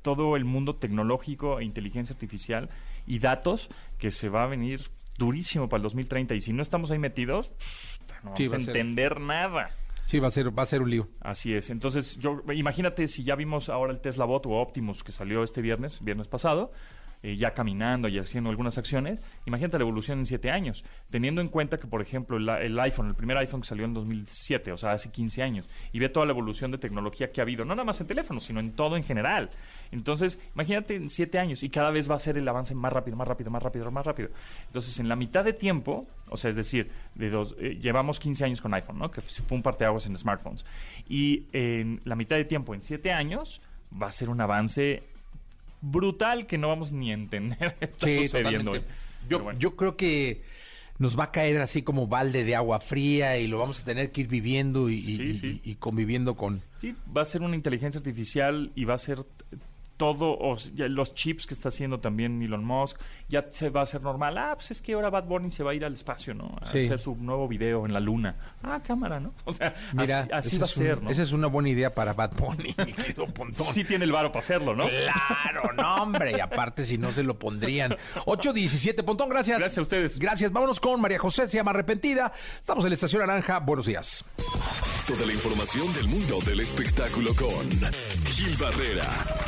todo 0.00 0.36
el 0.36 0.46
mundo 0.46 0.76
tecnológico 0.76 1.60
e 1.60 1.64
inteligencia 1.64 2.14
artificial 2.14 2.70
y 3.06 3.18
datos 3.18 3.68
que 3.98 4.10
se 4.10 4.30
va 4.30 4.44
a 4.44 4.46
venir 4.46 4.80
durísimo 5.18 5.68
para 5.68 5.78
el 5.80 5.82
2030 5.82 6.34
y 6.34 6.40
si 6.40 6.54
no 6.54 6.62
estamos 6.62 6.90
ahí 6.90 6.98
metidos 6.98 7.52
no 8.24 8.34
Sí, 8.34 8.48
vamos 8.48 8.52
va 8.52 8.56
a 8.56 8.60
ser. 8.60 8.76
entender 8.76 9.20
nada. 9.20 9.70
Sí, 10.06 10.18
va 10.18 10.28
a 10.28 10.30
ser, 10.30 10.58
va 10.58 10.62
a 10.62 10.66
ser 10.66 10.80
un 10.80 10.90
lío. 10.90 11.08
Así 11.20 11.54
es. 11.54 11.68
Entonces, 11.68 12.16
yo 12.16 12.42
imagínate 12.52 13.06
si 13.06 13.22
ya 13.24 13.36
vimos 13.36 13.68
ahora 13.68 13.92
el 13.92 14.00
Tesla 14.00 14.24
Bot 14.24 14.46
o 14.46 14.52
Optimus 14.52 15.04
que 15.04 15.12
salió 15.12 15.42
este 15.44 15.60
viernes, 15.60 16.02
viernes 16.02 16.28
pasado, 16.28 16.72
eh, 17.22 17.36
ya 17.36 17.52
caminando 17.52 18.08
y 18.08 18.18
haciendo 18.18 18.48
algunas 18.48 18.78
acciones. 18.78 19.20
Imagínate 19.44 19.76
la 19.76 19.82
evolución 19.82 20.20
en 20.20 20.26
siete 20.26 20.50
años, 20.50 20.84
teniendo 21.10 21.42
en 21.42 21.48
cuenta 21.48 21.78
que, 21.78 21.86
por 21.86 22.00
ejemplo, 22.00 22.38
el, 22.38 22.80
iPhone, 22.80 23.08
el 23.08 23.14
primer 23.14 23.36
iPhone 23.36 23.60
que 23.60 23.68
salió 23.68 23.84
en 23.84 23.92
2007, 23.92 24.72
o 24.72 24.76
sea, 24.78 24.92
hace 24.92 25.10
15 25.10 25.42
años, 25.42 25.68
y 25.92 25.98
ve 25.98 26.08
toda 26.08 26.24
la 26.24 26.32
evolución 26.32 26.70
de 26.70 26.78
tecnología 26.78 27.30
que 27.30 27.42
ha 27.42 27.44
habido, 27.44 27.66
no 27.66 27.74
nada 27.74 27.84
más 27.84 28.00
en 28.00 28.06
teléfonos, 28.06 28.44
sino 28.44 28.58
en 28.58 28.72
todo 28.72 28.96
en 28.96 29.02
general. 29.02 29.50
Entonces, 29.92 30.38
imagínate 30.54 30.94
en 30.94 31.10
siete 31.10 31.38
años 31.38 31.62
y 31.62 31.68
cada 31.68 31.90
vez 31.90 32.10
va 32.10 32.14
a 32.14 32.18
ser 32.18 32.38
el 32.38 32.48
avance 32.48 32.74
más 32.74 32.90
rápido, 32.90 33.18
más 33.18 33.28
rápido, 33.28 33.50
más 33.50 33.62
rápido, 33.62 33.90
más 33.90 34.06
rápido. 34.06 34.30
Entonces, 34.68 34.98
en 34.98 35.08
la 35.08 35.16
mitad 35.16 35.44
de 35.44 35.52
tiempo, 35.52 36.06
o 36.28 36.38
sea, 36.38 36.50
es 36.50 36.56
decir, 36.56 36.90
de 37.14 37.28
dos, 37.28 37.54
eh, 37.58 37.78
llevamos 37.78 38.18
15 38.18 38.46
años 38.46 38.60
con 38.62 38.72
iPhone, 38.72 38.98
¿no? 38.98 39.10
Que 39.10 39.20
fue 39.20 39.56
un 39.56 39.62
parteaguas 39.62 40.06
en 40.06 40.16
smartphones. 40.16 40.64
Y 41.06 41.48
en 41.52 42.00
la 42.04 42.16
mitad 42.16 42.36
de 42.36 42.46
tiempo, 42.46 42.74
en 42.74 42.80
siete 42.80 43.12
años, 43.12 43.60
va 44.00 44.06
a 44.06 44.12
ser 44.12 44.28
un 44.28 44.40
avance 44.40 45.02
brutal 45.80 46.46
que 46.46 46.58
no 46.58 46.68
vamos 46.68 46.92
ni 46.92 47.10
a 47.10 47.14
entender 47.14 47.74
qué 47.78 47.84
está 47.86 48.06
Sí, 48.06 48.16
sucediendo. 48.24 48.72
hoy. 48.72 48.82
Yo, 49.28 49.40
bueno. 49.40 49.58
yo 49.58 49.76
creo 49.76 49.96
que 49.96 50.42
nos 50.98 51.18
va 51.18 51.24
a 51.24 51.32
caer 51.32 51.58
así 51.62 51.82
como 51.82 52.06
balde 52.06 52.44
de 52.44 52.54
agua 52.56 52.80
fría 52.80 53.38
y 53.38 53.46
lo 53.46 53.58
vamos 53.58 53.80
a 53.82 53.84
tener 53.84 54.12
que 54.12 54.22
ir 54.22 54.28
viviendo 54.28 54.90
y, 54.90 54.94
y- 54.96 55.16
Sí, 55.16 55.22
y- 55.22 55.34
sí. 55.34 55.60
y 55.64 55.74
conviviendo 55.76 56.36
con... 56.36 56.62
Sí, 56.78 56.94
va 57.16 57.22
a 57.22 57.24
ser 57.24 57.42
una 57.42 57.56
inteligencia 57.56 57.98
artificial 57.98 58.70
y 58.74 58.84
va 58.84 58.94
a 58.94 58.98
ser 58.98 59.24
todo, 60.00 60.30
o 60.32 60.54
s- 60.54 60.72
ya 60.74 60.88
los 60.88 61.12
chips 61.14 61.46
que 61.46 61.52
está 61.52 61.68
haciendo 61.68 62.00
también 62.00 62.40
Elon 62.40 62.64
Musk, 62.64 62.96
ya 63.28 63.44
se 63.50 63.68
va 63.68 63.80
a 63.80 63.82
hacer 63.82 64.00
normal. 64.00 64.38
Ah, 64.38 64.52
pues 64.54 64.70
es 64.70 64.80
que 64.80 64.94
ahora 64.94 65.10
Bad 65.10 65.24
Bunny 65.24 65.50
se 65.50 65.62
va 65.62 65.72
a 65.72 65.74
ir 65.74 65.84
al 65.84 65.92
espacio, 65.92 66.32
¿no? 66.32 66.56
A 66.62 66.66
Sí. 66.68 66.86
hacer 66.86 66.98
su 66.98 67.14
nuevo 67.16 67.46
video 67.46 67.84
en 67.84 67.92
la 67.92 68.00
luna. 68.00 68.34
Ah, 68.62 68.80
cámara, 68.82 69.20
¿no? 69.20 69.34
O 69.44 69.52
sea, 69.52 69.74
Mira, 69.92 70.20
así, 70.20 70.32
así 70.32 70.56
va 70.58 70.62
a 70.64 70.66
un- 70.66 70.68
ser, 70.72 71.02
¿no? 71.02 71.10
Esa 71.10 71.22
es 71.22 71.32
una 71.32 71.48
buena 71.48 71.68
idea 71.68 71.94
para 71.94 72.14
Bad 72.14 72.32
Bunny, 72.38 72.74
mi 72.86 72.92
querido 72.94 73.26
Pontón. 73.26 73.66
Sí 73.66 73.84
tiene 73.84 74.06
el 74.06 74.12
varo 74.12 74.32
para 74.32 74.38
hacerlo, 74.38 74.74
¿no? 74.74 74.84
Claro, 74.88 75.72
no, 75.76 76.02
hombre. 76.02 76.32
Y 76.32 76.40
aparte, 76.40 76.86
si 76.86 76.96
no 76.96 77.12
se 77.12 77.22
lo 77.22 77.38
pondrían. 77.38 77.94
817, 78.24 79.02
Pontón, 79.02 79.28
gracias. 79.28 79.58
Gracias 79.58 79.78
a 79.78 79.82
ustedes. 79.82 80.18
Gracias. 80.18 80.50
Vámonos 80.50 80.80
con 80.80 80.98
María 81.00 81.18
José, 81.18 81.46
se 81.46 81.58
llama 81.58 81.72
Arrepentida. 81.72 82.32
Estamos 82.58 82.84
en 82.84 82.90
la 82.90 82.94
Estación 82.94 83.20
Naranja. 83.26 83.58
Buenos 83.58 83.84
días. 83.84 84.24
Toda 85.06 85.26
la 85.26 85.32
información 85.32 85.92
del 85.94 86.06
mundo 86.06 86.38
del 86.46 86.60
espectáculo 86.60 87.34
con 87.34 87.68
Gil 88.26 88.56
Barrera, 88.56 89.04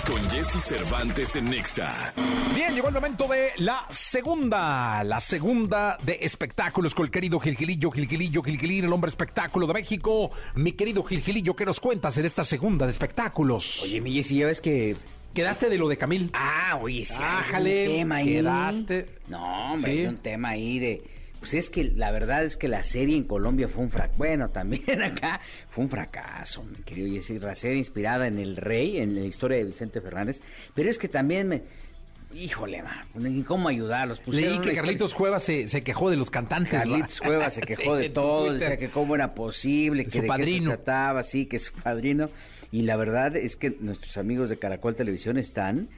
con 0.06 0.28
Jesse 0.42 0.60
Cervantes 0.60 1.36
en 1.36 1.50
Nexa. 1.50 2.12
Bien, 2.56 2.74
llegó 2.74 2.88
el 2.88 2.94
momento 2.94 3.28
de 3.28 3.50
la 3.58 3.86
segunda, 3.90 5.04
la 5.04 5.20
segunda 5.20 5.96
de 6.02 6.18
espectáculos 6.20 6.96
con 6.96 7.04
el 7.06 7.12
querido 7.12 7.38
Gilgilillo, 7.38 7.92
Gilgilillo, 7.92 8.42
Gilgilín, 8.42 8.84
el 8.84 8.92
hombre 8.92 9.08
espectáculo 9.08 9.68
de 9.68 9.74
México. 9.74 10.32
Mi 10.56 10.72
querido 10.72 11.04
Gilgilillo, 11.04 11.54
¿qué 11.54 11.64
nos 11.64 11.78
cuentas 11.78 12.18
en 12.18 12.24
esta 12.24 12.44
segunda 12.44 12.86
de 12.86 12.90
espectáculos? 12.92 13.82
Oye, 13.84 14.00
mi 14.00 14.14
Jessy, 14.14 14.38
ya 14.38 14.46
ves 14.46 14.60
que... 14.60 14.96
Quedaste 15.32 15.68
de 15.70 15.78
lo 15.78 15.88
de 15.88 15.96
Camil. 15.96 16.30
Ah, 16.34 16.76
oye, 16.82 17.04
sí, 17.04 17.14
un 17.16 17.64
tema 17.64 18.16
ahí. 18.16 18.26
quedaste. 18.34 19.06
No, 19.28 19.72
hombre, 19.74 19.92
Sí. 19.92 19.98
hay 20.00 20.06
un 20.06 20.16
tema 20.16 20.48
ahí 20.48 20.78
de... 20.80 21.02
Pues 21.42 21.54
es 21.54 21.70
que 21.70 21.84
la 21.84 22.12
verdad 22.12 22.44
es 22.44 22.56
que 22.56 22.68
la 22.68 22.84
serie 22.84 23.16
en 23.16 23.24
Colombia 23.24 23.66
fue 23.68 23.82
un 23.82 23.90
fracaso. 23.90 24.16
Bueno, 24.16 24.48
también 24.50 25.02
acá 25.02 25.40
fue 25.68 25.82
un 25.82 25.90
fracaso, 25.90 26.62
mi 26.62 26.76
querido 26.84 27.12
Jessy. 27.12 27.40
La 27.40 27.56
serie 27.56 27.78
inspirada 27.78 28.28
en 28.28 28.38
El 28.38 28.56
Rey, 28.56 28.98
en 28.98 29.16
la 29.16 29.22
historia 29.26 29.58
de 29.58 29.64
Vicente 29.64 30.00
Fernández. 30.00 30.40
Pero 30.74 30.88
es 30.88 30.98
que 30.98 31.08
también 31.08 31.48
me... 31.48 31.62
Híjole, 32.34 32.82
ma, 32.82 33.04
¿y 33.28 33.42
¿cómo 33.42 33.68
ayudarlos? 33.68 34.18
Leí 34.20 34.24
Pusieron 34.24 34.52
que 34.52 34.54
historia- 34.68 34.80
Carlitos 34.82 35.14
Cuevas 35.14 35.42
se, 35.42 35.68
se 35.68 35.82
quejó 35.82 36.08
de 36.10 36.16
los 36.16 36.30
cantantes. 36.30 36.72
¿verdad? 36.72 36.88
Carlitos 36.88 37.20
Cuevas 37.20 37.52
se 37.54 37.60
quejó 37.66 37.96
Sí, 37.96 38.02
de 38.04 38.08
todo, 38.10 38.52
decía 38.54 38.76
que 38.78 38.88
cómo 38.88 39.14
era 39.16 39.34
posible, 39.34 40.04
que 40.04 40.10
Su 40.12 40.16
de 40.18 40.22
qué 40.22 40.28
padrino. 40.28 40.70
se 40.70 40.76
trataba, 40.78 41.22
sí, 41.24 41.44
que 41.46 41.58
su 41.58 41.72
padrino. 41.74 42.30
Y 42.70 42.82
la 42.82 42.96
verdad 42.96 43.36
es 43.36 43.56
que 43.56 43.76
nuestros 43.80 44.16
amigos 44.16 44.48
de 44.48 44.56
Caracol 44.58 44.94
Televisión 44.94 45.36
están 45.36 45.88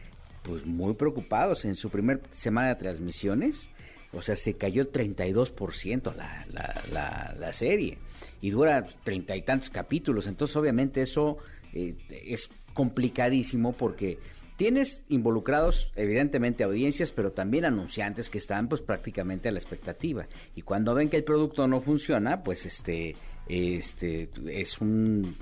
pues 0.43 0.67
muy 0.67 0.95
preocupados. 0.95 1.65
En 1.67 1.77
su 1.77 1.89
primer 1.89 2.21
semana 2.33 2.69
de 2.71 2.75
transmisiones 2.77 3.71
O 4.17 4.23
sea, 4.23 4.37
se 4.37 4.55
cayó 4.55 4.91
32% 4.91 6.15
la, 6.15 6.47
la, 6.53 6.75
la, 6.93 7.35
la 7.39 7.53
serie. 7.53 7.99
Y 8.41 8.51
dura 8.51 8.87
treinta 9.03 9.37
y 9.37 9.43
tantos 9.43 9.71
capítulos. 9.71 10.27
Entonces, 10.27 10.57
obviamente, 10.57 11.03
eso 11.03 11.39
eh, 11.73 11.95
es 12.11 12.51
complicadísimo 12.75 13.73
porque 13.73 14.19
tienes 14.57 15.03
involucrados, 15.09 15.91
evidentemente, 15.97 16.65
audiencias, 16.65 17.11
pero 17.13 17.33
también 17.33 17.65
anunciantes 17.65 18.31
que 18.31 18.39
están, 18.39 18.69
pues, 18.69 18.83
prácticamente 18.83 19.49
a 19.49 19.53
la 19.53 19.59
expectativa. 19.59 20.27
Y 20.55 20.63
cuando 20.63 20.95
ven 20.95 21.09
que 21.09 21.17
el 21.17 21.25
producto 21.25 21.67
no 21.67 21.81
funciona, 21.81 22.43
pues, 22.43 22.67
este, 22.67 23.17
este, 23.49 24.29
es 24.47 24.81
un, 24.81 25.37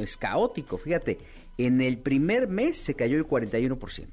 es 0.00 0.16
caótico. 0.16 0.78
Fíjate, 0.78 1.18
en 1.56 1.80
el 1.80 1.98
primer 1.98 2.48
mes 2.48 2.78
se 2.78 2.94
cayó 2.94 3.16
el 3.16 3.26
41% 3.26 4.06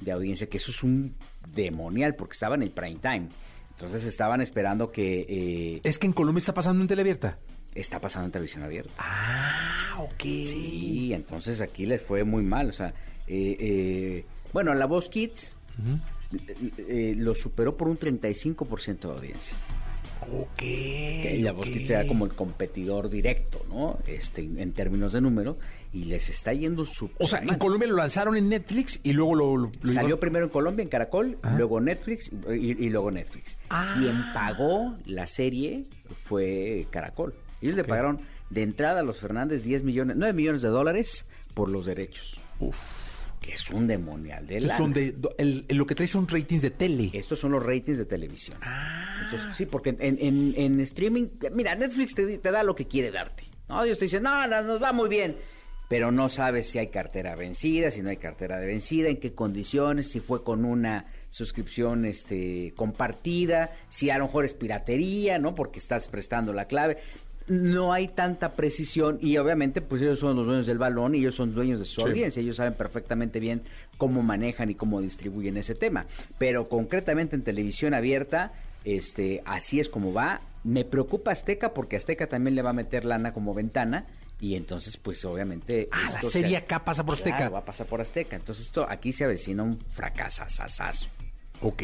de 0.00 0.12
audiencia, 0.12 0.48
que 0.48 0.56
eso 0.56 0.70
es 0.70 0.82
un 0.82 1.14
demonial 1.46 2.14
porque 2.14 2.32
estaba 2.32 2.54
en 2.54 2.62
el 2.62 2.70
prime 2.70 2.98
time. 3.00 3.28
Entonces 3.70 4.04
estaban 4.04 4.40
esperando 4.40 4.90
que... 4.92 5.26
eh, 5.28 5.80
Es 5.82 5.98
que 5.98 6.06
en 6.06 6.12
Colombia 6.12 6.38
está 6.38 6.54
pasando 6.54 6.80
en 6.82 6.88
teleabierta. 6.88 7.38
está 7.74 7.98
pasando 8.00 8.26
en 8.26 8.32
televisión 8.32 8.62
abierta. 8.62 8.92
Ah, 8.98 9.96
ok. 9.98 10.20
Sí, 10.22 11.12
entonces 11.12 11.60
aquí 11.60 11.84
les 11.86 12.00
fue 12.00 12.22
muy 12.24 12.44
mal. 12.44 12.68
O 12.70 12.72
sea, 12.72 12.88
eh, 13.26 13.56
eh, 13.58 14.24
bueno, 14.52 14.72
La 14.74 14.86
Voz 14.86 15.08
Kids 15.08 15.58
eh, 16.88 17.14
lo 17.16 17.34
superó 17.34 17.76
por 17.76 17.88
un 17.88 17.98
35% 17.98 18.98
de 19.00 19.08
audiencia. 19.12 19.56
Ok. 20.22 20.56
Que 20.58 21.40
La 21.42 21.52
Voz 21.52 21.68
ok. 21.68 21.74
Kids 21.74 21.90
era 21.90 22.06
como 22.06 22.24
el 22.24 22.32
competidor 22.32 23.10
directo, 23.10 23.64
¿no? 23.68 23.98
Este, 24.06 24.40
en 24.42 24.72
términos 24.72 25.12
de 25.12 25.20
número, 25.20 25.58
y 25.92 26.04
les 26.04 26.28
está 26.28 26.52
yendo 26.52 26.86
súper 26.86 27.16
O 27.24 27.28
sea, 27.28 27.40
en. 27.40 27.56
Colombia 27.58 27.88
lo 27.88 27.96
lanzaron 27.96 28.36
en 28.36 28.48
Netflix 28.48 28.98
y 29.02 29.12
luego 29.12 29.34
lo... 29.34 29.56
lo- 29.56 29.72
lo- 29.82 29.92
Salió 29.92 30.18
primero 30.18 30.46
en 30.46 30.50
Colombia, 30.50 30.82
en 30.82 30.88
Caracol, 30.88 31.38
Ajá. 31.42 31.56
luego 31.56 31.80
Netflix 31.80 32.30
y, 32.50 32.52
y 32.84 32.88
luego 32.88 33.10
Netflix. 33.10 33.56
Ah. 33.70 33.94
Quien 33.98 34.16
pagó 34.32 34.96
la 35.06 35.26
serie 35.26 35.84
fue 36.24 36.86
Caracol. 36.90 37.34
Ellos 37.60 37.76
le 37.76 37.82
Ok. 37.82 37.88
pagaron 37.88 38.20
de 38.50 38.62
entrada 38.62 39.00
a 39.00 39.02
los 39.02 39.18
Fernández 39.18 39.62
10 39.64 39.82
millones, 39.84 40.16
9 40.18 40.32
millones 40.32 40.62
de 40.62 40.68
dólares 40.68 41.24
por 41.54 41.68
los 41.70 41.86
derechos. 41.86 42.34
Que 43.44 43.52
es 43.52 43.68
un 43.68 43.86
demonial 43.86 44.46
de 44.46 44.56
el- 44.56 45.66
lo 45.68 45.86
que 45.86 45.94
trae 45.94 46.06
son 46.06 46.26
ratings 46.26 46.62
de 46.62 46.70
tele. 46.70 47.10
Estos 47.12 47.38
son 47.40 47.52
los 47.52 47.62
ratings 47.62 47.98
de 47.98 48.06
televisión. 48.06 48.56
Ah. 48.62 49.18
Entonces, 49.24 49.54
sí, 49.54 49.66
porque 49.66 49.90
en, 49.90 50.16
en- 50.18 50.54
en 50.56 50.80
streaming, 50.80 51.26
mira, 51.52 51.74
Netflix 51.74 52.14
te, 52.14 52.38
da 52.38 52.62
lo 52.62 52.74
que 52.74 52.86
quiere 52.86 53.10
darte. 53.10 53.44
¿no? 53.68 53.84
Ellos 53.84 53.98
te 53.98 54.06
dicen, 54.06 54.22
no, 54.22 54.46
no, 54.46 54.62
nos 54.62 54.82
va 54.82 54.92
muy 54.92 55.08
bien. 55.10 55.36
Pero 55.90 56.10
no 56.10 56.30
sabes 56.30 56.66
si 56.70 56.78
hay 56.78 56.86
cartera 56.88 57.36
vencida, 57.36 57.90
si 57.90 58.00
no 58.00 58.08
hay 58.08 58.16
cartera 58.16 58.58
de 58.58 58.66
vencida, 58.66 59.10
en 59.10 59.18
qué 59.20 59.34
condiciones, 59.34 60.08
si 60.10 60.20
fue 60.20 60.42
con 60.42 60.64
una 60.64 61.04
suscripción 61.28 62.06
este, 62.06 62.72
compartida, 62.74 63.70
si 63.90 64.08
a 64.08 64.16
lo 64.16 64.24
mejor 64.24 64.46
es 64.46 64.54
piratería, 64.54 65.38
¿no? 65.38 65.54
Porque 65.54 65.78
estás 65.78 66.08
prestando 66.08 66.54
la 66.54 66.64
clave. 66.66 66.96
No 67.46 67.92
hay 67.92 68.08
tanta 68.08 68.52
precisión 68.52 69.18
y 69.20 69.36
obviamente 69.36 69.80
pues 69.82 70.00
ellos 70.00 70.18
son 70.18 70.34
los 70.36 70.46
dueños 70.46 70.64
del 70.66 70.78
balón 70.78 71.14
y 71.14 71.18
ellos 71.18 71.34
son 71.34 71.54
dueños 71.54 71.78
de 71.78 71.84
su 71.84 72.00
audiencia, 72.00 72.40
ellos 72.40 72.56
saben 72.56 72.72
perfectamente 72.74 73.38
bien 73.38 73.62
cómo 73.98 74.22
manejan 74.22 74.70
y 74.70 74.74
cómo 74.74 75.00
distribuyen 75.02 75.56
ese 75.58 75.74
tema. 75.74 76.06
Pero 76.38 76.68
concretamente 76.68 77.36
en 77.36 77.42
televisión 77.42 77.92
abierta, 77.92 78.52
este, 78.84 79.42
así 79.44 79.78
es 79.80 79.88
como 79.90 80.12
va. 80.12 80.40
Me 80.64 80.84
preocupa 80.86 81.32
Azteca 81.32 81.74
porque 81.74 81.96
Azteca 81.96 82.26
también 82.26 82.54
le 82.54 82.62
va 82.62 82.70
a 82.70 82.74
meter 82.74 83.04
lana 83.04 83.34
como 83.34 83.52
ventana 83.52 84.06
y 84.40 84.54
entonces 84.56 84.96
pues 84.96 85.22
obviamente... 85.26 85.88
Ah, 85.92 86.10
la 86.14 86.22
serie 86.22 86.50
se- 86.52 86.56
acá 86.56 86.82
pasa 86.82 87.04
por 87.04 87.16
Claro, 87.18 87.30
Azteca. 87.34 87.48
va 87.50 87.58
a 87.58 87.64
pasar 87.66 87.86
por 87.86 88.00
Azteca. 88.00 88.36
Entonces 88.36 88.64
esto 88.66 88.86
aquí 88.88 89.12
se 89.12 89.24
avecina 89.24 89.62
un 89.62 89.78
fracasazazazo. 89.78 91.06
Ok. 91.62 91.82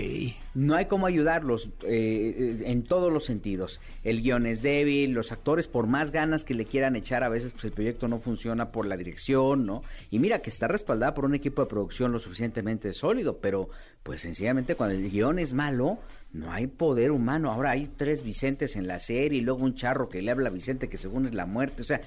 No 0.55 0.75
hay 0.75 0.87
cómo 0.87 1.07
ayudarlos 1.07 1.71
eh, 1.85 2.63
en 2.67 2.83
todos 2.83 3.13
los 3.13 3.25
sentidos. 3.25 3.81
El 4.03 4.21
guion 4.21 4.47
es 4.47 4.63
débil, 4.63 5.13
los 5.13 5.33
actores 5.33 5.69
por 5.69 5.87
más 5.87 6.11
ganas 6.11 6.45
que 6.45 6.55
le 6.55 6.65
quieran 6.65 6.97
echar 6.97 7.23
a 7.23 7.29
veces 7.29 7.53
pues 7.53 7.65
el 7.65 7.73
proyecto 7.73 8.09
no 8.09 8.19
funciona 8.19 8.73
por 8.73 8.87
la 8.87 8.97
dirección, 8.97 9.65
¿no? 9.65 9.83
Y 10.11 10.19
mira 10.19 10.41
que 10.41 10.51
está 10.51 10.67
respaldada 10.67 11.15
por 11.15 11.25
un 11.25 11.35
equipo 11.35 11.63
de 11.63 11.69
producción 11.69 12.13
lo 12.13 12.19
suficientemente 12.19 12.93
sólido, 12.93 13.39
pero 13.39 13.71
pues 14.03 14.21
sencillamente 14.21 14.75
cuando 14.75 14.97
el 14.97 15.11
guion 15.11 15.39
es 15.39 15.55
malo, 15.55 15.99
no 16.33 16.53
hay 16.53 16.67
poder 16.67 17.11
humano. 17.13 17.51
Ahora 17.51 17.71
hay 17.71 17.89
tres 17.97 18.25
Vicentes 18.25 18.77
en 18.77 18.87
la 18.87 18.99
serie 18.99 19.39
y 19.39 19.43
luego 19.43 19.63
un 19.63 19.77
charro 19.77 20.09
que 20.09 20.21
le 20.21 20.31
habla 20.31 20.49
a 20.49 20.53
Vicente 20.53 20.89
que 20.89 20.99
según 20.99 21.27
es 21.27 21.35
la 21.35 21.47
muerte, 21.47 21.83
o 21.83 21.85
sea, 21.85 22.01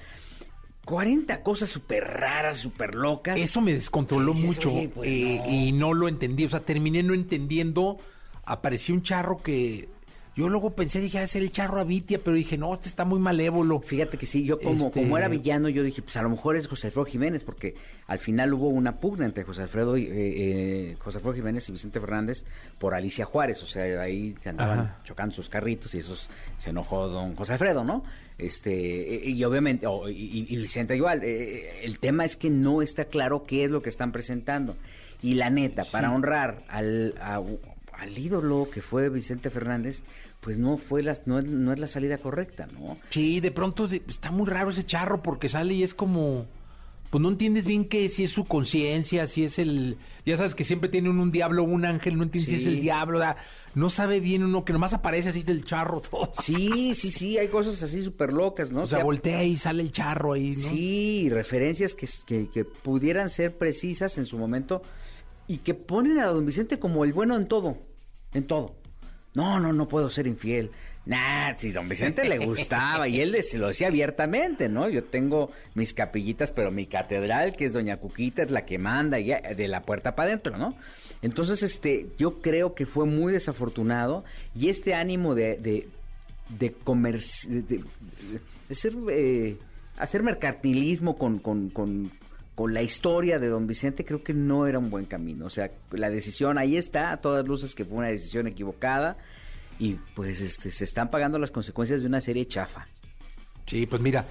40 0.84 1.42
cosas 1.42 1.70
súper 1.70 2.04
raras, 2.04 2.58
súper 2.58 2.94
locas. 2.94 3.38
Eso 3.38 3.60
me 3.60 3.72
descontroló 3.72 4.32
dices, 4.32 4.46
mucho 4.46 4.72
"Oye, 4.72 4.88
pues, 4.88 5.10
eh, 5.10 5.40
no". 5.44 5.50
y 5.50 5.72
no 5.72 5.94
lo 5.94 6.08
entendí. 6.08 6.44
O 6.44 6.50
sea, 6.50 6.60
terminé 6.60 7.02
no 7.02 7.14
entendiendo. 7.14 7.96
Apareció 8.44 8.94
un 8.94 9.02
charro 9.02 9.38
que 9.38 9.88
yo 10.36 10.48
luego 10.48 10.70
pensé, 10.74 11.00
dije, 11.00 11.18
ah, 11.18 11.22
es 11.22 11.36
el 11.36 11.52
charro 11.52 11.78
Abitia, 11.78 12.18
pero 12.22 12.36
dije, 12.36 12.58
no, 12.58 12.74
este 12.74 12.88
está 12.88 13.04
muy 13.04 13.20
malévolo. 13.20 13.80
Fíjate 13.80 14.16
que 14.18 14.26
sí, 14.26 14.44
yo 14.44 14.58
como, 14.58 14.86
Este- 14.86 15.00
como 15.02 15.16
era 15.16 15.28
villano, 15.28 15.68
yo 15.68 15.82
dije, 15.82 16.02
pues 16.02 16.16
a 16.16 16.22
lo 16.22 16.28
mejor 16.30 16.56
es 16.56 16.66
José 16.66 16.88
Alfredo 16.88 17.04
Jiménez, 17.06 17.44
porque 17.44 17.74
al 18.08 18.18
final 18.18 18.52
hubo 18.54 18.68
una 18.68 18.92
pugna 18.98 19.26
entre 19.26 19.44
José 19.44 19.62
Alfredo, 19.62 19.96
y, 19.96 20.04
eh, 20.06 20.10
eh, 20.12 20.96
José 20.98 21.18
Alfredo 21.18 21.36
Jiménez 21.36 21.68
y 21.68 21.72
Vicente 21.72 22.00
Fernández 22.00 22.44
por 22.78 22.94
Alicia 22.94 23.24
Juárez, 23.24 23.62
o 23.62 23.66
sea, 23.66 24.00
ahí 24.02 24.34
se 24.42 24.48
andaban 24.48 24.80
Ajá. 24.80 25.00
chocando 25.04 25.34
sus 25.34 25.48
carritos 25.48 25.94
y 25.94 25.98
eso 25.98 26.16
se 26.56 26.70
enojó 26.70 27.06
don 27.08 27.36
José 27.36 27.52
Alfredo, 27.52 27.84
¿no? 27.84 28.02
Este, 28.36 29.14
eh, 29.26 29.30
y 29.30 29.44
obviamente, 29.44 29.86
oh, 29.86 30.08
y, 30.08 30.46
y 30.48 30.56
Vicente 30.56 30.96
igual, 30.96 31.20
eh, 31.22 31.84
el 31.84 31.98
tema 32.00 32.24
es 32.24 32.36
que 32.36 32.50
no 32.50 32.82
está 32.82 33.04
claro 33.04 33.44
qué 33.44 33.64
es 33.64 33.70
lo 33.70 33.80
que 33.80 33.88
están 33.90 34.10
presentando. 34.10 34.76
Y 35.22 35.34
la 35.34 35.48
neta, 35.48 35.84
para 35.84 36.12
honrar 36.12 36.58
al, 36.68 37.14
a- 37.20 37.40
al 37.98 38.16
ídolo 38.18 38.68
que 38.72 38.82
fue 38.82 39.08
Vicente 39.08 39.50
Fernández, 39.50 40.02
pues 40.40 40.58
no 40.58 40.76
fue 40.76 41.02
las, 41.02 41.26
no, 41.26 41.38
es- 41.38 41.46
no 41.46 41.72
es 41.72 41.78
la 41.78 41.86
salida 41.86 42.18
correcta, 42.18 42.66
¿no? 42.72 42.98
Sí, 43.10 43.40
de 43.40 43.50
pronto 43.50 43.88
de- 43.88 44.02
está 44.08 44.30
muy 44.30 44.46
raro 44.48 44.70
ese 44.70 44.84
charro 44.84 45.22
porque 45.22 45.48
sale 45.48 45.74
y 45.74 45.82
es 45.82 45.94
como. 45.94 46.46
Pues 47.10 47.22
no 47.22 47.28
entiendes 47.28 47.64
bien 47.64 47.84
que 47.84 48.08
si 48.08 48.24
es 48.24 48.32
su 48.32 48.44
conciencia, 48.44 49.28
si 49.28 49.44
es 49.44 49.60
el. 49.60 49.98
Ya 50.26 50.36
sabes 50.36 50.56
que 50.56 50.64
siempre 50.64 50.88
tiene 50.88 51.08
uno 51.10 51.22
un 51.22 51.30
diablo 51.30 51.62
o 51.62 51.66
un 51.66 51.84
ángel, 51.84 52.16
no 52.16 52.24
entiendes 52.24 52.50
si 52.50 52.56
es 52.56 52.66
el 52.66 52.80
diablo. 52.80 53.20
no 53.76 53.88
sabe 53.88 54.18
bien 54.18 54.42
uno 54.42 54.64
que 54.64 54.72
nomás 54.72 54.94
aparece 54.94 55.28
así 55.28 55.44
del 55.44 55.64
charro 55.64 56.00
todo. 56.10 56.32
Sí, 56.42 56.92
sí, 56.96 57.12
sí, 57.12 57.38
hay 57.38 57.46
cosas 57.48 57.80
así 57.84 58.02
súper 58.02 58.32
locas, 58.32 58.72
¿no? 58.72 58.82
O 58.82 58.86
sea, 58.88 59.04
voltea 59.04 59.44
y 59.44 59.56
sale 59.56 59.82
el 59.82 59.92
charro 59.92 60.32
ahí, 60.32 60.50
¿no? 60.50 60.68
Sí, 60.70 61.28
referencias 61.30 61.94
que, 61.94 62.08
que, 62.26 62.48
que 62.48 62.64
pudieran 62.64 63.28
ser 63.28 63.56
precisas 63.56 64.18
en 64.18 64.24
su 64.26 64.36
momento 64.36 64.82
y 65.46 65.58
que 65.58 65.74
ponen 65.74 66.18
a 66.18 66.26
don 66.26 66.46
Vicente 66.46 66.78
como 66.78 67.04
el 67.04 67.12
bueno 67.12 67.36
en 67.36 67.46
todo, 67.46 67.78
en 68.32 68.46
todo. 68.46 68.74
No, 69.34 69.58
no, 69.58 69.72
no 69.72 69.88
puedo 69.88 70.10
ser 70.10 70.26
infiel. 70.26 70.70
Nah, 71.06 71.54
si 71.58 71.70
don 71.70 71.88
Vicente 71.88 72.26
le 72.26 72.38
gustaba 72.38 73.08
y 73.08 73.20
él 73.20 73.36
se 73.42 73.58
lo 73.58 73.68
decía 73.68 73.88
abiertamente, 73.88 74.68
¿no? 74.68 74.88
Yo 74.88 75.04
tengo 75.04 75.50
mis 75.74 75.92
capillitas, 75.92 76.50
pero 76.50 76.70
mi 76.70 76.86
catedral, 76.86 77.56
que 77.56 77.66
es 77.66 77.74
doña 77.74 77.98
Cuquita, 77.98 78.42
es 78.42 78.50
la 78.50 78.64
que 78.64 78.78
manda 78.78 79.18
y 79.18 79.26
de 79.26 79.68
la 79.68 79.82
puerta 79.82 80.14
para 80.14 80.28
adentro, 80.28 80.56
¿no? 80.56 80.74
Entonces, 81.20 81.62
este, 81.62 82.06
yo 82.18 82.40
creo 82.40 82.74
que 82.74 82.86
fue 82.86 83.06
muy 83.06 83.32
desafortunado 83.32 84.24
y 84.54 84.68
este 84.68 84.94
ánimo 84.94 85.34
de, 85.34 85.56
de, 85.56 85.88
de 86.58 86.74
de, 87.48 87.82
eh, 89.10 89.56
hacer 89.98 90.22
mercantilismo 90.22 91.16
con, 91.16 91.38
con, 91.38 92.10
con 92.54 92.72
la 92.72 92.82
historia 92.82 93.38
de 93.38 93.48
don 93.48 93.66
Vicente 93.66 94.04
creo 94.04 94.22
que 94.22 94.32
no 94.32 94.66
era 94.66 94.78
un 94.78 94.90
buen 94.90 95.06
camino. 95.06 95.46
O 95.46 95.50
sea, 95.50 95.70
la 95.90 96.10
decisión 96.10 96.58
ahí 96.58 96.76
está, 96.76 97.10
a 97.10 97.16
todas 97.18 97.46
luces 97.46 97.74
que 97.74 97.84
fue 97.84 97.98
una 97.98 98.08
decisión 98.08 98.46
equivocada 98.46 99.16
y 99.78 99.94
pues 100.14 100.40
este, 100.40 100.70
se 100.70 100.84
están 100.84 101.10
pagando 101.10 101.38
las 101.38 101.50
consecuencias 101.50 102.00
de 102.00 102.06
una 102.06 102.20
serie 102.20 102.46
chafa. 102.46 102.86
Sí, 103.66 103.86
pues 103.86 104.00
mira. 104.00 104.26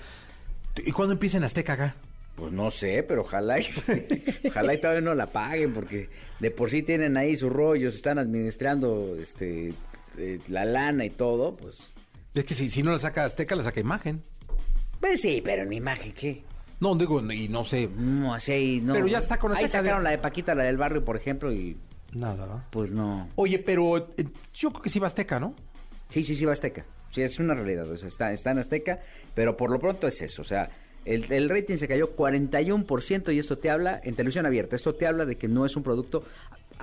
¿Y 0.77 0.91
cuándo 0.91 1.13
empieza 1.13 1.37
en 1.37 1.43
Azteca 1.43 1.73
acá? 1.73 1.95
Pues 2.35 2.51
no 2.51 2.71
sé, 2.71 3.03
pero 3.03 3.21
ojalá 3.21 3.59
y, 3.59 3.67
ojalá 4.47 4.73
y 4.73 4.81
todavía 4.81 5.01
no 5.01 5.13
la 5.13 5.27
paguen 5.27 5.73
porque 5.73 6.09
de 6.39 6.49
por 6.49 6.69
sí 6.71 6.81
tienen 6.81 7.15
ahí 7.17 7.35
sus 7.35 7.51
rollos, 7.51 7.93
están 7.93 8.17
administrando 8.17 9.15
este 9.21 9.71
eh, 10.17 10.39
la 10.47 10.65
lana 10.65 11.05
y 11.05 11.09
todo, 11.11 11.55
pues 11.55 11.89
Es 12.33 12.45
que 12.45 12.53
si, 12.55 12.69
si 12.69 12.81
no 12.81 12.91
la 12.91 12.99
saca 12.99 13.25
Azteca, 13.25 13.55
la 13.55 13.63
saca 13.63 13.79
Imagen. 13.79 14.21
pues 14.99 15.21
sí, 15.21 15.41
pero 15.43 15.63
en 15.63 15.73
imagen 15.73 16.13
qué. 16.13 16.43
No, 16.83 16.95
digo, 16.95 17.21
y 17.31 17.47
no 17.47 17.63
sé. 17.63 17.87
No, 17.87 18.33
así 18.33 18.81
no. 18.83 18.93
Pero 18.93 19.07
ya 19.07 19.19
está 19.19 19.37
con 19.37 19.51
Ahí 19.51 19.55
cadena. 19.55 19.69
sacaron 19.71 20.03
la 20.03 20.09
de 20.09 20.17
Paquita, 20.17 20.53
la 20.53 20.63
del 20.63 20.75
barrio, 20.77 21.05
por 21.05 21.15
ejemplo, 21.15 21.51
y 21.53 21.77
Nada, 22.11 22.45
¿no? 22.45 22.61
pues 22.71 22.91
no. 22.91 23.29
Oye, 23.35 23.57
pero 23.59 24.09
eh, 24.17 24.25
yo 24.53 24.69
creo 24.69 24.81
que 24.81 24.89
sí 24.89 24.99
va 24.99 25.07
Azteca, 25.07 25.39
¿no? 25.39 25.55
Sí, 26.09 26.23
sí, 26.23 26.35
sí, 26.35 26.43
va 26.45 26.51
Azteca. 26.51 26.85
Sí, 27.09 27.21
es 27.21 27.39
una 27.39 27.53
realidad. 27.53 27.89
O 27.89 27.97
sea, 27.97 28.07
está, 28.09 28.31
está 28.33 28.51
en 28.51 28.59
Azteca, 28.59 28.99
pero 29.33 29.55
por 29.55 29.71
lo 29.71 29.79
pronto 29.79 30.07
es 30.07 30.21
eso. 30.21 30.41
O 30.41 30.45
sea, 30.45 30.69
el, 31.05 31.31
el 31.31 31.49
rating 31.49 31.77
se 31.77 31.87
cayó 31.87 32.15
41% 32.15 33.33
y 33.33 33.39
esto 33.39 33.57
te 33.57 33.69
habla, 33.69 33.99
en 34.03 34.15
televisión 34.15 34.45
abierta, 34.45 34.75
esto 34.75 34.93
te 34.93 35.07
habla 35.07 35.25
de 35.25 35.35
que 35.37 35.47
no 35.47 35.65
es 35.65 35.75
un 35.75 35.83
producto. 35.83 36.23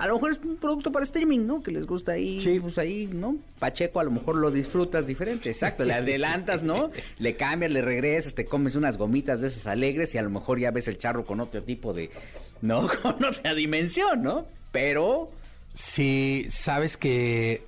A 0.01 0.07
lo 0.07 0.15
mejor 0.15 0.31
es 0.31 0.39
un 0.39 0.57
producto 0.57 0.91
para 0.91 1.05
streaming, 1.05 1.45
¿no? 1.45 1.61
Que 1.61 1.71
les 1.71 1.85
gusta 1.85 2.13
ahí, 2.13 2.41
Sí. 2.41 2.59
pues 2.59 2.77
ahí, 2.77 3.07
¿no? 3.13 3.37
Pacheco 3.59 3.99
a 3.99 4.03
lo 4.03 4.11
mejor 4.11 4.35
lo 4.35 4.49
disfrutas 4.49 5.05
diferente, 5.05 5.49
exacto. 5.49 5.83
Le 5.83 5.93
adelantas, 5.93 6.63
¿no? 6.63 6.89
Le 7.19 7.35
cambias, 7.35 7.71
le 7.71 7.81
regresas, 7.81 8.33
te 8.33 8.45
comes 8.45 8.75
unas 8.75 8.97
gomitas 8.97 9.41
de 9.41 9.47
esas 9.47 9.67
alegres 9.67 10.15
y 10.15 10.17
a 10.17 10.21
lo 10.23 10.29
mejor 10.31 10.59
ya 10.59 10.71
ves 10.71 10.87
el 10.87 10.97
charro 10.97 11.23
con 11.23 11.39
otro 11.39 11.61
tipo 11.63 11.93
de, 11.93 12.09
¿no? 12.61 12.87
Con 13.03 13.23
otra 13.23 13.53
dimensión, 13.53 14.23
¿no? 14.23 14.47
Pero 14.71 15.29
Sí, 15.73 16.47
sabes 16.49 16.97
que 16.97 17.63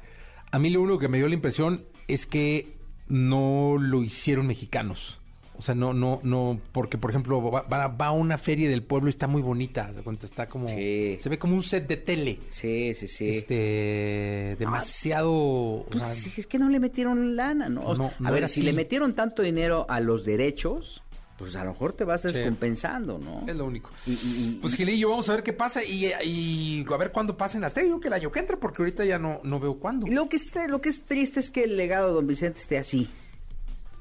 A 0.51 0.59
mí 0.59 0.69
lo 0.69 0.81
único 0.81 0.99
que 0.99 1.07
me 1.07 1.17
dio 1.19 1.27
la 1.27 1.33
impresión 1.35 1.83
es 2.07 2.25
que 2.25 2.67
no 3.07 3.75
lo 3.79 4.03
hicieron 4.03 4.47
mexicanos. 4.47 5.19
O 5.63 5.65
sea, 5.65 5.75
no, 5.75 5.93
no, 5.93 6.19
no, 6.23 6.59
porque 6.73 6.97
por 6.97 7.09
ejemplo 7.09 7.41
va, 7.49 7.61
va- 7.61 7.87
va 7.87 8.07
a 8.07 8.11
una 8.11 8.37
feria 8.37 8.69
del 8.69 8.83
pueblo 8.83 9.07
y 9.07 9.11
está 9.11 9.27
muy 9.27 9.41
bonita, 9.41 9.93
está 10.25 10.45
como, 10.45 10.67
Sí. 10.67 11.15
se 11.21 11.29
ve 11.29 11.39
como 11.39 11.55
un 11.55 11.63
set 11.63 11.87
de 11.87 11.95
tele, 11.95 12.39
Sí, 12.49 12.93
sí, 12.93 13.07
sí. 13.07 13.29
este, 13.29 14.57
demasiado, 14.59 15.85
Pues 15.89 16.03
sea, 16.03 16.13
es 16.41 16.47
que 16.47 16.59
no 16.59 16.67
le 16.69 16.81
metieron 16.81 17.37
lana, 17.37 17.69
¿no? 17.69 17.79
O 17.85 17.95
sea, 17.95 18.11
No, 18.19 18.27
a 18.27 18.31
ver, 18.31 18.49
si 18.49 18.61
le 18.61 18.73
metieron 18.73 19.13
tanto 19.13 19.41
dinero 19.41 19.85
a 19.87 20.01
los 20.01 20.25
derechos, 20.25 21.01
pues 21.37 21.55
a 21.55 21.63
lo 21.63 21.71
mejor 21.71 21.93
te 21.93 22.03
vas 22.03 22.23
Sí. 22.23 22.27
descompensando, 22.27 23.17
¿no? 23.19 23.45
es 23.47 23.55
lo 23.55 23.65
único. 23.65 23.89
Y- 24.05 24.11
y- 24.11 24.15
y- 24.55 24.59
Pues 24.61 24.75
Gilillo, 24.75 25.11
vamos 25.11 25.29
a 25.29 25.33
ver 25.35 25.43
qué 25.43 25.53
pasa 25.53 25.81
y, 25.81 26.11
y 26.25 26.85
a 26.91 26.97
ver 26.97 27.13
cuándo 27.13 27.37
pasa 27.37 27.57
en 27.57 27.61
las 27.61 27.73
Yo 27.73 28.01
que 28.01 28.07
el 28.09 28.13
año 28.15 28.31
que 28.33 28.39
entra, 28.41 28.57
porque 28.59 28.81
ahorita 28.81 29.05
ya 29.05 29.17
no, 29.17 29.39
no 29.45 29.61
veo 29.61 29.75
cuándo. 29.79 30.07
Lo 30.07 30.27
que, 30.27 30.35
está, 30.35 30.67
lo 30.67 30.81
que 30.81 30.89
es 30.89 31.03
triste 31.05 31.39
es 31.39 31.51
que 31.51 31.63
el 31.63 31.77
legado 31.77 32.09
de 32.09 32.13
Don 32.15 32.27
Vicente 32.27 32.59
esté 32.59 32.77
así. 32.77 33.07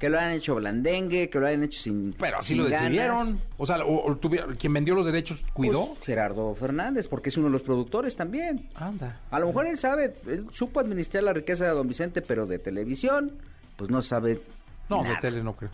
Que 0.03 0.09
lo 0.09 0.19
hayan 0.19 0.31
hecho 0.33 0.55
blandengue, 0.55 1.29
que 1.29 1.39
lo 1.39 1.47
hayan 1.47 1.63
hecho 1.63 1.79
sin 1.81 2.11
Pero 2.19 2.39
así 2.39 2.49
sin 2.49 2.57
lo 2.57 2.63
ganas. 2.65 2.81
decidieron. 2.81 3.39
O 3.57 3.65
sea, 3.65 3.85
o, 3.85 4.05
o 4.11 4.17
tuvieron- 4.17 4.53
quien 4.55 4.73
vendió 4.73 4.95
los 4.95 5.05
derechos 5.05 5.45
cuidó. 5.53 5.93
Pues, 5.93 6.01
Gerardo 6.01 6.53
Fernández, 6.55 7.07
porque 7.07 7.29
es 7.29 7.37
uno 7.37 7.45
de 7.47 7.53
los 7.53 7.61
productores 7.61 8.17
también. 8.17 8.67
Anda. 8.75 9.21
A 9.31 9.39
lo 9.39 9.47
mejor 9.47 9.65
él 9.65 9.77
sabe, 9.77 10.13
él 10.27 10.45
supo 10.51 10.81
administrar 10.81 11.23
la 11.23 11.31
riqueza 11.31 11.63
de 11.63 11.69
Don 11.71 11.87
Vicente, 11.87 12.21
pero 12.21 12.45
de 12.45 12.59
televisión, 12.59 13.31
pues 13.77 13.89
no 13.89 14.01
sabe. 14.01 14.41
No, 14.89 15.03
nada. 15.03 15.15
de 15.15 15.21
tele 15.21 15.41
no 15.41 15.55
creo. 15.55 15.69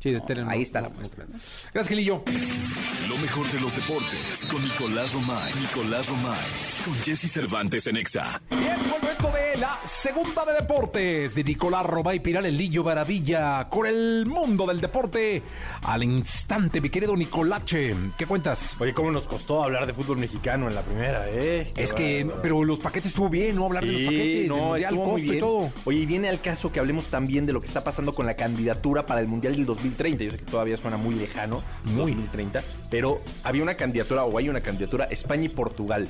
Sí, 0.00 0.12
de 0.12 0.18
No, 0.18 0.24
tele 0.26 0.44
no. 0.44 0.50
ahí 0.50 0.62
está 0.62 0.80
no, 0.80 0.88
la 0.88 0.94
muestra. 0.94 1.24
Gracias, 1.74 1.88
Gilillo. 1.88 2.22
Lo 3.08 3.16
mejor 3.18 3.50
de 3.50 3.60
los 3.60 3.74
deportes 3.74 4.46
con 4.50 4.62
Nicolás 4.62 5.12
Romay. 5.12 5.52
Nicolás 5.60 6.08
Romay. 6.08 6.38
Con 6.84 6.94
Jesse 7.02 7.30
Cervantes 7.32 7.86
en 7.88 7.96
Exa. 7.96 8.40
Bien, 8.50 8.76
momento 8.88 9.32
de 9.36 9.56
la 9.58 9.80
segunda 9.84 10.44
de 10.44 10.52
deportes 10.60 11.34
de 11.34 11.42
Nicolás 11.42 11.84
Robay 11.86 12.20
Piral, 12.20 12.46
el 12.46 12.56
Lillo 12.56 12.84
Maravilla, 12.84 13.68
con 13.68 13.86
el 13.86 14.24
mundo 14.26 14.66
del 14.66 14.80
deporte. 14.80 15.42
Al 15.82 16.04
instante, 16.04 16.80
mi 16.80 16.90
querido 16.90 17.16
Nicolache, 17.16 17.94
¿qué 18.16 18.26
cuentas? 18.26 18.74
Oye, 18.78 18.92
¿cómo 18.94 19.10
nos 19.10 19.26
costó 19.26 19.64
hablar 19.64 19.86
de 19.86 19.94
fútbol 19.94 20.18
mexicano 20.18 20.68
en 20.68 20.74
la 20.76 20.82
primera, 20.82 21.24
eh? 21.28 21.72
Qué 21.74 21.82
Es 21.82 21.92
que, 21.92 22.30
pero 22.42 22.62
los 22.62 22.78
paquetes 22.78 23.06
estuvo 23.10 23.28
bien, 23.28 23.56
¿no? 23.56 23.64
Hablar 23.66 23.84
de 23.84 23.92
los 23.92 24.02
paquetes, 24.02 24.48
no, 24.48 24.56
mundial, 24.58 24.92
estuvo 24.94 25.06
muy 25.06 25.12
costo 25.22 25.26
y 25.26 25.30
bien. 25.30 25.40
todo. 25.40 25.72
Oye, 25.86 25.98
y 25.98 26.06
viene 26.06 26.28
al 26.28 26.40
caso 26.40 26.70
que 26.70 26.78
hablemos 26.78 27.06
también 27.06 27.46
de 27.46 27.52
lo 27.52 27.60
que 27.60 27.66
está 27.66 27.82
pasando 27.82 28.12
con 28.12 28.26
la 28.26 28.34
candidatura 28.36 29.06
para 29.06 29.20
el 29.20 29.26
Mundial 29.26 29.56
del 29.56 29.66
2030. 29.88 30.24
Yo 30.24 30.30
sé 30.30 30.38
que 30.38 30.44
todavía 30.44 30.76
suena 30.76 30.96
muy 30.96 31.14
lejano, 31.14 31.62
Muy. 31.84 32.12
2030, 32.12 32.62
pero 32.90 33.20
había 33.44 33.62
una 33.62 33.74
candidatura, 33.74 34.24
o 34.24 34.38
hay 34.38 34.48
una 34.48 34.60
candidatura, 34.60 35.04
España 35.06 35.44
y 35.44 35.48
Portugal. 35.48 36.08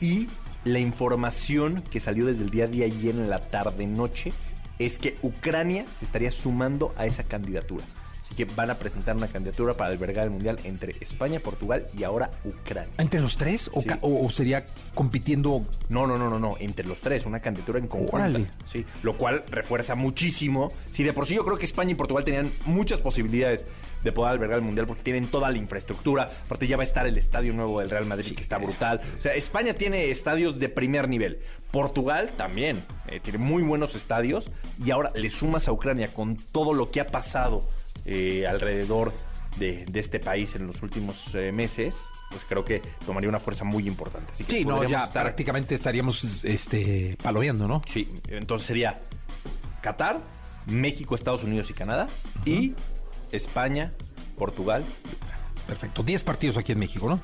Y 0.00 0.28
la 0.64 0.78
información 0.78 1.82
que 1.90 2.00
salió 2.00 2.26
desde 2.26 2.44
el 2.44 2.50
día 2.50 2.66
de 2.66 2.84
ayer 2.84 3.14
en 3.14 3.28
la 3.28 3.40
tarde-noche 3.40 4.32
es 4.78 4.98
que 4.98 5.16
Ucrania 5.22 5.84
se 5.98 6.04
estaría 6.04 6.32
sumando 6.32 6.92
a 6.96 7.06
esa 7.06 7.22
candidatura. 7.22 7.84
Que 8.36 8.44
van 8.44 8.70
a 8.70 8.74
presentar 8.74 9.16
una 9.16 9.28
candidatura 9.28 9.74
para 9.74 9.90
albergar 9.92 10.24
el 10.24 10.30
Mundial 10.30 10.58
entre 10.64 10.94
España, 11.00 11.38
Portugal 11.40 11.86
y 11.96 12.02
ahora 12.04 12.30
Ucrania. 12.44 12.90
¿Entre 12.98 13.20
los 13.20 13.36
tres? 13.36 13.70
¿O, 13.72 13.80
Sí. 13.82 13.86
ca- 13.88 13.98
o- 14.00 14.26
o 14.26 14.30
sería 14.30 14.66
compitiendo? 14.94 15.62
No, 15.88 16.06
no, 16.06 16.16
no, 16.16 16.28
no, 16.30 16.38
no, 16.38 16.56
entre 16.58 16.86
los 16.86 16.98
tres, 16.98 17.26
una 17.26 17.40
candidatura 17.40 17.78
en 17.78 17.86
conjunto. 17.86 18.16
Órale. 18.16 18.46
Sí, 18.64 18.84
lo 19.02 19.16
cual 19.16 19.44
refuerza 19.50 19.94
muchísimo. 19.94 20.72
Si 20.90 21.02
de 21.04 21.12
por 21.12 21.26
sí 21.26 21.34
yo 21.34 21.44
creo 21.44 21.58
que 21.58 21.64
España 21.64 21.92
y 21.92 21.94
Portugal 21.94 22.24
tenían 22.24 22.50
muchas 22.66 23.00
posibilidades 23.00 23.64
de 24.02 24.12
poder 24.12 24.32
albergar 24.32 24.58
el 24.58 24.64
Mundial 24.64 24.86
porque 24.86 25.02
tienen 25.02 25.26
toda 25.26 25.50
la 25.50 25.56
infraestructura. 25.58 26.30
Aparte 26.44 26.66
ya 26.66 26.76
va 26.76 26.82
a 26.82 26.86
estar 26.86 27.06
el 27.06 27.16
estadio 27.16 27.52
nuevo 27.54 27.80
del 27.80 27.88
Real 27.90 28.04
Madrid 28.06 28.34
que 28.34 28.42
está 28.42 28.58
brutal. 28.58 29.00
O 29.18 29.22
sea, 29.22 29.34
España 29.34 29.74
tiene 29.74 30.10
estadios 30.10 30.58
de 30.58 30.68
primer 30.68 31.08
nivel. 31.08 31.38
Portugal 31.70 32.30
también 32.36 32.82
eh, 33.08 33.20
tiene 33.20 33.38
muy 33.38 33.62
buenos 33.62 33.94
estadios. 33.94 34.50
Y 34.84 34.90
ahora 34.90 35.10
le 35.14 35.30
sumas 35.30 35.68
a 35.68 35.72
Ucrania 35.72 36.08
con 36.12 36.36
todo 36.36 36.74
lo 36.74 36.90
que 36.90 37.00
ha 37.00 37.06
pasado 37.06 37.66
eh, 38.04 38.46
alrededor 38.46 39.12
de, 39.58 39.84
de 39.86 40.00
este 40.00 40.18
país 40.20 40.54
en 40.54 40.66
los 40.66 40.82
últimos 40.82 41.34
eh, 41.34 41.52
meses. 41.52 41.96
Pues 42.30 42.42
creo 42.48 42.64
que 42.64 42.80
tomaría 43.06 43.28
una 43.28 43.38
fuerza 43.38 43.64
muy 43.64 43.86
importante. 43.86 44.32
Así 44.32 44.44
que 44.44 44.58
Sí, 44.58 44.64
no, 44.64 44.82
ya 44.84 45.04
estar- 45.04 45.22
prácticamente 45.22 45.74
estaríamos 45.74 46.44
este, 46.44 47.16
palodeando, 47.22 47.68
¿no? 47.68 47.82
Sí, 47.86 48.20
entonces 48.28 48.66
sería 48.66 49.00
Qatar, 49.82 50.20
México, 50.66 51.14
Estados 51.14 51.44
Unidos 51.44 51.70
y 51.70 51.74
Canadá 51.74 52.06
y 52.44 52.74
España, 53.30 53.92
Portugal, 54.36 54.84
Perfecto. 55.66 56.02
10 56.02 56.22
partidos 56.24 56.56
aquí 56.56 56.72
en 56.72 56.78
México, 56.78 57.08
¿no? 57.08 57.20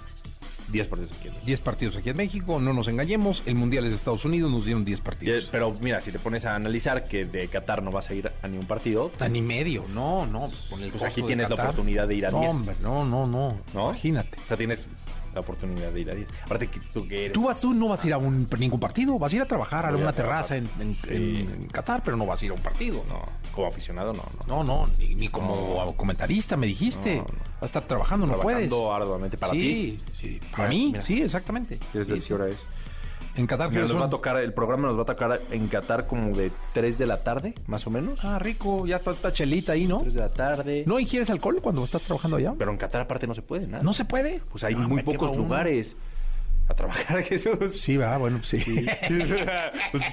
10 0.73 0.87
partidos 0.89 1.13
aquí. 1.19 1.29
10 1.45 1.61
partidos 1.61 1.97
aquí 1.97 2.11
en 2.11 2.17
México, 2.17 2.61
no 2.61 2.73
nos 2.73 2.89
engañemos. 2.89 3.43
El 3.47 3.55
Mundial 3.57 3.85
es 3.85 3.91
de 3.91 3.97
Estados 3.97 4.25
Unidos, 4.25 4.51
nos 4.51 4.65
dieron 4.65 4.85
10 4.85 4.99
Y, 4.99 5.01
eh, 5.01 5.05
partidos. 5.05 5.49
Pero 5.51 5.75
mira, 5.81 6.01
si 6.01 6.13
te 6.13 6.19
pones 6.19 6.45
a 6.45 6.55
analizar 6.55 7.05
que 7.09 7.25
de 7.25 7.49
Qatar 7.49 7.83
no 7.83 7.91
vas 7.91 8.11
a 8.11 8.15
ir 8.15 8.31
a 8.43 8.49
ningún 8.49 8.67
partido, 8.67 9.11
A 9.21 9.29
ni 9.29 9.43
medio, 9.43 9.85
no, 9.93 10.27
no. 10.27 10.49
pues 10.49 10.61
Con 10.69 10.83
el 10.83 10.91
Pues 10.91 11.03
costo 11.03 11.07
aquí 11.07 11.23
tienes 11.23 11.49
la 11.49 11.55
oportunidad 11.57 12.07
de 12.09 12.15
ir 12.15 12.27
a 12.27 12.31
No, 12.31 12.41
10. 12.41 12.51
hombre, 12.51 12.75
no, 12.83 13.05
no, 13.05 13.27
no. 13.27 13.59
¿no? 13.75 13.85
Imagínate. 13.91 14.37
O 14.45 14.47
sea, 14.49 14.57
tienes 14.57 14.87
la 15.35 15.41
oportunidad 15.41 15.91
de 15.93 16.01
ir 16.01 16.11
a 16.11 16.15
10. 16.15 16.29
Aparte 16.45 16.69
tú 16.93 17.07
que 17.07 17.21
eres... 17.27 17.33
Tú, 17.33 17.45
vas, 17.45 17.61
tú 17.61 17.73
no 17.73 17.89
vas 17.89 18.03
a 18.03 18.07
ir 18.07 18.13
a 18.15 18.19
un, 18.19 18.49
ningún 18.59 18.81
partido, 18.81 19.19
vas 19.19 19.33
a 19.33 19.37
ir 19.37 19.43
a 19.43 19.47
trabajar 19.47 19.87
a 19.87 19.91
Voy 19.91 20.01
a 20.01 20.03
una 20.05 20.13
trabajar. 20.13 20.47
terraza 20.47 20.57
en, 20.57 20.89
en- 20.89 20.97
Sí. 20.97 21.09
en- 21.11 21.63
en 21.63 21.67
Qatar, 21.69 22.03
pero 22.05 22.17
no 22.17 22.27
vas 22.27 22.43
a 22.43 22.45
ir 22.45 22.51
a 22.51 22.55
un 22.55 22.61
partido. 22.61 23.03
No, 23.09 23.23
como 23.53 23.69
aficionado 23.69 24.13
no, 24.13 24.23
no. 24.47 24.65
No, 24.65 24.65
no, 24.65 24.91
ni, 24.99 25.15
ni 25.15 25.29
como 25.29 25.95
comentarista 25.97 26.57
me 26.57 26.67
dijiste. 26.67 27.17
No. 27.19 27.25
Vas 27.25 27.63
a 27.63 27.67
estar 27.67 27.83
trabajando, 27.85 28.27
no 28.27 28.33
puedes. 28.41 28.69
Trabajando 28.69 28.93
arduamente 28.95 29.37
para 29.39 29.53
sí, 29.53 29.59
ti. 29.61 30.15
Sí, 30.21 30.41
para 30.51 30.69
Mira, 30.69 30.79
mí, 30.85 30.87
mira. 30.93 31.03
sí, 31.05 31.23
exactamente. 31.23 31.79
¿Quieres 31.93 32.07
Sí, 32.07 32.13
ver 32.13 32.23
qué 32.23 32.35
hora 32.35 32.49
es? 32.49 32.57
En 33.37 33.47
Qatar, 33.47 33.69
¿qué 33.71 33.77
Mira, 33.77 33.87
nos 33.89 34.01
va 34.01 34.07
a 34.07 34.11
tocar, 34.11 34.37
el 34.39 34.53
programa 34.53 34.89
nos 34.89 34.99
va 34.99 35.03
a 35.03 35.07
tocar 35.07 35.41
en 35.51 35.69
Qatar 35.69 36.07
como 36.07 36.37
de 36.37 36.51
3 36.75 36.99
de 36.99 37.07
la 37.07 37.21
tarde, 37.21 37.55
más 37.69 37.87
o 37.87 37.91
menos. 37.91 38.25
Ah, 38.25 38.39
rico, 38.39 38.87
ya 38.87 38.97
está 38.97 39.13
esta 39.13 39.33
chelita 39.33 39.73
ahí, 39.73 39.87
¿no? 39.87 40.01
3 40.01 40.15
de 40.15 40.21
la 40.21 40.29
tarde. 40.31 40.85
¿No 40.87 40.99
ingieres 40.99 41.31
alcohol 41.31 41.61
cuando 41.63 41.85
estás 41.85 42.03
trabajando 42.03 42.37
allá? 42.39 42.55
Pero 42.59 42.71
en 42.73 42.77
Qatar 42.77 43.03
aparte 43.03 43.27
no 43.27 43.35
se 43.35 43.43
puede, 43.43 43.67
nada. 43.67 43.83
¿No 43.85 43.93
se 43.93 44.05
puede? 44.05 44.41
Pues 44.51 44.65
hay 44.65 44.75
No, 44.75 44.89
muy 44.89 45.03
pocos 45.03 45.31
uno. 45.31 45.43
lugares 45.45 45.97
a 46.69 46.75
trabajar, 46.75 47.23
Jesús. 47.25 47.81
Sí, 47.81 47.97
va, 47.97 48.17
bueno, 48.19 48.43
sí. 48.43 48.59
Pues, 49.93 50.05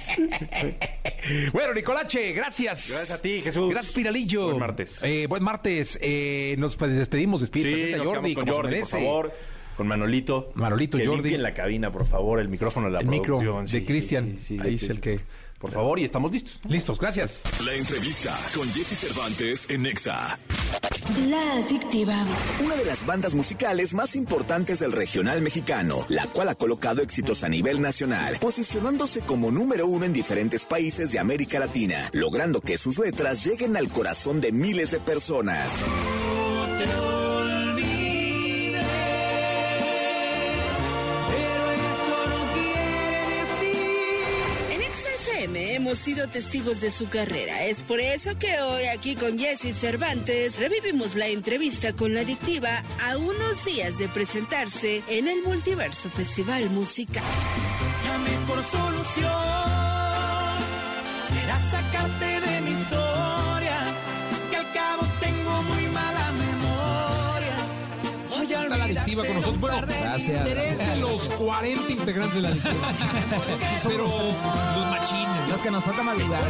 bueno, 1.52 1.74
Nicolache, 1.74 2.32
gracias. 2.32 2.90
Gracias 2.90 3.18
a 3.18 3.22
ti, 3.22 3.40
Jesús. 3.42 3.70
Gracias, 3.70 3.92
Piralillo. 3.92 4.46
Buen 4.46 4.58
martes. 4.58 5.00
Eh, 5.02 5.26
buen 5.28 5.42
martes. 5.42 5.98
Eh, 6.02 6.54
nos 6.58 6.76
pues, 6.76 6.94
despedimos. 6.96 7.40
Despide, 7.40 7.86
sí, 7.86 7.92
nos 7.96 8.06
Jordi, 8.06 8.34
como 8.34 8.46
se 8.46 8.52
Jordi, 8.52 8.62
por 8.62 8.70
merece. 8.70 8.96
favor. 8.98 9.32
Con 9.78 9.86
Manolito. 9.86 10.50
Manolito, 10.56 10.98
que 10.98 11.06
Jordi. 11.06 11.22
limpien 11.22 11.42
la 11.42 11.54
cabina, 11.54 11.90
por 11.92 12.04
favor, 12.04 12.40
el 12.40 12.48
micrófono 12.48 12.88
de 12.88 12.92
la 12.94 12.98
El 13.00 13.06
micro 13.06 13.38
de 13.40 13.68
Sí, 13.68 13.84
Cristian. 13.84 14.34
sí, 14.36 14.56
sí, 14.56 14.58
Ahí 14.60 14.74
es 14.74 14.90
el 14.90 15.00
que... 15.00 15.20
Por 15.60 15.70
favor, 15.72 15.98
y 15.98 16.04
estamos 16.04 16.30
listos. 16.30 16.58
Listos, 16.68 16.98
gracias. 17.00 17.40
La 17.64 17.74
entrevista 17.74 18.36
con 18.56 18.68
Jesse 18.72 18.96
Cervantes 18.98 19.68
en 19.70 19.86
Exa. 19.86 20.38
La 21.28 21.52
Adictiva. 21.54 22.24
Una 22.64 22.74
de 22.76 22.84
las 22.84 23.04
bandas 23.06 23.34
musicales 23.34 23.92
más 23.94 24.14
importantes 24.16 24.80
del 24.80 24.92
regional 24.92 25.40
mexicano, 25.42 26.04
la 26.08 26.26
cual 26.26 26.48
ha 26.48 26.54
colocado 26.56 27.00
éxitos 27.02 27.42
a 27.44 27.48
nivel 27.48 27.80
nacional, 27.80 28.36
posicionándose 28.40 29.20
como 29.22 29.50
número 29.50 29.86
uno 29.88 30.04
en 30.04 30.12
diferentes 30.12 30.64
países 30.64 31.10
de 31.12 31.18
América 31.20 31.58
Latina, 31.60 32.08
logrando 32.12 32.60
que 32.60 32.78
sus 32.78 32.98
letras 32.98 33.44
lleguen 33.44 33.76
al 33.76 33.88
corazón 33.88 34.40
de 34.40 34.52
miles 34.52 34.90
de 34.92 35.00
personas. 35.00 35.68
Hemos 45.88 46.00
sido 46.00 46.28
testigos 46.28 46.82
de 46.82 46.90
su 46.90 47.08
carrera. 47.08 47.64
Es 47.64 47.82
por 47.82 47.98
eso 47.98 48.38
que 48.38 48.60
hoy 48.60 48.84
aquí 48.84 49.14
con 49.14 49.38
Jesse 49.38 49.74
Cervantes 49.74 50.58
revivimos 50.58 51.14
la 51.14 51.28
entrevista 51.28 51.94
con 51.94 52.12
la 52.12 52.20
adictiva 52.20 52.82
a 53.06 53.16
unos 53.16 53.64
días 53.64 53.96
de 53.96 54.06
presentarse 54.06 55.02
en 55.08 55.28
el 55.28 55.42
Multiverso 55.42 56.10
Festival 56.10 56.68
Musical. 56.68 57.24
A 69.16 69.22
Está 69.22 69.24
la 69.24 69.24
adictiva 69.24 69.24
con 69.26 69.34
nosotros. 69.36 69.60
Bueno, 69.60 69.86
Gracias. 69.86 70.44
tres 70.44 70.78
de 70.78 70.96
los 70.96 71.28
40 71.28 71.92
integrantes 71.92 72.34
de 72.34 72.40
la. 72.42 72.50
Pero 73.84 74.04
los 74.04 74.86
machines. 74.90 75.50
Los 75.50 75.60
que 75.60 75.70
nos 75.70 75.84
toca 75.84 76.02
madrugar. 76.02 76.42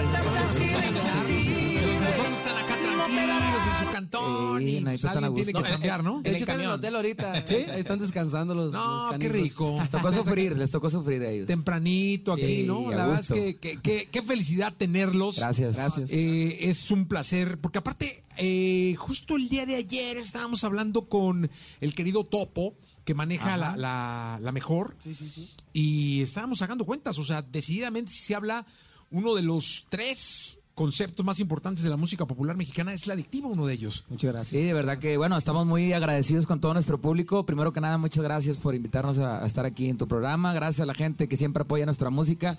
En 3.17 3.87
su 3.87 3.93
cantón. 3.93 4.59
Sí, 4.61 4.77
y 4.79 4.81
pues 4.85 5.05
alguien 5.05 5.35
tiene 5.35 5.53
que 5.53 5.63
chambear, 5.63 6.05
¿no? 6.05 6.21
De 6.23 6.31
hecho, 6.31 6.41
están 6.41 6.61
en 6.61 6.67
el 6.67 6.73
hotel 6.73 6.97
ahorita. 6.97 7.43
¿Sí? 7.47 7.55
Ahí 7.55 7.81
están 7.81 7.99
descansando 7.99 8.55
los. 8.55 8.73
No, 8.73 9.11
los 9.11 9.19
qué 9.19 9.29
rico. 9.29 9.77
Les 9.79 9.91
tocó 9.91 10.13
sufrir, 10.13 10.57
les 10.57 10.71
tocó 10.71 10.91
sufrir 10.91 11.23
a 11.23 11.31
ellos. 11.31 11.47
Tempranito 11.47 12.33
aquí, 12.33 12.47
Sí, 12.47 12.63
¿no? 12.65 12.91
La 12.91 13.07
verdad 13.07 13.21
es 13.21 13.29
que, 13.29 13.57
que- 13.57 13.81
que- 13.81 14.09
qué 14.11 14.23
felicidad 14.23 14.75
tenerlos. 14.77 15.39
Gracias. 15.39 15.77
Gracias. 15.77 16.11
Eh, 16.11 16.69
es 16.71 16.91
un 16.91 17.07
placer, 17.07 17.59
porque 17.61 17.79
aparte, 17.79 18.23
eh, 18.37 18.95
justo 18.99 19.37
el 19.37 19.49
día 19.49 19.67
de 19.67 19.77
ayer 19.77 20.17
estábamos 20.19 20.65
hablando 20.65 21.09
con 21.09 21.51
el 21.81 21.95
querido 21.95 22.25
Topo, 22.25 22.75
que 23.05 23.15
maneja 23.15 23.57
la, 23.57 23.77
la- 23.77 24.39
la 24.43 24.53
mejor. 24.53 24.97
Sí, 24.99 25.15
sí, 25.15 25.29
sí. 25.31 25.51
y 25.73 26.23
estábamos 26.23 26.59
sacando 26.59 26.85
cuentas, 26.85 27.19
o 27.19 27.25
sea, 27.25 27.43
decididamente 27.43 28.11
si 28.13 28.19
se 28.23 28.35
habla 28.35 28.67
uno 29.11 29.35
de 29.35 29.43
los 29.43 29.87
tres 29.89 30.58
conceptos 30.79 31.27
más 31.27 31.41
importantes 31.41 31.83
de 31.83 31.91
la 31.91 31.97
música 31.97 32.25
popular 32.25 32.57
mexicana 32.57 32.93
es 32.93 33.09
la 33.09 33.15
adictiva, 33.15 33.49
uno 33.49 33.67
de 33.67 33.75
ellos. 33.75 34.05
Muchas 34.09 34.33
gracias. 34.33 34.63
Sí, 34.63 34.65
de 34.65 34.73
verdad 34.73 34.97
que, 35.01 35.17
bueno, 35.17 35.37
estamos 35.37 35.67
muy 35.67 35.93
agradecidos 35.93 36.47
con 36.47 36.61
todo 36.61 36.73
nuestro 36.73 37.01
público. 37.01 37.45
Primero 37.45 37.73
que 37.73 37.81
nada, 37.81 37.99
muchas 37.99 38.23
gracias 38.23 38.59
por 38.59 38.77
invitarnos 38.77 39.19
a, 39.19 39.43
a 39.43 39.47
estar 39.47 39.67
aquí 39.67 39.89
en 39.89 39.99
tu 39.99 40.07
programa. 40.07 40.55
Gracias 40.55 40.81
a 40.81 40.87
la 40.87 40.95
gente 40.95 41.27
que 41.27 41.37
siempre 41.37 41.65
apoya 41.65 41.85
nuestra 41.85 42.11
música. 42.11 42.59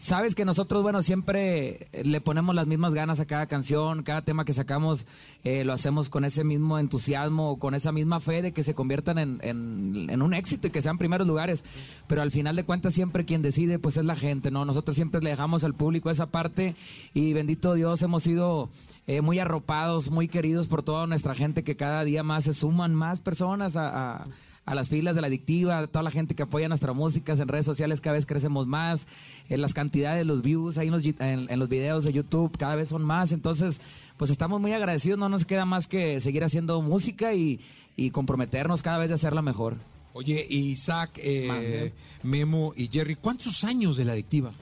Sabes 0.00 0.36
que 0.36 0.44
nosotros, 0.44 0.80
bueno, 0.84 1.02
siempre 1.02 1.88
le 2.04 2.20
ponemos 2.20 2.54
las 2.54 2.68
mismas 2.68 2.94
ganas 2.94 3.18
a 3.18 3.26
cada 3.26 3.46
canción, 3.48 4.04
cada 4.04 4.22
tema 4.22 4.44
que 4.44 4.52
sacamos, 4.52 5.06
eh, 5.42 5.64
lo 5.64 5.72
hacemos 5.72 6.08
con 6.08 6.24
ese 6.24 6.44
mismo 6.44 6.78
entusiasmo, 6.78 7.58
con 7.58 7.74
esa 7.74 7.90
misma 7.90 8.20
fe 8.20 8.40
de 8.40 8.52
que 8.52 8.62
se 8.62 8.74
conviertan 8.74 9.18
en 9.18 10.22
un 10.22 10.34
éxito 10.34 10.68
y 10.68 10.70
que 10.70 10.82
sean 10.82 10.98
primeros 10.98 11.26
lugares. 11.26 11.64
Pero 12.06 12.22
al 12.22 12.30
final 12.30 12.54
de 12.54 12.62
cuentas, 12.64 12.94
siempre 12.94 13.24
quien 13.24 13.42
decide, 13.42 13.80
pues 13.80 13.96
es 13.96 14.04
la 14.04 14.14
gente, 14.14 14.52
¿no? 14.52 14.64
Nosotros 14.64 14.94
siempre 14.94 15.20
le 15.20 15.30
dejamos 15.30 15.64
al 15.64 15.74
público 15.74 16.10
esa 16.10 16.26
parte 16.26 16.76
y 17.12 17.32
bendito 17.32 17.74
Dios, 17.74 18.00
hemos 18.02 18.22
sido 18.22 18.70
eh, 19.08 19.20
muy 19.20 19.40
arropados, 19.40 20.12
muy 20.12 20.28
queridos 20.28 20.68
por 20.68 20.84
toda 20.84 21.08
nuestra 21.08 21.34
gente 21.34 21.64
que 21.64 21.76
cada 21.76 22.04
día 22.04 22.22
más 22.22 22.44
se 22.44 22.52
suman 22.52 22.94
más 22.94 23.18
personas 23.18 23.74
a- 23.76 24.18
a 24.22 24.26
a 24.68 24.74
las 24.74 24.90
filas 24.90 25.14
de 25.14 25.22
la 25.22 25.28
adictiva, 25.28 25.78
a 25.78 25.86
toda 25.86 26.02
la 26.02 26.10
gente 26.10 26.34
que 26.34 26.42
apoya 26.42 26.68
nuestra 26.68 26.92
música 26.92 27.32
en 27.32 27.48
redes 27.48 27.64
sociales, 27.64 28.02
cada 28.02 28.14
vez 28.14 28.26
crecemos 28.26 28.66
más, 28.66 29.06
en 29.48 29.62
las 29.62 29.72
cantidades, 29.72 30.26
los 30.26 30.42
views 30.42 30.76
ahí 30.76 30.88
en 30.88 30.92
los, 30.92 31.04
en, 31.04 31.50
en 31.50 31.58
los 31.58 31.70
videos 31.70 32.04
de 32.04 32.12
YouTube 32.12 32.54
cada 32.58 32.74
vez 32.76 32.88
son 32.88 33.02
más, 33.02 33.32
entonces 33.32 33.80
pues 34.18 34.30
estamos 34.30 34.60
muy 34.60 34.72
agradecidos, 34.72 35.18
no 35.18 35.30
nos 35.30 35.46
queda 35.46 35.64
más 35.64 35.86
que 35.86 36.20
seguir 36.20 36.44
haciendo 36.44 36.82
música 36.82 37.32
y, 37.32 37.60
y 37.96 38.10
comprometernos 38.10 38.82
cada 38.82 38.98
vez 38.98 39.08
de 39.08 39.14
hacerla 39.14 39.40
mejor. 39.40 39.78
Oye, 40.12 40.46
Isaac, 40.50 41.12
eh. 41.16 41.92
Memo 42.22 42.74
y 42.76 42.88
Jerry, 42.88 43.14
¿cuántos 43.14 43.64
años 43.64 43.96
de 43.96 44.04
la 44.04 44.12
adictiva? 44.12 44.52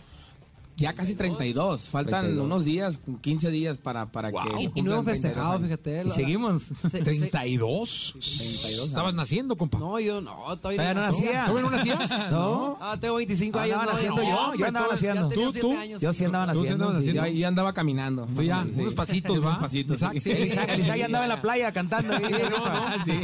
Ya 0.76 0.92
casi 0.94 1.14
32. 1.14 1.88
Faltan 1.88 2.20
32. 2.24 2.44
unos 2.44 2.64
días, 2.66 2.98
15 3.22 3.50
días 3.50 3.78
para, 3.78 4.06
para 4.12 4.30
que. 4.30 4.38
Y, 4.60 4.70
y 4.74 4.82
no 4.82 4.92
hemos 4.92 5.04
32 5.06 5.06
festejado, 5.06 5.52
años. 5.54 5.62
fíjate. 5.64 6.02
Y 6.04 6.10
seguimos. 6.10 6.62
se- 6.64 6.88
se- 6.90 7.02
¿32? 7.02 8.12
32 8.12 8.88
Estabas 8.88 9.14
naciendo, 9.14 9.56
compa. 9.56 9.78
No, 9.78 9.98
yo 10.00 10.20
no, 10.20 10.34
todavía, 10.58 10.60
Todavía 10.60 10.94
no 10.94 11.00
nací. 11.00 11.22
nacía. 11.24 11.44
¿Todavía 11.46 11.62
no 11.62 11.70
nacías? 11.70 12.30
No. 12.30 12.78
Ah, 12.80 12.96
tengo 13.00 13.14
25 13.14 13.58
años. 13.58 13.72
Andaba 13.78 13.86
no, 13.86 13.92
naciendo 13.94 14.22
no, 14.22 14.28
yo, 14.52 14.54
yo 14.58 14.66
andaba 14.66 14.88
naciendo. 14.90 15.28
¿Tú, 15.30 15.40
7 15.52 15.60
tú? 15.60 15.72
años. 15.72 16.02
Yo 16.02 16.12
sí 16.12 16.24
andaba 16.26 16.46
¿Tú 16.52 16.64
sí 16.64 16.70
naciendo. 16.74 17.00
Yo, 17.00 17.26
yo 17.26 17.48
andaba 17.48 17.72
caminando. 17.72 18.26
Tú 18.34 18.42
ya, 18.42 18.64
Sí. 18.64 18.80
unos 18.80 18.94
pasitos, 18.94 19.38
¿va? 19.42 19.46
Unos 19.48 19.58
pasitos, 19.58 19.96
Isaac, 20.14 21.00
andaba 21.04 21.24
en 21.24 21.28
la 21.30 21.40
playa 21.40 21.72
cantando. 21.72 22.14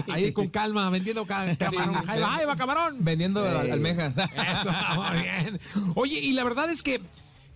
ahí. 0.08 0.32
Con 0.32 0.48
calma, 0.48 0.88
vendiendo 0.90 1.26
ca- 1.26 1.54
camarón. 1.56 1.96
Ahí 2.08 2.46
va, 2.46 2.56
camarón. 2.56 2.96
Vendiendo 3.00 3.44
almejas. 3.46 4.14
Eso, 4.16 4.70
muy 4.94 5.22
bien. 5.22 5.60
Oye, 5.96 6.18
y 6.20 6.32
la 6.32 6.44
verdad 6.44 6.70
es 6.70 6.82
que 6.82 7.02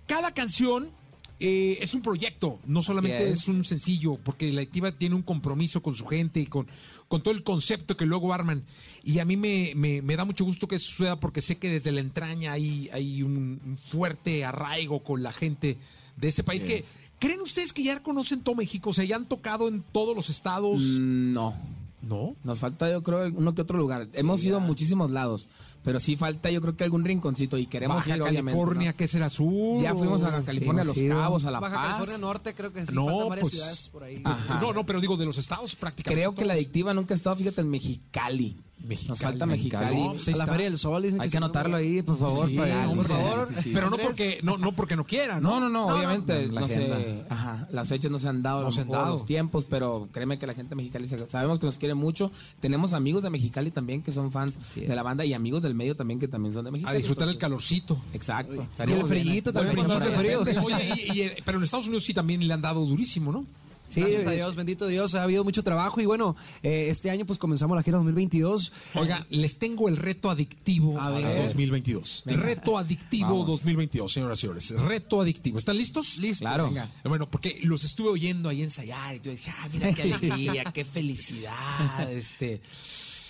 cada 0.07 0.33
canción 0.33 0.91
eh, 1.39 1.79
es 1.83 1.93
un 1.93 2.01
proyecto, 2.01 2.59
no 2.67 2.83
solamente 2.83 3.31
es. 3.31 3.41
es. 3.43 3.49
un 3.49 3.63
sencillo, 3.65 4.17
porque 4.25 4.51
la 4.53 4.63
activa 4.63 4.91
tiene 4.93 5.15
un 5.15 5.23
compromiso 5.23 5.83
con 5.83 5.95
su 5.95 6.07
gente 6.07 6.41
y 6.41 6.47
con, 6.47 6.67
con 7.09 7.23
todo 7.23 7.35
el 7.35 7.43
concepto 7.43 7.97
que 7.97 8.07
luego 8.07 8.33
arman. 8.33 8.63
Y 9.05 9.19
a 9.19 9.25
mí 9.27 9.37
me, 9.37 9.73
me- 9.77 10.01
me 10.03 10.17
da 10.17 10.25
mucho 10.25 10.45
gusto 10.45 10.67
que 10.67 10.77
eso 10.77 10.87
suceda 10.91 11.21
porque 11.21 11.43
sé 11.43 11.59
que 11.59 11.69
desde 11.71 11.93
la 11.93 12.01
entraña 12.01 12.53
hay, 12.53 12.89
hay 12.93 13.23
un, 13.23 13.61
un 13.65 13.79
fuerte 13.87 14.45
arraigo 14.47 15.03
con 15.05 15.23
la 15.23 15.33
gente 15.33 15.77
de 16.17 16.29
este 16.29 16.43
país 16.43 16.65
que... 16.65 16.85
¿Creen 17.19 17.41
ustedes 17.41 17.73
que 17.73 17.83
ya 17.83 18.03
conocen 18.03 18.41
todo 18.43 18.55
México? 18.57 18.91
O 18.91 18.93
sea, 18.93 19.05
ya 19.05 19.17
han 19.17 19.27
tocado 19.27 19.69
en 19.69 19.83
todos 19.93 20.15
los 20.15 20.29
estados. 20.31 20.81
Mm, 20.83 21.33
No. 21.33 21.55
¿No? 22.03 22.37
Nos 22.45 22.61
falta, 22.61 22.89
yo 22.91 23.03
creo, 23.03 23.27
uno 23.35 23.55
que 23.55 23.63
otro 23.63 23.79
lugar. 23.79 24.07
Hemos 24.13 24.45
ido 24.45 24.59
a 24.59 24.61
muchísimos 24.61 25.11
lados, 25.11 25.49
pero 25.87 26.01
sí 26.01 26.17
falta, 26.17 26.51
yo 26.51 26.61
creo 26.61 26.77
que 26.77 26.83
algún 26.83 27.05
rinconcito 27.05 27.57
y 27.57 27.67
queremos 27.67 27.99
Baja 27.99 28.17
ir, 28.17 28.23
obviamente, 28.23 28.51
California, 28.51 28.91
¿no? 28.91 28.97
que 28.97 29.07
será 29.07 29.31
sur. 29.31 29.81
Ya 29.81 29.95
fuimos 29.95 30.21
a 30.25 30.45
California, 30.45 30.83
a 30.83 30.85
Los. 30.85 30.97
Cabos, 30.97 31.45
a 31.45 31.51
La 31.53 31.61
Baja 31.61 31.77
Paz. 31.77 31.87
California 31.87 32.19
Norte, 32.19 32.55
creo 32.57 32.73
que 32.73 32.85
sí. 32.85 32.93
No, 32.93 33.07
faltan 33.07 33.29
varias 33.29 33.43
pues, 33.45 33.53
ciudades 33.55 33.89
por 33.91 34.03
ahí. 34.03 34.21
Ajá. 34.25 34.59
No, 34.61 34.73
no, 34.73 34.85
pero 34.85 35.01
digo 35.01 35.17
de 35.17 35.25
los 35.27 35.39
estados 35.39 35.77
prácticamente. 35.77 36.21
Creo 36.23 36.35
que 36.35 36.45
la 36.45 36.55
adictiva 36.55 36.93
nunca 36.93 37.15
ha 37.15 37.17
estado, 37.17 37.37
fíjate, 37.37 37.61
en 37.61 37.71
Mexicali. 37.71 38.57
Mexicali. 38.79 39.09
Nos 39.09 39.21
falta 39.21 39.47
Mexicali. 39.47 39.85
Mexicali. 39.87 40.07
No, 40.09 40.13
pues 40.13 40.29
a 40.29 40.37
la. 40.37 40.47
Feria 40.47 40.67
del 40.67 40.77
Sol 40.79 41.03
dicen 41.03 41.21
Hay 41.21 41.31
que 41.31 41.37
anotarlo 41.39 41.77
ahí, 41.79 42.03
por 42.03 42.19
favor. 42.19 42.47
Sí, 42.49 42.57
para- 42.57 42.87
Por 42.95 43.09
favor. 43.09 43.49
Pero 43.73 43.91
no 43.91 43.97
porque 43.97 44.41
no, 44.43 44.59
no 44.59 44.73
porque 44.73 44.97
no 44.97 45.07
quiera, 45.07 45.41
¿no? 45.41 45.59
No, 45.59 45.61
no, 45.61 45.69
no, 45.71 45.87
obviamente, 45.97 46.47
no, 46.49 46.55
la 46.55 46.61
no, 46.61 46.69
sé, 46.69 47.25
ajá, 47.29 47.67
las 47.73 47.89
fechas 47.89 48.11
no 48.11 48.19
se 48.19 48.29
han 48.29 48.43
dado, 48.43 48.61
No 48.63 48.69
a 48.69 48.73
se 48.73 48.77
lo 48.79 48.83
han 48.83 48.89
mejor 48.89 49.05
dado. 49.05 49.17
los 49.19 49.27
tiempos, 49.27 49.67
pero 49.71 50.09
créeme 50.13 50.39
que 50.39 50.47
la 50.47 50.53
gente 50.55 50.71
de 50.71 50.77
Mexicali 50.77 51.09
se- 51.09 51.29
sabemos 51.29 51.59
que 51.59 51.67
nos 51.67 51.79
quiere 51.79 51.95
mucho. 51.95 52.31
Tenemos 52.61 52.93
amigos 52.93 53.23
de 53.23 53.31
Mexicali 53.31 53.71
también 53.71 54.03
que 54.03 54.13
son 54.13 54.31
fans 54.31 54.55
de 54.75 54.95
la 54.95 55.03
banda 55.03 55.25
y 55.25 55.33
amigos 55.33 55.63
del 55.63 55.75
medio 55.77 55.95
también 55.97 56.19
que 56.19 56.29
también 56.29 56.53
son 56.55 56.65
de 56.65 56.69
A 56.69 56.73
Mexicali. 56.73 56.99
disfrutar 56.99 57.29
el 57.29 57.39
calorcito. 57.39 58.03
Exacto. 58.13 58.67
Y 58.87 58.93
el 58.93 59.05
frillito 59.05 59.51
¿eh? 59.51 59.53
también 59.53 59.79
frío. 60.19 60.41
Oye, 60.65 60.95
y- 61.15 61.21
y- 61.23 61.31
pero 61.45 61.59
en 61.59 61.65
Estados 61.65 61.87
Unidos 61.87 62.05
sí 62.05 62.15
también 62.15 62.47
le 62.47 62.53
han 62.53 62.63
dado 62.63 62.85
durísimo, 62.85 63.31
¿no? 63.33 63.45
Sí, 63.89 64.01
Gracias 64.01 64.27
a 64.27 64.31
Dios, 64.33 64.57
bendito 64.57 64.89
Dios, 64.89 65.15
ha 65.15 65.23
habido 65.23 65.45
mucho 65.45 65.63
trabajo 65.63 66.01
y 66.01 66.07
bueno, 66.07 66.35
eh, 66.65 66.89
este 66.91 67.09
año 67.09 67.25
pues 67.25 67.39
comenzamos 67.39 67.77
la 67.77 67.85
gira 67.85 67.99
2022. 67.99 68.73
Oiga, 68.95 69.25
les 69.31 69.59
tengo 69.61 69.89
el 69.89 69.97
reto 69.97 70.29
adictivo 70.29 70.99
A 71.01 71.05
para 71.13 71.29
ver. 71.29 71.45
2022. 71.47 72.25
Reto 72.27 72.79
adictivo 72.79 73.29
Vamos. 73.29 73.47
2022, 73.47 74.13
señoras 74.13 74.39
y 74.39 74.41
señores. 74.41 74.71
Reto 74.71 75.21
adictivo. 75.21 75.61
¿Están 75.61 75.77
listos? 75.77 76.19
Listo. 76.19 76.43
Claro. 76.45 76.67
Venga. 76.67 76.91
Bueno, 77.05 77.31
porque 77.31 77.61
los 77.63 77.85
estuve 77.85 78.09
oyendo 78.09 78.49
ahí 78.49 78.61
ensayar 78.63 79.15
y 79.15 79.21
tú 79.21 79.31
dije, 79.31 79.53
ah, 79.57 79.69
mira 79.73 79.93
qué 79.95 80.03
alegría, 80.15 80.65
qué 80.65 80.85
felicidad. 80.85 82.11
Este. 82.11 82.61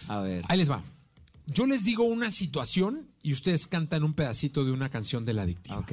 A 0.08 0.20
ver. 0.20 0.42
Ahí 0.48 0.56
les 0.56 0.70
va. 0.70 0.82
Yo 1.46 1.66
les 1.66 1.84
digo 1.84 2.04
una 2.04 2.30
situación 2.30 3.06
y 3.22 3.32
ustedes 3.32 3.66
cantan 3.66 4.02
un 4.02 4.14
pedacito 4.14 4.64
de 4.64 4.72
una 4.72 4.88
canción 4.88 5.24
de 5.24 5.32
la 5.32 5.42
adictiva. 5.42 5.78
Ok. 5.78 5.92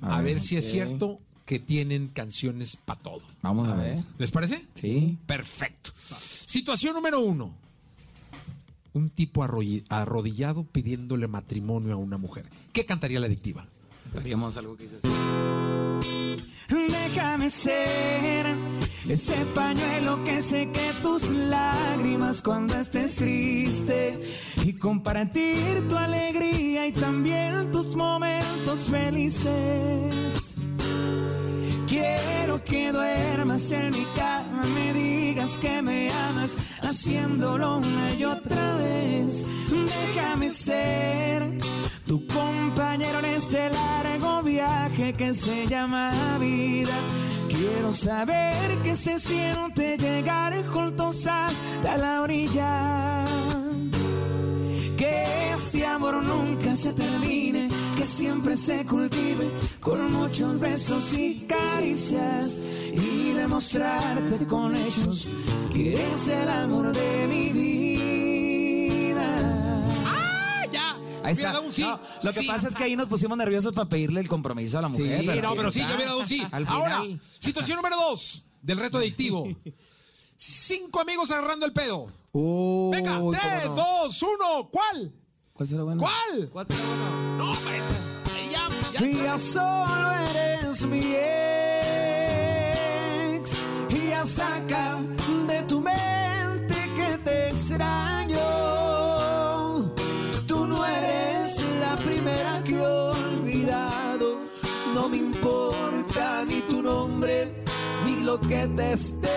A, 0.00 0.20
ver, 0.20 0.40
si 0.40 0.56
es 0.56 0.70
cierto 0.70 1.20
que 1.44 1.58
tienen 1.58 2.08
canciones 2.08 2.76
para 2.76 3.00
todo. 3.00 3.22
Vamos 3.42 3.68
a 3.68 3.74
ver. 3.76 3.98
¿Les 4.18 4.30
parece? 4.30 4.66
Sí. 4.74 5.18
Perfecto. 5.26 5.92
Situación 5.96 6.94
número 6.94 7.20
uno. 7.20 7.54
Un 8.94 9.10
tipo 9.10 9.42
arrodillado 9.42 10.64
pidiéndole 10.64 11.26
matrimonio 11.26 11.94
a 11.94 11.96
una 11.96 12.18
mujer. 12.18 12.46
¿Qué 12.72 12.84
cantaría 12.84 13.20
la 13.20 13.26
adictiva? 13.26 13.66
Algo 14.56 14.76
que 14.76 14.84
dices. 14.84 15.00
Déjame 16.72 17.50
ser 17.50 18.56
ese 19.06 19.36
pañuelo 19.54 20.24
que 20.24 20.40
seque 20.40 20.92
tus 21.02 21.28
lágrimas 21.28 22.40
cuando 22.40 22.74
estés 22.76 23.16
triste 23.16 24.18
y 24.64 24.72
compartir 24.72 25.86
tu 25.88 25.96
alegría 25.96 26.86
y 26.86 26.92
también 26.92 27.70
tus 27.70 27.94
momentos 27.94 28.88
felices. 28.88 30.54
Quiero 31.86 32.64
que 32.64 32.90
duermas 32.90 33.70
en 33.72 33.90
mi 33.90 34.04
cama, 34.16 34.62
me 34.74 34.92
digas 34.94 35.58
que 35.58 35.82
me 35.82 36.10
amas, 36.10 36.56
haciéndolo 36.80 37.78
una 37.78 38.14
y 38.14 38.24
otra 38.24 38.76
vez. 38.76 39.44
Déjame 39.68 40.48
ser 40.48 41.52
tu 42.12 42.26
compañero 42.26 43.20
en 43.20 43.24
este 43.24 43.70
largo 43.70 44.42
viaje 44.42 45.14
que 45.14 45.32
se 45.32 45.66
llama 45.66 46.12
vida. 46.38 46.92
Quiero 47.48 47.90
saber 47.90 48.76
que 48.84 48.94
se 48.94 49.18
siente 49.18 49.96
llegar 49.96 50.52
juntos 50.66 51.26
hasta 51.26 51.96
la 51.96 52.20
orilla. 52.20 53.24
Que 54.94 55.24
este 55.56 55.86
amor 55.86 56.22
nunca 56.22 56.76
se 56.76 56.92
termine, 56.92 57.68
que 57.96 58.04
siempre 58.04 58.58
se 58.58 58.84
cultive 58.84 59.46
con 59.80 60.12
muchos 60.12 60.60
besos 60.60 61.14
y 61.14 61.46
caricias 61.46 62.60
y 62.92 63.32
demostrarte 63.32 64.46
con 64.46 64.76
hechos 64.76 65.28
que 65.72 65.94
eres 65.94 66.28
el 66.28 66.50
amor 66.50 66.92
de 66.92 67.26
mi 67.26 67.48
vida. 67.48 67.81
Ahí 71.24 71.32
Hubiera 71.34 71.48
está. 71.50 71.52
dado 71.52 71.62
un 71.66 71.72
sí. 71.72 71.82
No, 71.82 72.00
lo 72.22 72.32
que 72.32 72.40
Sí. 72.40 72.46
pasa 72.46 72.68
es 72.68 72.74
que 72.74 72.84
ahí 72.84 72.96
nos 72.96 73.08
pusimos 73.08 73.36
nerviosos 73.38 73.72
para 73.74 73.88
pedirle 73.88 74.20
el 74.20 74.28
compromiso 74.28 74.78
a 74.78 74.82
la 74.82 74.88
mujer. 74.88 75.20
Sí, 75.20 75.26
no, 75.40 75.54
pero 75.54 75.70
sí, 75.72 75.80
yo 75.80 75.86
hubiera 75.86 76.06
dado 76.06 76.18
un 76.20 76.26
sí. 76.26 76.42
Al 76.52 76.66
Ahora, 76.66 77.00
final. 77.02 77.20
situación 77.38 77.76
número 77.76 77.96
dos 77.96 78.44
del 78.60 78.78
reto 78.78 78.98
adictivo. 78.98 79.48
Cinco 80.36 81.00
amigos 81.00 81.30
agarrando 81.30 81.66
el 81.66 81.72
pedo. 81.72 82.06
Venga, 82.32 83.20
tres, 83.32 83.66
no. 83.66 83.74
dos, 83.76 84.22
uno. 84.22 84.68
¿Cuál? 84.70 85.12
¿Cuál 85.52 85.68
será 85.68 85.82
bueno? 85.84 86.00
¿Cuál? 86.00 86.48
Cuatro, 86.52 86.76
uno. 86.76 87.36
No, 87.38 87.50
hombre. 87.52 87.80
Ya, 88.50 88.68
ya. 88.92 89.06
Y 89.06 89.14
ya 89.22 89.38
solo 89.38 90.14
eres 90.34 90.84
mi 90.86 90.98
ex. 92.32 93.60
Y 93.90 94.08
ya 94.08 94.26
saca 94.26 95.00
de 95.46 95.62
tu 95.64 95.80
mente 95.80 96.74
que 96.96 97.18
te 97.18 97.48
extraño. 97.50 98.11
Lo 108.32 108.40
que 108.40 108.66
te 108.68 108.92
esté 108.94 109.28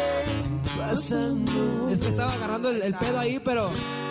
pasando. 0.77 1.89
Es 1.89 2.01
que 2.01 2.07
estaba 2.09 2.31
agarrando 2.33 2.69
el, 2.69 2.81
el 2.81 2.95
pedo 2.97 3.19
ahí, 3.19 3.39
pero 3.43 3.69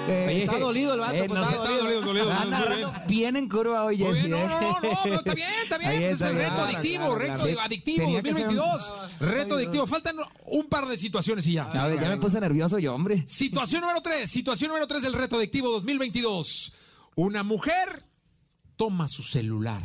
eh, 0.09 0.27
Oye, 0.29 0.43
está 0.45 0.59
dolido 0.59 0.93
el 0.95 1.01
vato. 1.01 1.15
eh, 1.15 1.25
pues, 1.27 1.41
no 1.41 1.47
está 1.49 1.57
dolido. 1.57 2.01
dolido, 2.03 2.27
dolido, 2.27 2.93
bien 3.09 3.37
en 3.37 3.49
curva 3.49 3.85
hoy, 3.85 3.97
bien, 3.97 4.31
no, 4.31 4.37
¿eh? 4.37 4.47
no, 4.49 4.81
no, 4.81 4.99
pero 5.03 5.15
está 5.17 5.35
bien, 5.35 5.49
está 5.63 5.79
bien. 5.79 5.91
Ahí 5.93 6.05
ese 6.05 6.15
es 6.15 6.21
el 6.21 6.27
está, 6.37 6.39
reto 6.39 6.55
claro, 6.55 6.65
adictivo, 6.65 7.05
claro, 7.05 7.19
reto 7.19 7.45
claro. 7.45 7.61
adictivo 7.63 8.05
Tenía 8.05 8.23
que 8.23 8.35
ser 8.35 8.49
un- 8.49 8.57
2022. 8.57 8.93
Reto 9.21 9.55
adictivo. 9.55 9.87
Faltan 9.87 10.17
un 10.47 10.67
par 10.67 10.87
de 10.87 10.99
situaciones 10.99 11.47
y 11.47 11.53
ya. 11.55 11.65
A 11.65 11.87
ver, 11.87 11.99
ya 12.01 12.09
me 12.09 12.19
puse 12.19 12.39
nervioso 12.41 12.79
yo, 12.79 12.95
hombre. 12.95 13.25
Situación 13.27 13.81
número 13.81 14.03
3, 14.03 14.31
situación 14.31 14.69
número 14.69 14.87
3 14.87 15.03
del 15.03 15.15
reto 15.15 15.37
adictivo 15.37 15.71
2022. 15.71 16.73
Una 17.17 17.43
mujer 17.43 18.03
toma 18.77 19.09
su 19.09 19.23
celular 19.23 19.83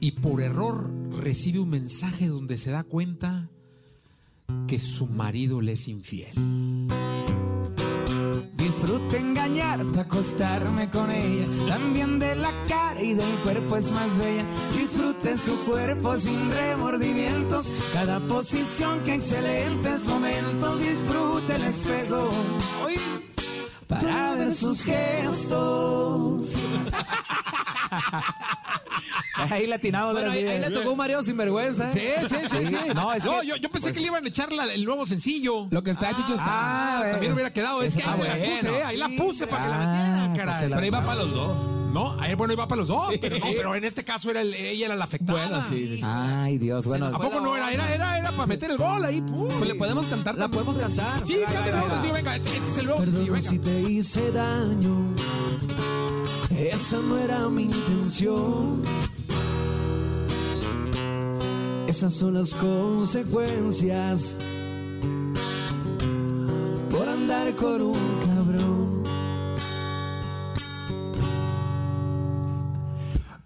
y 0.00 0.12
por 0.12 0.42
error 0.42 0.90
recibe 1.18 1.58
un 1.58 1.70
mensaje 1.70 2.28
donde 2.28 2.58
se 2.58 2.70
da 2.70 2.84
cuenta 2.84 3.48
que 4.66 4.78
su 4.78 5.06
marido 5.06 5.60
le 5.60 5.72
es 5.72 5.88
infiel. 5.88 6.32
Disfruto 8.56 9.16
engañarte, 9.16 10.00
acostarme 10.00 10.90
con 10.90 11.10
ella. 11.10 11.46
También 11.68 12.18
de 12.18 12.34
la 12.34 12.52
cara 12.68 13.00
y 13.00 13.14
del 13.14 13.34
cuerpo 13.44 13.76
es 13.76 13.92
más 13.92 14.18
bella. 14.18 14.44
Disfrute 14.76 15.38
su 15.38 15.56
cuerpo 15.64 16.18
sin 16.18 16.50
remordimientos. 16.50 17.70
Cada 17.92 18.18
posición 18.20 19.00
que 19.04 19.14
excelentes 19.14 20.06
momentos. 20.06 20.80
Disfrute 20.80 21.56
el 21.56 21.62
espejo. 21.62 22.28
Para 23.86 24.34
ver 24.34 24.54
sus 24.54 24.82
gestos. 24.82 26.50
Ahí 29.50 29.66
latinado. 29.66 30.12
Bueno, 30.12 30.30
ahí, 30.30 30.44
ahí 30.46 30.60
le 30.60 30.70
tocó 30.70 30.92
un 30.92 30.98
mareo 30.98 31.22
sin 31.22 31.36
vergüenza. 31.36 31.92
Sí, 31.92 31.98
¿eh? 32.00 32.16
sí, 32.28 32.36
sí, 32.50 32.66
sí. 32.68 32.76
No, 32.94 33.12
es 33.12 33.22
que- 33.24 33.28
yo, 33.46 33.56
yo 33.56 33.68
pensé 33.70 33.88
pues- 33.88 33.94
que 33.94 34.00
le 34.00 34.06
iban 34.06 34.24
a 34.24 34.28
echar 34.28 34.52
la- 34.52 34.72
el 34.72 34.84
nuevo 34.84 35.04
sencillo. 35.06 35.66
Lo 35.70 35.82
que 35.82 35.90
está 35.90 36.10
hecho, 36.10 36.22
está. 36.22 36.44
Ah, 37.00 37.04
también 37.12 37.32
hubiera 37.32 37.52
quedado. 37.52 37.82
Es 37.82 37.96
que 37.96 38.02
Ah, 38.02 38.12
ahí 38.12 38.18
se 38.22 38.26
las 38.28 38.38
bueno. 38.38 38.54
puse, 38.56 38.68
¿eh? 38.78 38.82
ahí 38.84 38.96
la 38.96 39.08
puse 39.16 39.46
para 39.46 39.62
que 39.64 39.68
la 39.68 39.74
Ah, 39.76 39.78
metiera, 39.78 40.26
pues 40.28 40.38
caray. 40.38 40.60
se 40.60 40.68
la- 40.70 40.76
Pero 40.76 40.86
iba 40.86 41.02
para 41.02 41.14
los 41.16 41.32
dos. 41.34 41.58
No, 41.92 42.20
ahí, 42.20 42.34
bueno, 42.34 42.52
iba 42.52 42.68
para 42.68 42.80
los 42.80 42.88
dos, 42.88 43.08
pero, 43.20 43.38
no, 43.38 43.46
pero 43.56 43.74
en 43.74 43.84
este 43.84 44.04
caso 44.04 44.30
era 44.30 44.42
el- 44.42 44.52
ella 44.52 44.86
era 44.86 44.96
la 44.96 45.04
afectada. 45.04 45.46
Bueno, 45.48 45.64
sí, 45.68 45.86
sí, 45.88 45.96
sí. 45.96 46.02
Ay, 46.04 46.58
Dios, 46.58 46.84
bueno. 46.84 47.06
¿A 47.06 47.12
poco 47.18 47.40
no 47.40 47.56
era? 47.56 47.72
Era, 47.72 47.94
era, 47.94 48.18
era 48.18 48.30
para 48.32 48.46
meter 48.46 48.70
el 48.70 48.76
gol 48.76 49.02
ahí. 49.04 49.22
Pues 49.22 49.60
le 49.66 49.74
podemos 49.76 50.06
cantar 50.06 50.36
La 50.36 50.48
podemos 50.48 50.76
cantar. 50.76 51.26
Sí, 51.26 51.38
cántale, 51.44 51.72
Venga. 51.72 52.02
sí, 52.02 52.08
venga, 52.12 52.36
este 52.36 52.56
es 52.58 52.78
el 52.78 52.86
nuevo 52.86 53.02
sencillo, 53.04 53.32
venga. 53.32 53.48
si 53.50 53.58
te 53.58 53.80
hice 53.82 54.30
daño. 54.32 55.14
Esa 56.50 56.96
no 56.98 57.18
era 57.18 57.48
mi 57.48 57.64
intención. 57.64 58.82
Esas 61.96 62.12
son 62.12 62.34
las 62.34 62.52
consecuencias 62.52 64.36
por 66.90 67.08
andar 67.08 67.54
con 67.54 67.80
un 67.80 67.94
cabrón. 68.26 69.02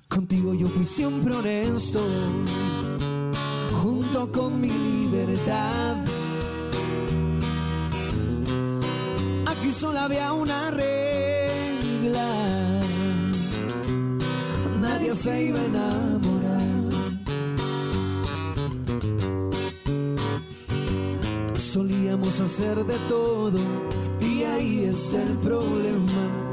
Contigo 0.09 0.53
yo 0.53 0.67
fui 0.67 0.85
siempre 0.85 1.33
honesto, 1.33 2.01
junto 3.81 4.33
con 4.33 4.61
mi 4.61 4.73
libertad. 4.73 5.99
Aquí 9.47 9.71
solo 9.71 10.01
había 10.01 10.33
una 10.33 10.73
regla. 10.73 12.27
Nadie 14.81 15.15
se 15.15 15.45
iba 15.45 15.61
a 15.61 15.65
enamorar. 15.67 16.39
Solíamos 22.11 22.41
hacer 22.41 22.85
de 22.85 22.99
todo 23.09 23.59
y 24.21 24.43
ahí 24.43 24.85
está 24.85 25.23
el 25.23 25.39
problema. 25.39 26.51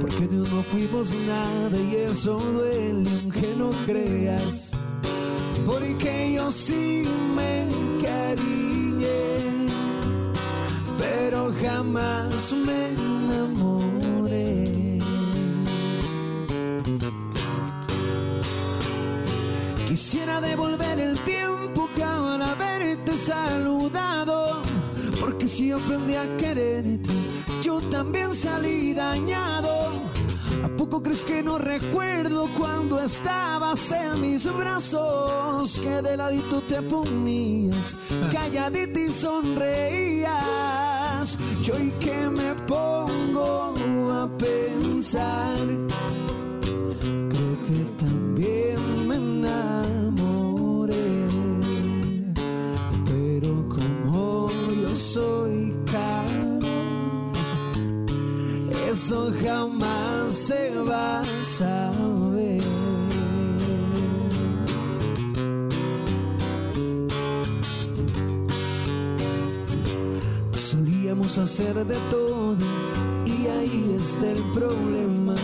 Porque 0.00 0.26
de 0.26 0.38
no 0.38 0.62
fuimos 0.64 1.12
nada 1.28 1.78
y 1.78 1.94
eso 1.94 2.36
duele 2.36 3.08
aunque 3.22 3.54
no 3.56 3.70
creas. 3.86 4.72
Porque 5.64 6.32
yo 6.34 6.50
sí 6.50 7.04
me 7.36 7.62
encariñé 7.62 9.68
pero 10.98 11.54
jamás 11.62 12.52
me 12.52 12.88
enamoré. 12.88 14.98
Quisiera 19.86 20.40
devolver 20.40 20.98
el 20.98 21.16
tiempo 21.20 21.50
para 22.40 22.50
haberte 22.50 23.16
saludado, 23.16 24.62
porque 25.30 25.46
si 25.46 25.70
aprendí 25.70 26.16
a 26.16 26.36
quererte, 26.38 27.08
yo 27.62 27.80
también 27.82 28.34
salí 28.34 28.92
dañado. 28.94 29.92
¿A 30.64 30.68
poco 30.76 31.00
crees 31.04 31.24
que 31.24 31.40
no 31.40 31.56
recuerdo 31.56 32.48
cuando 32.58 33.00
estabas 33.00 33.92
en 33.92 34.20
mis 34.22 34.52
brazos? 34.52 35.78
Que 35.78 36.02
de 36.02 36.16
ladito 36.16 36.60
te 36.62 36.82
ponías, 36.82 37.94
calladita 38.32 38.98
y 38.98 39.12
sonreías. 39.12 40.34
Yo 41.62 41.78
y 41.78 41.92
que 41.92 42.28
me 42.28 42.52
pongo 42.66 44.12
a 44.12 44.28
pensar, 44.36 45.60
creo 47.30 47.54
que 47.66 47.84
también 48.04 49.06
me 49.06 49.14
enamoré. 49.14 49.99
Eso 59.00 59.32
jamás 59.42 60.32
se 60.32 60.70
va 60.88 61.20
a 61.20 61.24
saber. 61.24 62.62
Solíamos 70.52 71.38
hacer 71.38 71.74
de 71.86 71.96
todo 72.10 72.56
y 73.24 73.46
ahí 73.46 73.96
está 73.96 74.32
el 74.32 74.42
problema. 74.52 75.34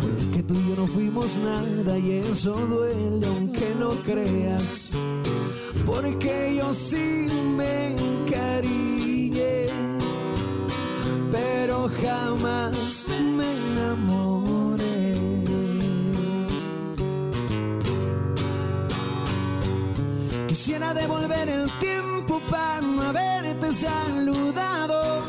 Porque 0.00 0.42
tú 0.44 0.54
y 0.54 0.68
yo 0.68 0.76
no 0.76 0.86
fuimos 0.86 1.36
nada 1.38 1.98
y 1.98 2.12
eso 2.12 2.52
duele 2.52 3.26
aunque 3.26 3.74
no 3.78 3.90
creas. 4.06 4.92
Porque 5.84 6.54
yo 6.56 6.72
sí 6.72 7.26
me 7.56 8.17
pero 11.60 11.90
jamás 12.02 13.04
me 13.36 13.48
enamoré. 13.62 15.14
Quisiera 20.46 20.94
devolver 20.94 21.48
el 21.48 21.70
tiempo 21.78 22.40
para 22.48 22.80
no 22.80 23.02
haberte 23.02 23.72
saludado, 23.72 25.22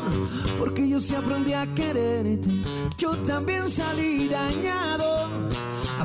porque 0.58 0.88
yo 0.88 1.00
sí 1.00 1.14
aprendí 1.16 1.52
a 1.52 1.66
quererte, 1.74 2.48
yo 2.96 3.10
también 3.32 3.68
salí 3.68 4.28
dañado. 4.28 5.49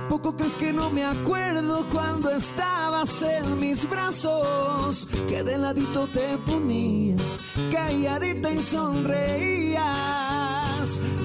¿A 0.05 0.07
poco 0.07 0.35
crees 0.37 0.55
que 0.55 0.71
no 0.71 0.91
me 0.91 1.03
acuerdo 1.03 1.83
cuando 1.91 2.29
estabas 2.29 3.23
en 3.23 3.59
mis 3.59 3.89
brazos? 3.89 5.07
Que 5.27 5.41
de 5.41 5.57
ladito 5.57 6.05
te 6.05 6.37
ponías, 6.45 7.39
calladita 7.71 8.51
y 8.51 8.59
sonreías. 8.61 9.81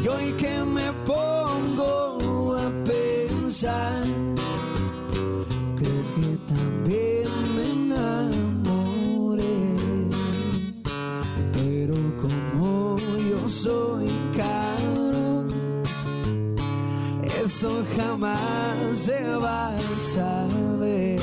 Y 0.03 0.09
hoy 0.09 0.33
que 0.33 0.65
me 0.65 0.91
pongo 1.05 2.57
a 2.57 2.71
pensar, 2.87 4.03
creo 5.77 6.03
que 6.15 6.39
también 6.49 7.20
eso 17.61 17.85
jamás 17.95 18.41
se 18.97 19.21
va 19.37 19.77
a 19.77 19.79
saber. 19.79 21.21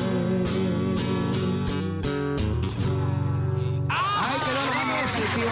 ¡Ay, 3.90 4.38
qué 4.46 5.46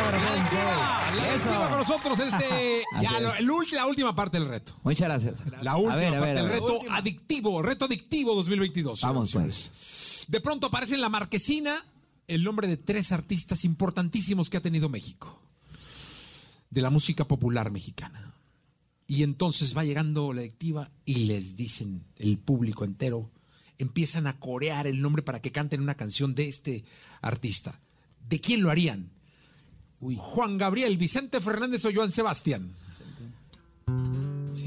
La 1.16 1.34
última 1.34 1.70
con 1.70 1.80
nosotros 1.80 2.20
este, 2.20 2.84
ya, 3.02 3.20
lo- 3.20 3.34
el 3.34 3.50
la 3.76 3.88
última 3.88 4.16
parte 4.16 4.38
del 4.40 4.48
reto. 4.48 4.74
Muchas 4.84 5.08
gracias. 5.08 5.40
La 5.64 5.76
última 5.76 5.94
a 5.96 5.98
ver, 5.98 6.08
a 6.14 6.20
parte 6.20 6.26
ver, 6.28 6.38
a 6.38 6.42
del 6.44 6.52
ver. 6.52 6.62
reto 6.62 6.80
adictivo, 6.92 7.62
reto 7.64 7.86
adictivo 7.86 8.36
2022. 8.36 9.02
Vamos, 9.02 9.32
pues. 9.32 10.26
De 10.28 10.40
pronto 10.40 10.68
aparece 10.68 10.94
en 10.94 11.02
la 11.02 11.10
marquesina 11.10 11.84
el 12.28 12.44
nombre 12.44 12.68
de 12.68 12.78
tres 12.78 13.12
artistas 13.12 13.66
importantísimos 13.66 14.52
que 14.52 14.58
ha 14.58 14.62
tenido 14.62 14.88
México. 14.88 15.42
De 16.70 16.84
la 16.84 16.92
música 16.92 17.26
popular 17.28 17.72
mexicana. 17.72 18.35
Y 19.08 19.24
entonces 19.24 19.78
va 19.78 19.84
llegando 19.84 20.34
la 20.34 20.42
adictiva 20.42 20.92
y 21.06 21.26
les 21.26 21.56
dicen, 21.56 22.06
el 22.18 22.38
público 22.40 22.86
entero, 22.86 23.32
empiezan 23.78 24.26
a 24.28 24.40
corear 24.40 24.88
el 24.88 25.02
nombre 25.02 25.22
para 25.22 25.42
que 25.42 25.52
canten 25.52 25.82
una 25.82 25.96
canción 25.96 26.34
de 26.34 26.48
este 26.48 26.84
artista. 27.22 27.82
¿de 28.30 28.42
quién 28.42 28.62
lo 28.62 28.72
harían? 28.72 29.12
Juan 30.00 30.58
Gabriel, 30.58 30.98
Vicente 30.98 31.40
Fernández 31.42 31.86
o 31.86 31.90
Joan 31.94 32.12
Sebastián. 32.12 32.74
Sí. 34.52 34.66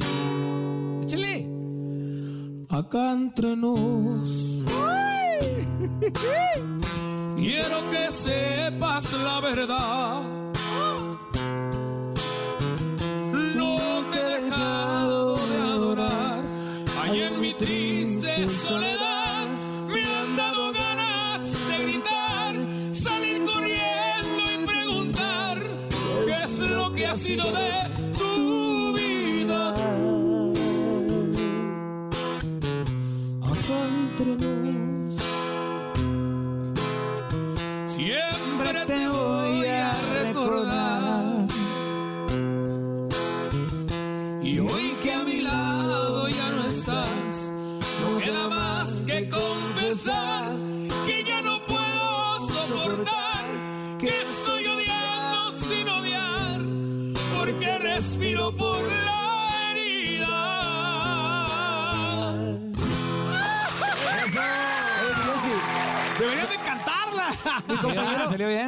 Échale. 1.03 1.47
Acá 2.68 3.12
entre 3.12 3.57
nos. 3.57 4.28
Quiero 7.36 7.91
que 7.91 8.11
sepas 8.11 9.12
la 9.12 9.41
verdad. 9.41 10.47
Soledad. 18.69 19.47
Me 19.89 20.03
han 20.05 20.37
dado 20.37 20.73
ganas 20.73 21.53
de 21.69 21.77
gritar, 21.85 22.55
salir 22.93 23.43
corriendo 23.45 24.43
y 24.53 24.66
preguntar 24.66 25.62
qué 26.27 26.45
es 26.45 26.59
lo 26.61 26.93
que 26.93 27.07
ha 27.07 27.16
sido 27.16 27.45
de 27.51 27.88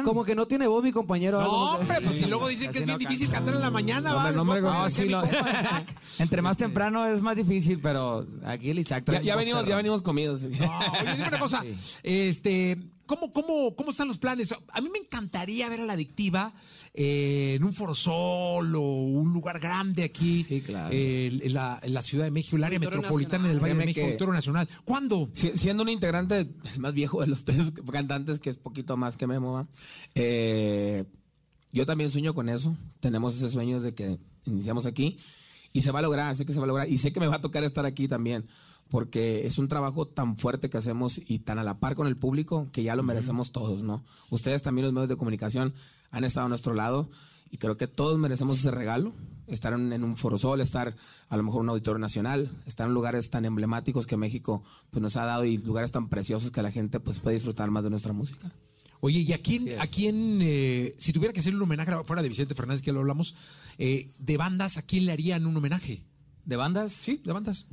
bien? 0.01 0.05
Como 0.13 0.23
que 0.23 0.35
no 0.35 0.45
tiene 0.47 0.67
voz 0.67 0.83
mi 0.83 0.91
compañero. 0.91 1.41
No, 1.41 1.73
hombre, 1.73 1.97
pues 2.03 2.17
si 2.19 2.25
luego 2.25 2.47
dicen 2.47 2.71
que 2.71 2.79
es 2.79 2.85
bien 2.85 2.97
difícil 2.97 3.29
cantar 3.29 3.55
en 3.55 3.61
la 3.61 3.71
mañana, 3.71 4.13
va. 4.13 4.31
no 4.31 4.43
me 4.45 4.55
les 4.55 4.63
voy 4.63 4.71
a 4.71 4.71
reconozco. 4.71 4.81
poner 4.81 4.91
sí, 4.91 5.01
aquí 5.01 5.09
lo- 5.09 5.21
mi 5.21 5.27
compa 5.45 5.59
Isaac. 5.61 5.95
Entre 6.19 6.41
más 6.41 6.57
temprano 6.57 7.05
es 7.05 7.21
más 7.21 7.35
difícil, 7.37 7.79
pero 7.81 8.25
aquí 8.45 8.69
el 8.71 8.79
Isaac 8.79 9.03
Ya, 9.23 9.35
venimos, 9.35 9.65
ya 9.65 9.75
venimos 9.75 10.01
comidos. 10.01 10.41
No, 10.41 10.47
oye, 10.49 11.15
dime 11.15 11.27
una 11.29 11.39
cosa. 11.39 11.63
Este, 12.03 12.77
¿cómo, 13.15 13.31
cómo, 13.31 13.75
¿Cómo 13.75 13.91
están 13.91 14.07
los 14.07 14.17
planes? 14.17 14.53
A 14.71 14.81
mí 14.81 14.89
me 14.91 14.99
encantaría 14.99 15.67
ver 15.69 15.81
a 15.81 15.85
la 15.85 15.93
adictiva 15.93 16.53
eh, 16.93 17.55
en 17.57 17.63
un 17.63 17.73
forosol 17.73 18.75
o 18.75 18.81
un 18.81 19.33
lugar 19.33 19.59
grande 19.59 20.03
aquí 20.03 20.43
Sí, 20.43 20.61
claro. 20.61 20.89
eh, 20.93 21.39
en, 21.43 21.53
la, 21.53 21.79
en 21.83 21.93
la 21.93 22.01
Ciudad 22.01 22.23
de 22.25 22.31
México, 22.31 22.55
el 22.57 22.63
área 22.63 22.77
Auditorio 22.77 23.01
metropolitana 23.01 23.47
del 23.49 23.59
Valle 23.59 23.73
de 23.75 23.79
México, 23.85 23.95
que- 24.01 24.05
Auditorio 24.07 24.33
Nacional. 24.33 24.69
¿Cuándo? 24.85 25.29
Si- 25.33 25.55
siendo 25.57 25.83
un 25.83 25.89
integrante 25.89 26.39
el 26.39 26.79
más 26.79 26.93
viejo 26.93 27.21
de 27.21 27.27
los 27.27 27.43
tres 27.45 27.71
cantantes, 27.91 28.39
que 28.39 28.49
es 28.49 28.57
poquito 28.57 28.95
más 28.97 29.17
que 29.17 29.27
Memo, 29.27 29.53
¿va? 29.53 29.67
Eh, 30.15 31.05
yo 31.71 31.85
también 31.85 32.11
sueño 32.11 32.33
con 32.33 32.49
eso. 32.49 32.75
Tenemos 32.99 33.35
ese 33.35 33.49
sueño 33.49 33.79
de 33.81 33.93
que 33.93 34.19
iniciamos 34.45 34.85
aquí 34.85 35.17
y 35.73 35.81
se 35.81 35.91
va 35.91 35.99
a 35.99 36.01
lograr, 36.01 36.35
sé 36.35 36.45
que 36.45 36.53
se 36.53 36.59
va 36.59 36.65
a 36.65 36.67
lograr 36.67 36.89
y 36.89 36.97
sé 36.97 37.13
que 37.13 37.19
me 37.19 37.27
va 37.27 37.35
a 37.35 37.41
tocar 37.41 37.63
estar 37.63 37.85
aquí 37.85 38.07
también. 38.07 38.45
Porque 38.91 39.47
es 39.47 39.57
un 39.57 39.67
trabajo 39.67 40.05
tan 40.05 40.37
fuerte 40.37 40.69
que 40.69 40.77
hacemos 40.77 41.19
y 41.25 41.39
tan 41.39 41.57
a 41.57 41.63
la 41.63 41.79
par 41.79 41.95
con 41.95 42.05
el 42.05 42.17
público 42.17 42.69
que 42.71 42.83
ya 42.83 42.95
lo 42.95 43.01
merecemos 43.01 43.51
todos, 43.51 43.81
¿no? 43.81 44.03
Ustedes 44.29 44.61
también, 44.61 44.85
los 44.85 44.93
medios 44.93 45.09
de 45.09 45.15
comunicación, 45.15 45.73
han 46.11 46.23
estado 46.25 46.45
a 46.45 46.49
nuestro 46.49 46.75
lado 46.75 47.09
y 47.49 47.57
creo 47.57 47.77
que 47.77 47.87
todos 47.87 48.19
merecemos 48.19 48.59
ese 48.59 48.69
regalo. 48.69 49.13
Estar 49.47 49.73
en, 49.73 49.91
en 49.91 50.03
un 50.03 50.15
forosol, 50.15 50.61
estar 50.61 50.95
a 51.27 51.37
lo 51.37 51.43
mejor 51.43 51.59
en 51.59 51.63
un 51.63 51.69
auditorio 51.69 51.99
nacional, 51.99 52.49
estar 52.65 52.87
en 52.87 52.93
lugares 52.93 53.29
tan 53.29 53.43
emblemáticos 53.45 54.07
que 54.07 54.15
México 54.15 54.63
pues, 54.91 55.01
nos 55.01 55.15
ha 55.15 55.25
dado 55.25 55.45
y 55.45 55.57
lugares 55.57 55.91
tan 55.91 56.07
preciosos 56.07 56.51
que 56.51 56.61
la 56.61 56.71
gente 56.71 56.99
pues, 56.99 57.19
puede 57.19 57.35
disfrutar 57.35 57.71
más 57.71 57.83
de 57.83 57.89
nuestra 57.89 58.13
música. 58.13 58.53
Oye, 59.01 59.19
¿y 59.19 59.33
a 59.33 59.41
quién, 59.41 59.79
a 59.79 59.87
quién 59.87 60.39
eh, 60.41 60.93
si 60.99 61.11
tuviera 61.11 61.33
que 61.33 61.39
hacer 61.39 61.55
un 61.55 61.61
homenaje 61.61 61.91
fuera 62.05 62.21
de 62.21 62.29
Vicente 62.29 62.53
Fernández, 62.53 62.81
que 62.81 62.87
ya 62.87 62.93
lo 62.93 62.99
hablamos, 62.99 63.35
eh, 63.79 64.11
de 64.19 64.37
bandas, 64.37 64.77
¿a 64.77 64.83
quién 64.83 65.05
le 65.05 65.11
harían 65.11 65.47
un 65.47 65.57
homenaje? 65.57 66.05
¿De 66.45 66.55
bandas? 66.55 66.91
Sí, 66.91 67.19
de 67.25 67.33
bandas. 67.33 67.67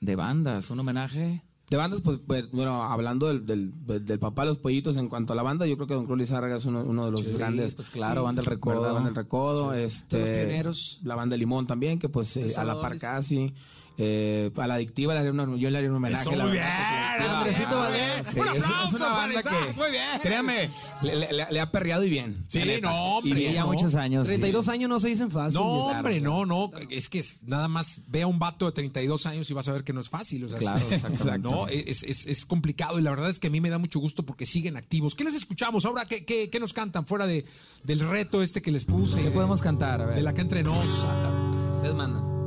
De 0.00 0.16
bandas, 0.16 0.70
un 0.70 0.80
homenaje. 0.80 1.42
De 1.70 1.76
bandas, 1.76 2.00
pues, 2.00 2.18
pues, 2.26 2.50
bueno, 2.50 2.82
hablando 2.82 3.26
del, 3.28 3.44
del, 3.44 4.06
del 4.06 4.18
papá 4.18 4.42
de 4.42 4.48
los 4.48 4.58
pollitos, 4.58 4.96
en 4.96 5.08
cuanto 5.08 5.34
a 5.34 5.36
la 5.36 5.42
banda, 5.42 5.66
yo 5.66 5.76
creo 5.76 5.86
que 5.86 5.92
Don 5.94 6.06
Cruz 6.06 6.18
Lizárraga 6.18 6.56
es 6.56 6.64
uno, 6.64 6.82
uno 6.82 7.04
de 7.04 7.10
los 7.10 7.20
Sí, 7.22 7.32
grandes. 7.36 7.74
pues 7.74 7.90
claro, 7.90 8.22
Banda 8.22 8.40
El 8.40 8.46
Recodo. 8.46 8.94
Banda 8.94 9.10
El 9.10 9.14
Recodo, 9.14 9.74
este, 9.74 10.16
De 10.16 10.22
los 10.36 10.46
pioneros. 10.46 11.00
La 11.02 11.14
banda 11.14 11.36
Limón 11.36 11.66
también, 11.66 11.98
que 11.98 12.08
pues 12.08 12.34
eh, 12.38 12.46
a 12.56 12.64
la 12.64 12.80
par 12.80 12.98
casi. 12.98 13.52
Eh, 14.00 14.52
a 14.56 14.66
la 14.68 14.74
adictiva 14.74 15.12
le 15.20 15.28
una- 15.28 15.56
yo 15.56 15.70
le 15.70 15.76
haría 15.78 15.90
un 15.90 15.96
homenaje. 15.96 16.22
Eso, 16.22 16.36
la 16.36 16.44
muy 16.44 16.52
verdad, 16.52 17.18
bien, 17.18 17.30
Andresito 17.32 17.68
Ah, 17.72 17.78
Valdés. 17.80 18.26
sí, 18.28 18.38
Un 18.38 18.46
es- 18.46 18.54
es, 18.54 18.64
aplauso 18.64 18.96
una 18.96 19.08
banda 19.08 19.42
que, 19.42 19.72
muy 19.76 19.90
bien. 19.90 20.02
créame, 20.22 20.70
le, 21.02 21.16
le- 21.16 21.32
le- 21.32 21.46
le 21.50 21.60
ha 21.60 21.72
perreado 21.72 22.04
y 22.04 22.08
bien. 22.10 22.44
Sí, 22.46 22.60
no, 22.80 23.16
hombre, 23.16 23.30
Y 23.30 23.34
Sí, 23.34 23.38
bien. 23.40 23.54
ya 23.54 23.60
no. 23.62 23.66
muchos 23.72 23.96
años. 23.96 24.26
sí. 24.26 24.34
32 24.34 24.68
años 24.68 24.88
no 24.88 25.00
se 25.00 25.08
dicen 25.08 25.32
fácil. 25.32 25.58
No, 25.60 25.66
hombre, 25.86 26.20
no, 26.20 26.46
no. 26.46 26.70
Es 26.90 27.08
que 27.08 27.18
es- 27.18 27.42
nada 27.42 27.66
más 27.66 28.02
ve 28.06 28.22
a 28.22 28.28
un 28.28 28.38
vato 28.38 28.66
de 28.66 28.72
32 28.72 29.26
años 29.26 29.50
y 29.50 29.54
vas 29.54 29.66
a 29.66 29.72
ver 29.72 29.82
que 29.82 29.92
no 29.92 30.00
es 30.00 30.08
fácil. 30.08 30.44
O 30.44 30.48
sea, 30.48 30.58
Claro, 30.60 30.78
es-. 30.90 31.40
No, 31.40 31.66
es, 31.66 32.04
es- 32.04 32.26
es 32.26 32.46
complicado 32.46 33.00
y 33.00 33.02
la 33.02 33.10
verdad 33.10 33.30
es 33.30 33.40
que 33.40 33.48
a 33.48 33.50
mí 33.50 33.60
me 33.60 33.68
da 33.68 33.78
mucho 33.78 33.98
gusto 33.98 34.22
porque 34.24 34.46
siguen 34.46 34.76
activos. 34.76 35.16
¿Qué 35.16 35.24
les 35.24 35.34
escuchamos 35.34 35.84
ahora? 35.84 36.04
¿Qué, 36.06 36.24
qué, 36.24 36.50
qué 36.50 36.60
nos 36.60 36.72
cantan 36.72 37.04
fuera 37.04 37.26
de, 37.26 37.44
del 37.82 37.98
reto 37.98 38.42
este 38.42 38.62
que 38.62 38.70
les 38.70 38.84
puse? 38.84 39.20
¿Qué 39.20 39.32
podemos 39.32 39.60
cantar? 39.60 40.02
A 40.02 40.06
ver. 40.06 40.14
De 40.16 40.22
la 40.22 40.34
que 40.34 40.42
entre 40.42 40.62
nos. 40.62 40.86
Ustedes 40.86 41.94
mandan. 41.96 42.37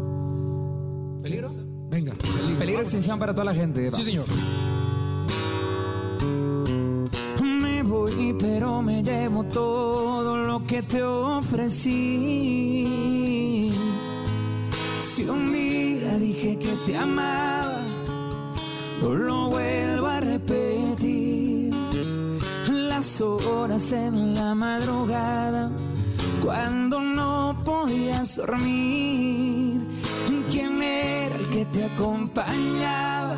¿Peligro? 1.21 1.49
Venga. 1.89 2.13
Peligro 2.57 2.79
de 2.79 2.83
extinción 2.83 3.19
para 3.19 3.33
toda 3.33 3.45
la 3.45 3.53
gente. 3.53 3.91
Sí, 3.91 4.03
señor. 4.03 4.25
Me 7.41 7.83
voy, 7.83 8.35
pero 8.39 8.81
me 8.81 9.03
llevo 9.03 9.43
todo 9.45 10.37
lo 10.37 10.65
que 10.65 10.81
te 10.83 11.03
ofrecí. 11.03 11.97
Si 15.01 15.23
un 15.27 15.51
día 15.51 16.17
dije 16.17 16.57
que 16.57 16.73
te 16.85 16.97
amaba, 16.97 17.77
no 19.01 19.13
lo 19.13 19.49
vuelvo 19.49 20.07
a 20.07 20.19
repetir. 20.21 21.73
Las 22.69 23.21
horas 23.21 23.91
en 23.91 24.33
la 24.33 24.55
madrugada, 24.55 25.71
cuando 26.43 27.01
no 27.01 27.61
podías 27.63 28.37
dormir. 28.37 29.70
¿Quién 31.51 31.67
era 31.67 31.69
el 31.69 31.71
que 31.71 31.79
te 31.79 31.85
acompañaba? 31.85 33.37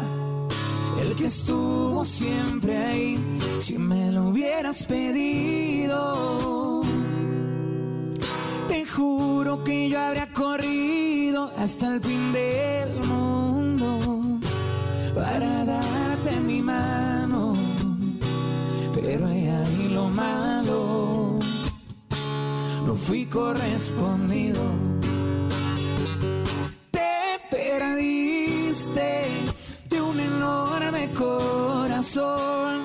el 1.01 1.15
que 1.15 1.25
estuvo 1.25 2.05
siempre 2.05 2.77
ahí, 2.77 3.19
si 3.59 3.77
me 3.77 4.11
lo 4.11 4.27
hubieras 4.29 4.85
pedido. 4.85 6.81
Te 8.67 8.85
juro 8.85 9.63
que 9.63 9.89
yo 9.89 9.99
habría 9.99 10.31
corrido 10.31 11.51
hasta 11.57 11.95
el 11.95 12.01
fin 12.01 12.31
del 12.31 13.07
mundo 13.07 14.39
para 15.15 15.65
darte 15.65 16.39
mi 16.41 16.61
mano, 16.61 17.53
pero 18.93 19.27
he 19.29 19.49
ahí 19.49 19.89
lo 19.91 20.09
malo, 20.09 21.39
no 22.85 22.93
fui 22.93 23.25
correspondido. 23.25 24.92
De 28.93 30.01
un 30.01 30.19
enorme 30.19 31.09
corazón 31.17 32.81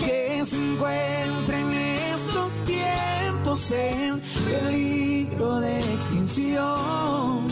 que 0.00 0.44
se 0.44 0.56
encuentra 0.56 1.60
en 1.60 1.72
estos 1.72 2.60
tiempos 2.64 3.70
en 3.70 4.20
peligro 4.44 5.60
de 5.60 5.78
extinción. 5.78 7.46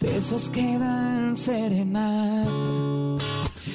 De 0.00 0.16
esos 0.16 0.48
que 0.48 0.78
dan 0.78 1.36
serenata, 1.36 2.50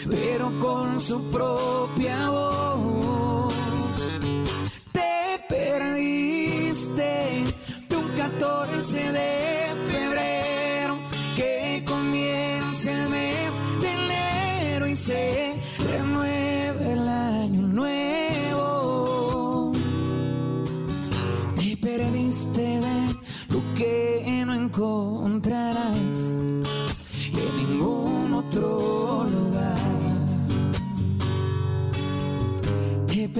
pero 0.09 0.51
con 0.59 0.99
su 0.99 1.21
propia 1.30 2.30
voz. 2.30 3.53
Te 4.91 5.45
perdiste 5.47 7.43
de 7.89 7.95
un 7.95 8.07
14 8.17 9.11
de 9.11 9.56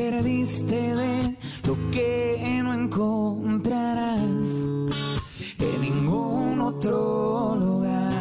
perdiste 0.10 0.96
de 0.96 1.36
lo 1.66 1.76
que 1.92 2.62
no 2.64 2.74
encontrarás 2.74 4.48
en 5.60 5.82
ningún 5.82 6.62
otro 6.62 7.58
lugar. 7.60 8.14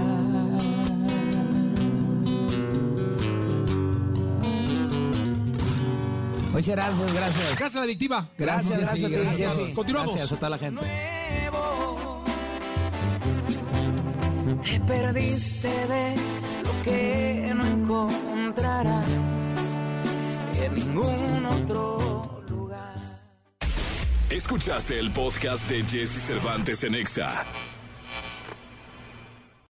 Muchas 6.52 6.74
gracias, 6.74 7.14
gracias. 7.14 7.58
Gracias 7.58 7.84
adictiva. 7.84 8.28
Gracias, 8.36 8.80
gracias, 8.80 9.10
gracias, 9.10 9.38
gracias. 9.38 9.56
Jessy. 9.56 9.74
Continuamos. 9.74 10.14
Gracias 10.14 10.32
a 10.32 10.36
toda 10.36 10.50
la 10.50 10.58
gente. 10.58 10.80
Te 14.62 14.80
perdiste 14.80 15.68
de 15.68 16.16
lo 16.64 16.82
que 16.82 17.52
no 17.54 17.64
encontrarás 17.64 19.25
ningún 20.68 21.46
otro 21.46 22.44
lugar. 22.48 22.94
Escuchaste 24.30 24.98
el 24.98 25.10
podcast 25.12 25.68
de 25.68 25.82
Jesse 25.82 26.26
Cervantes 26.26 26.84
en 26.84 26.94
Exa. 26.94 27.44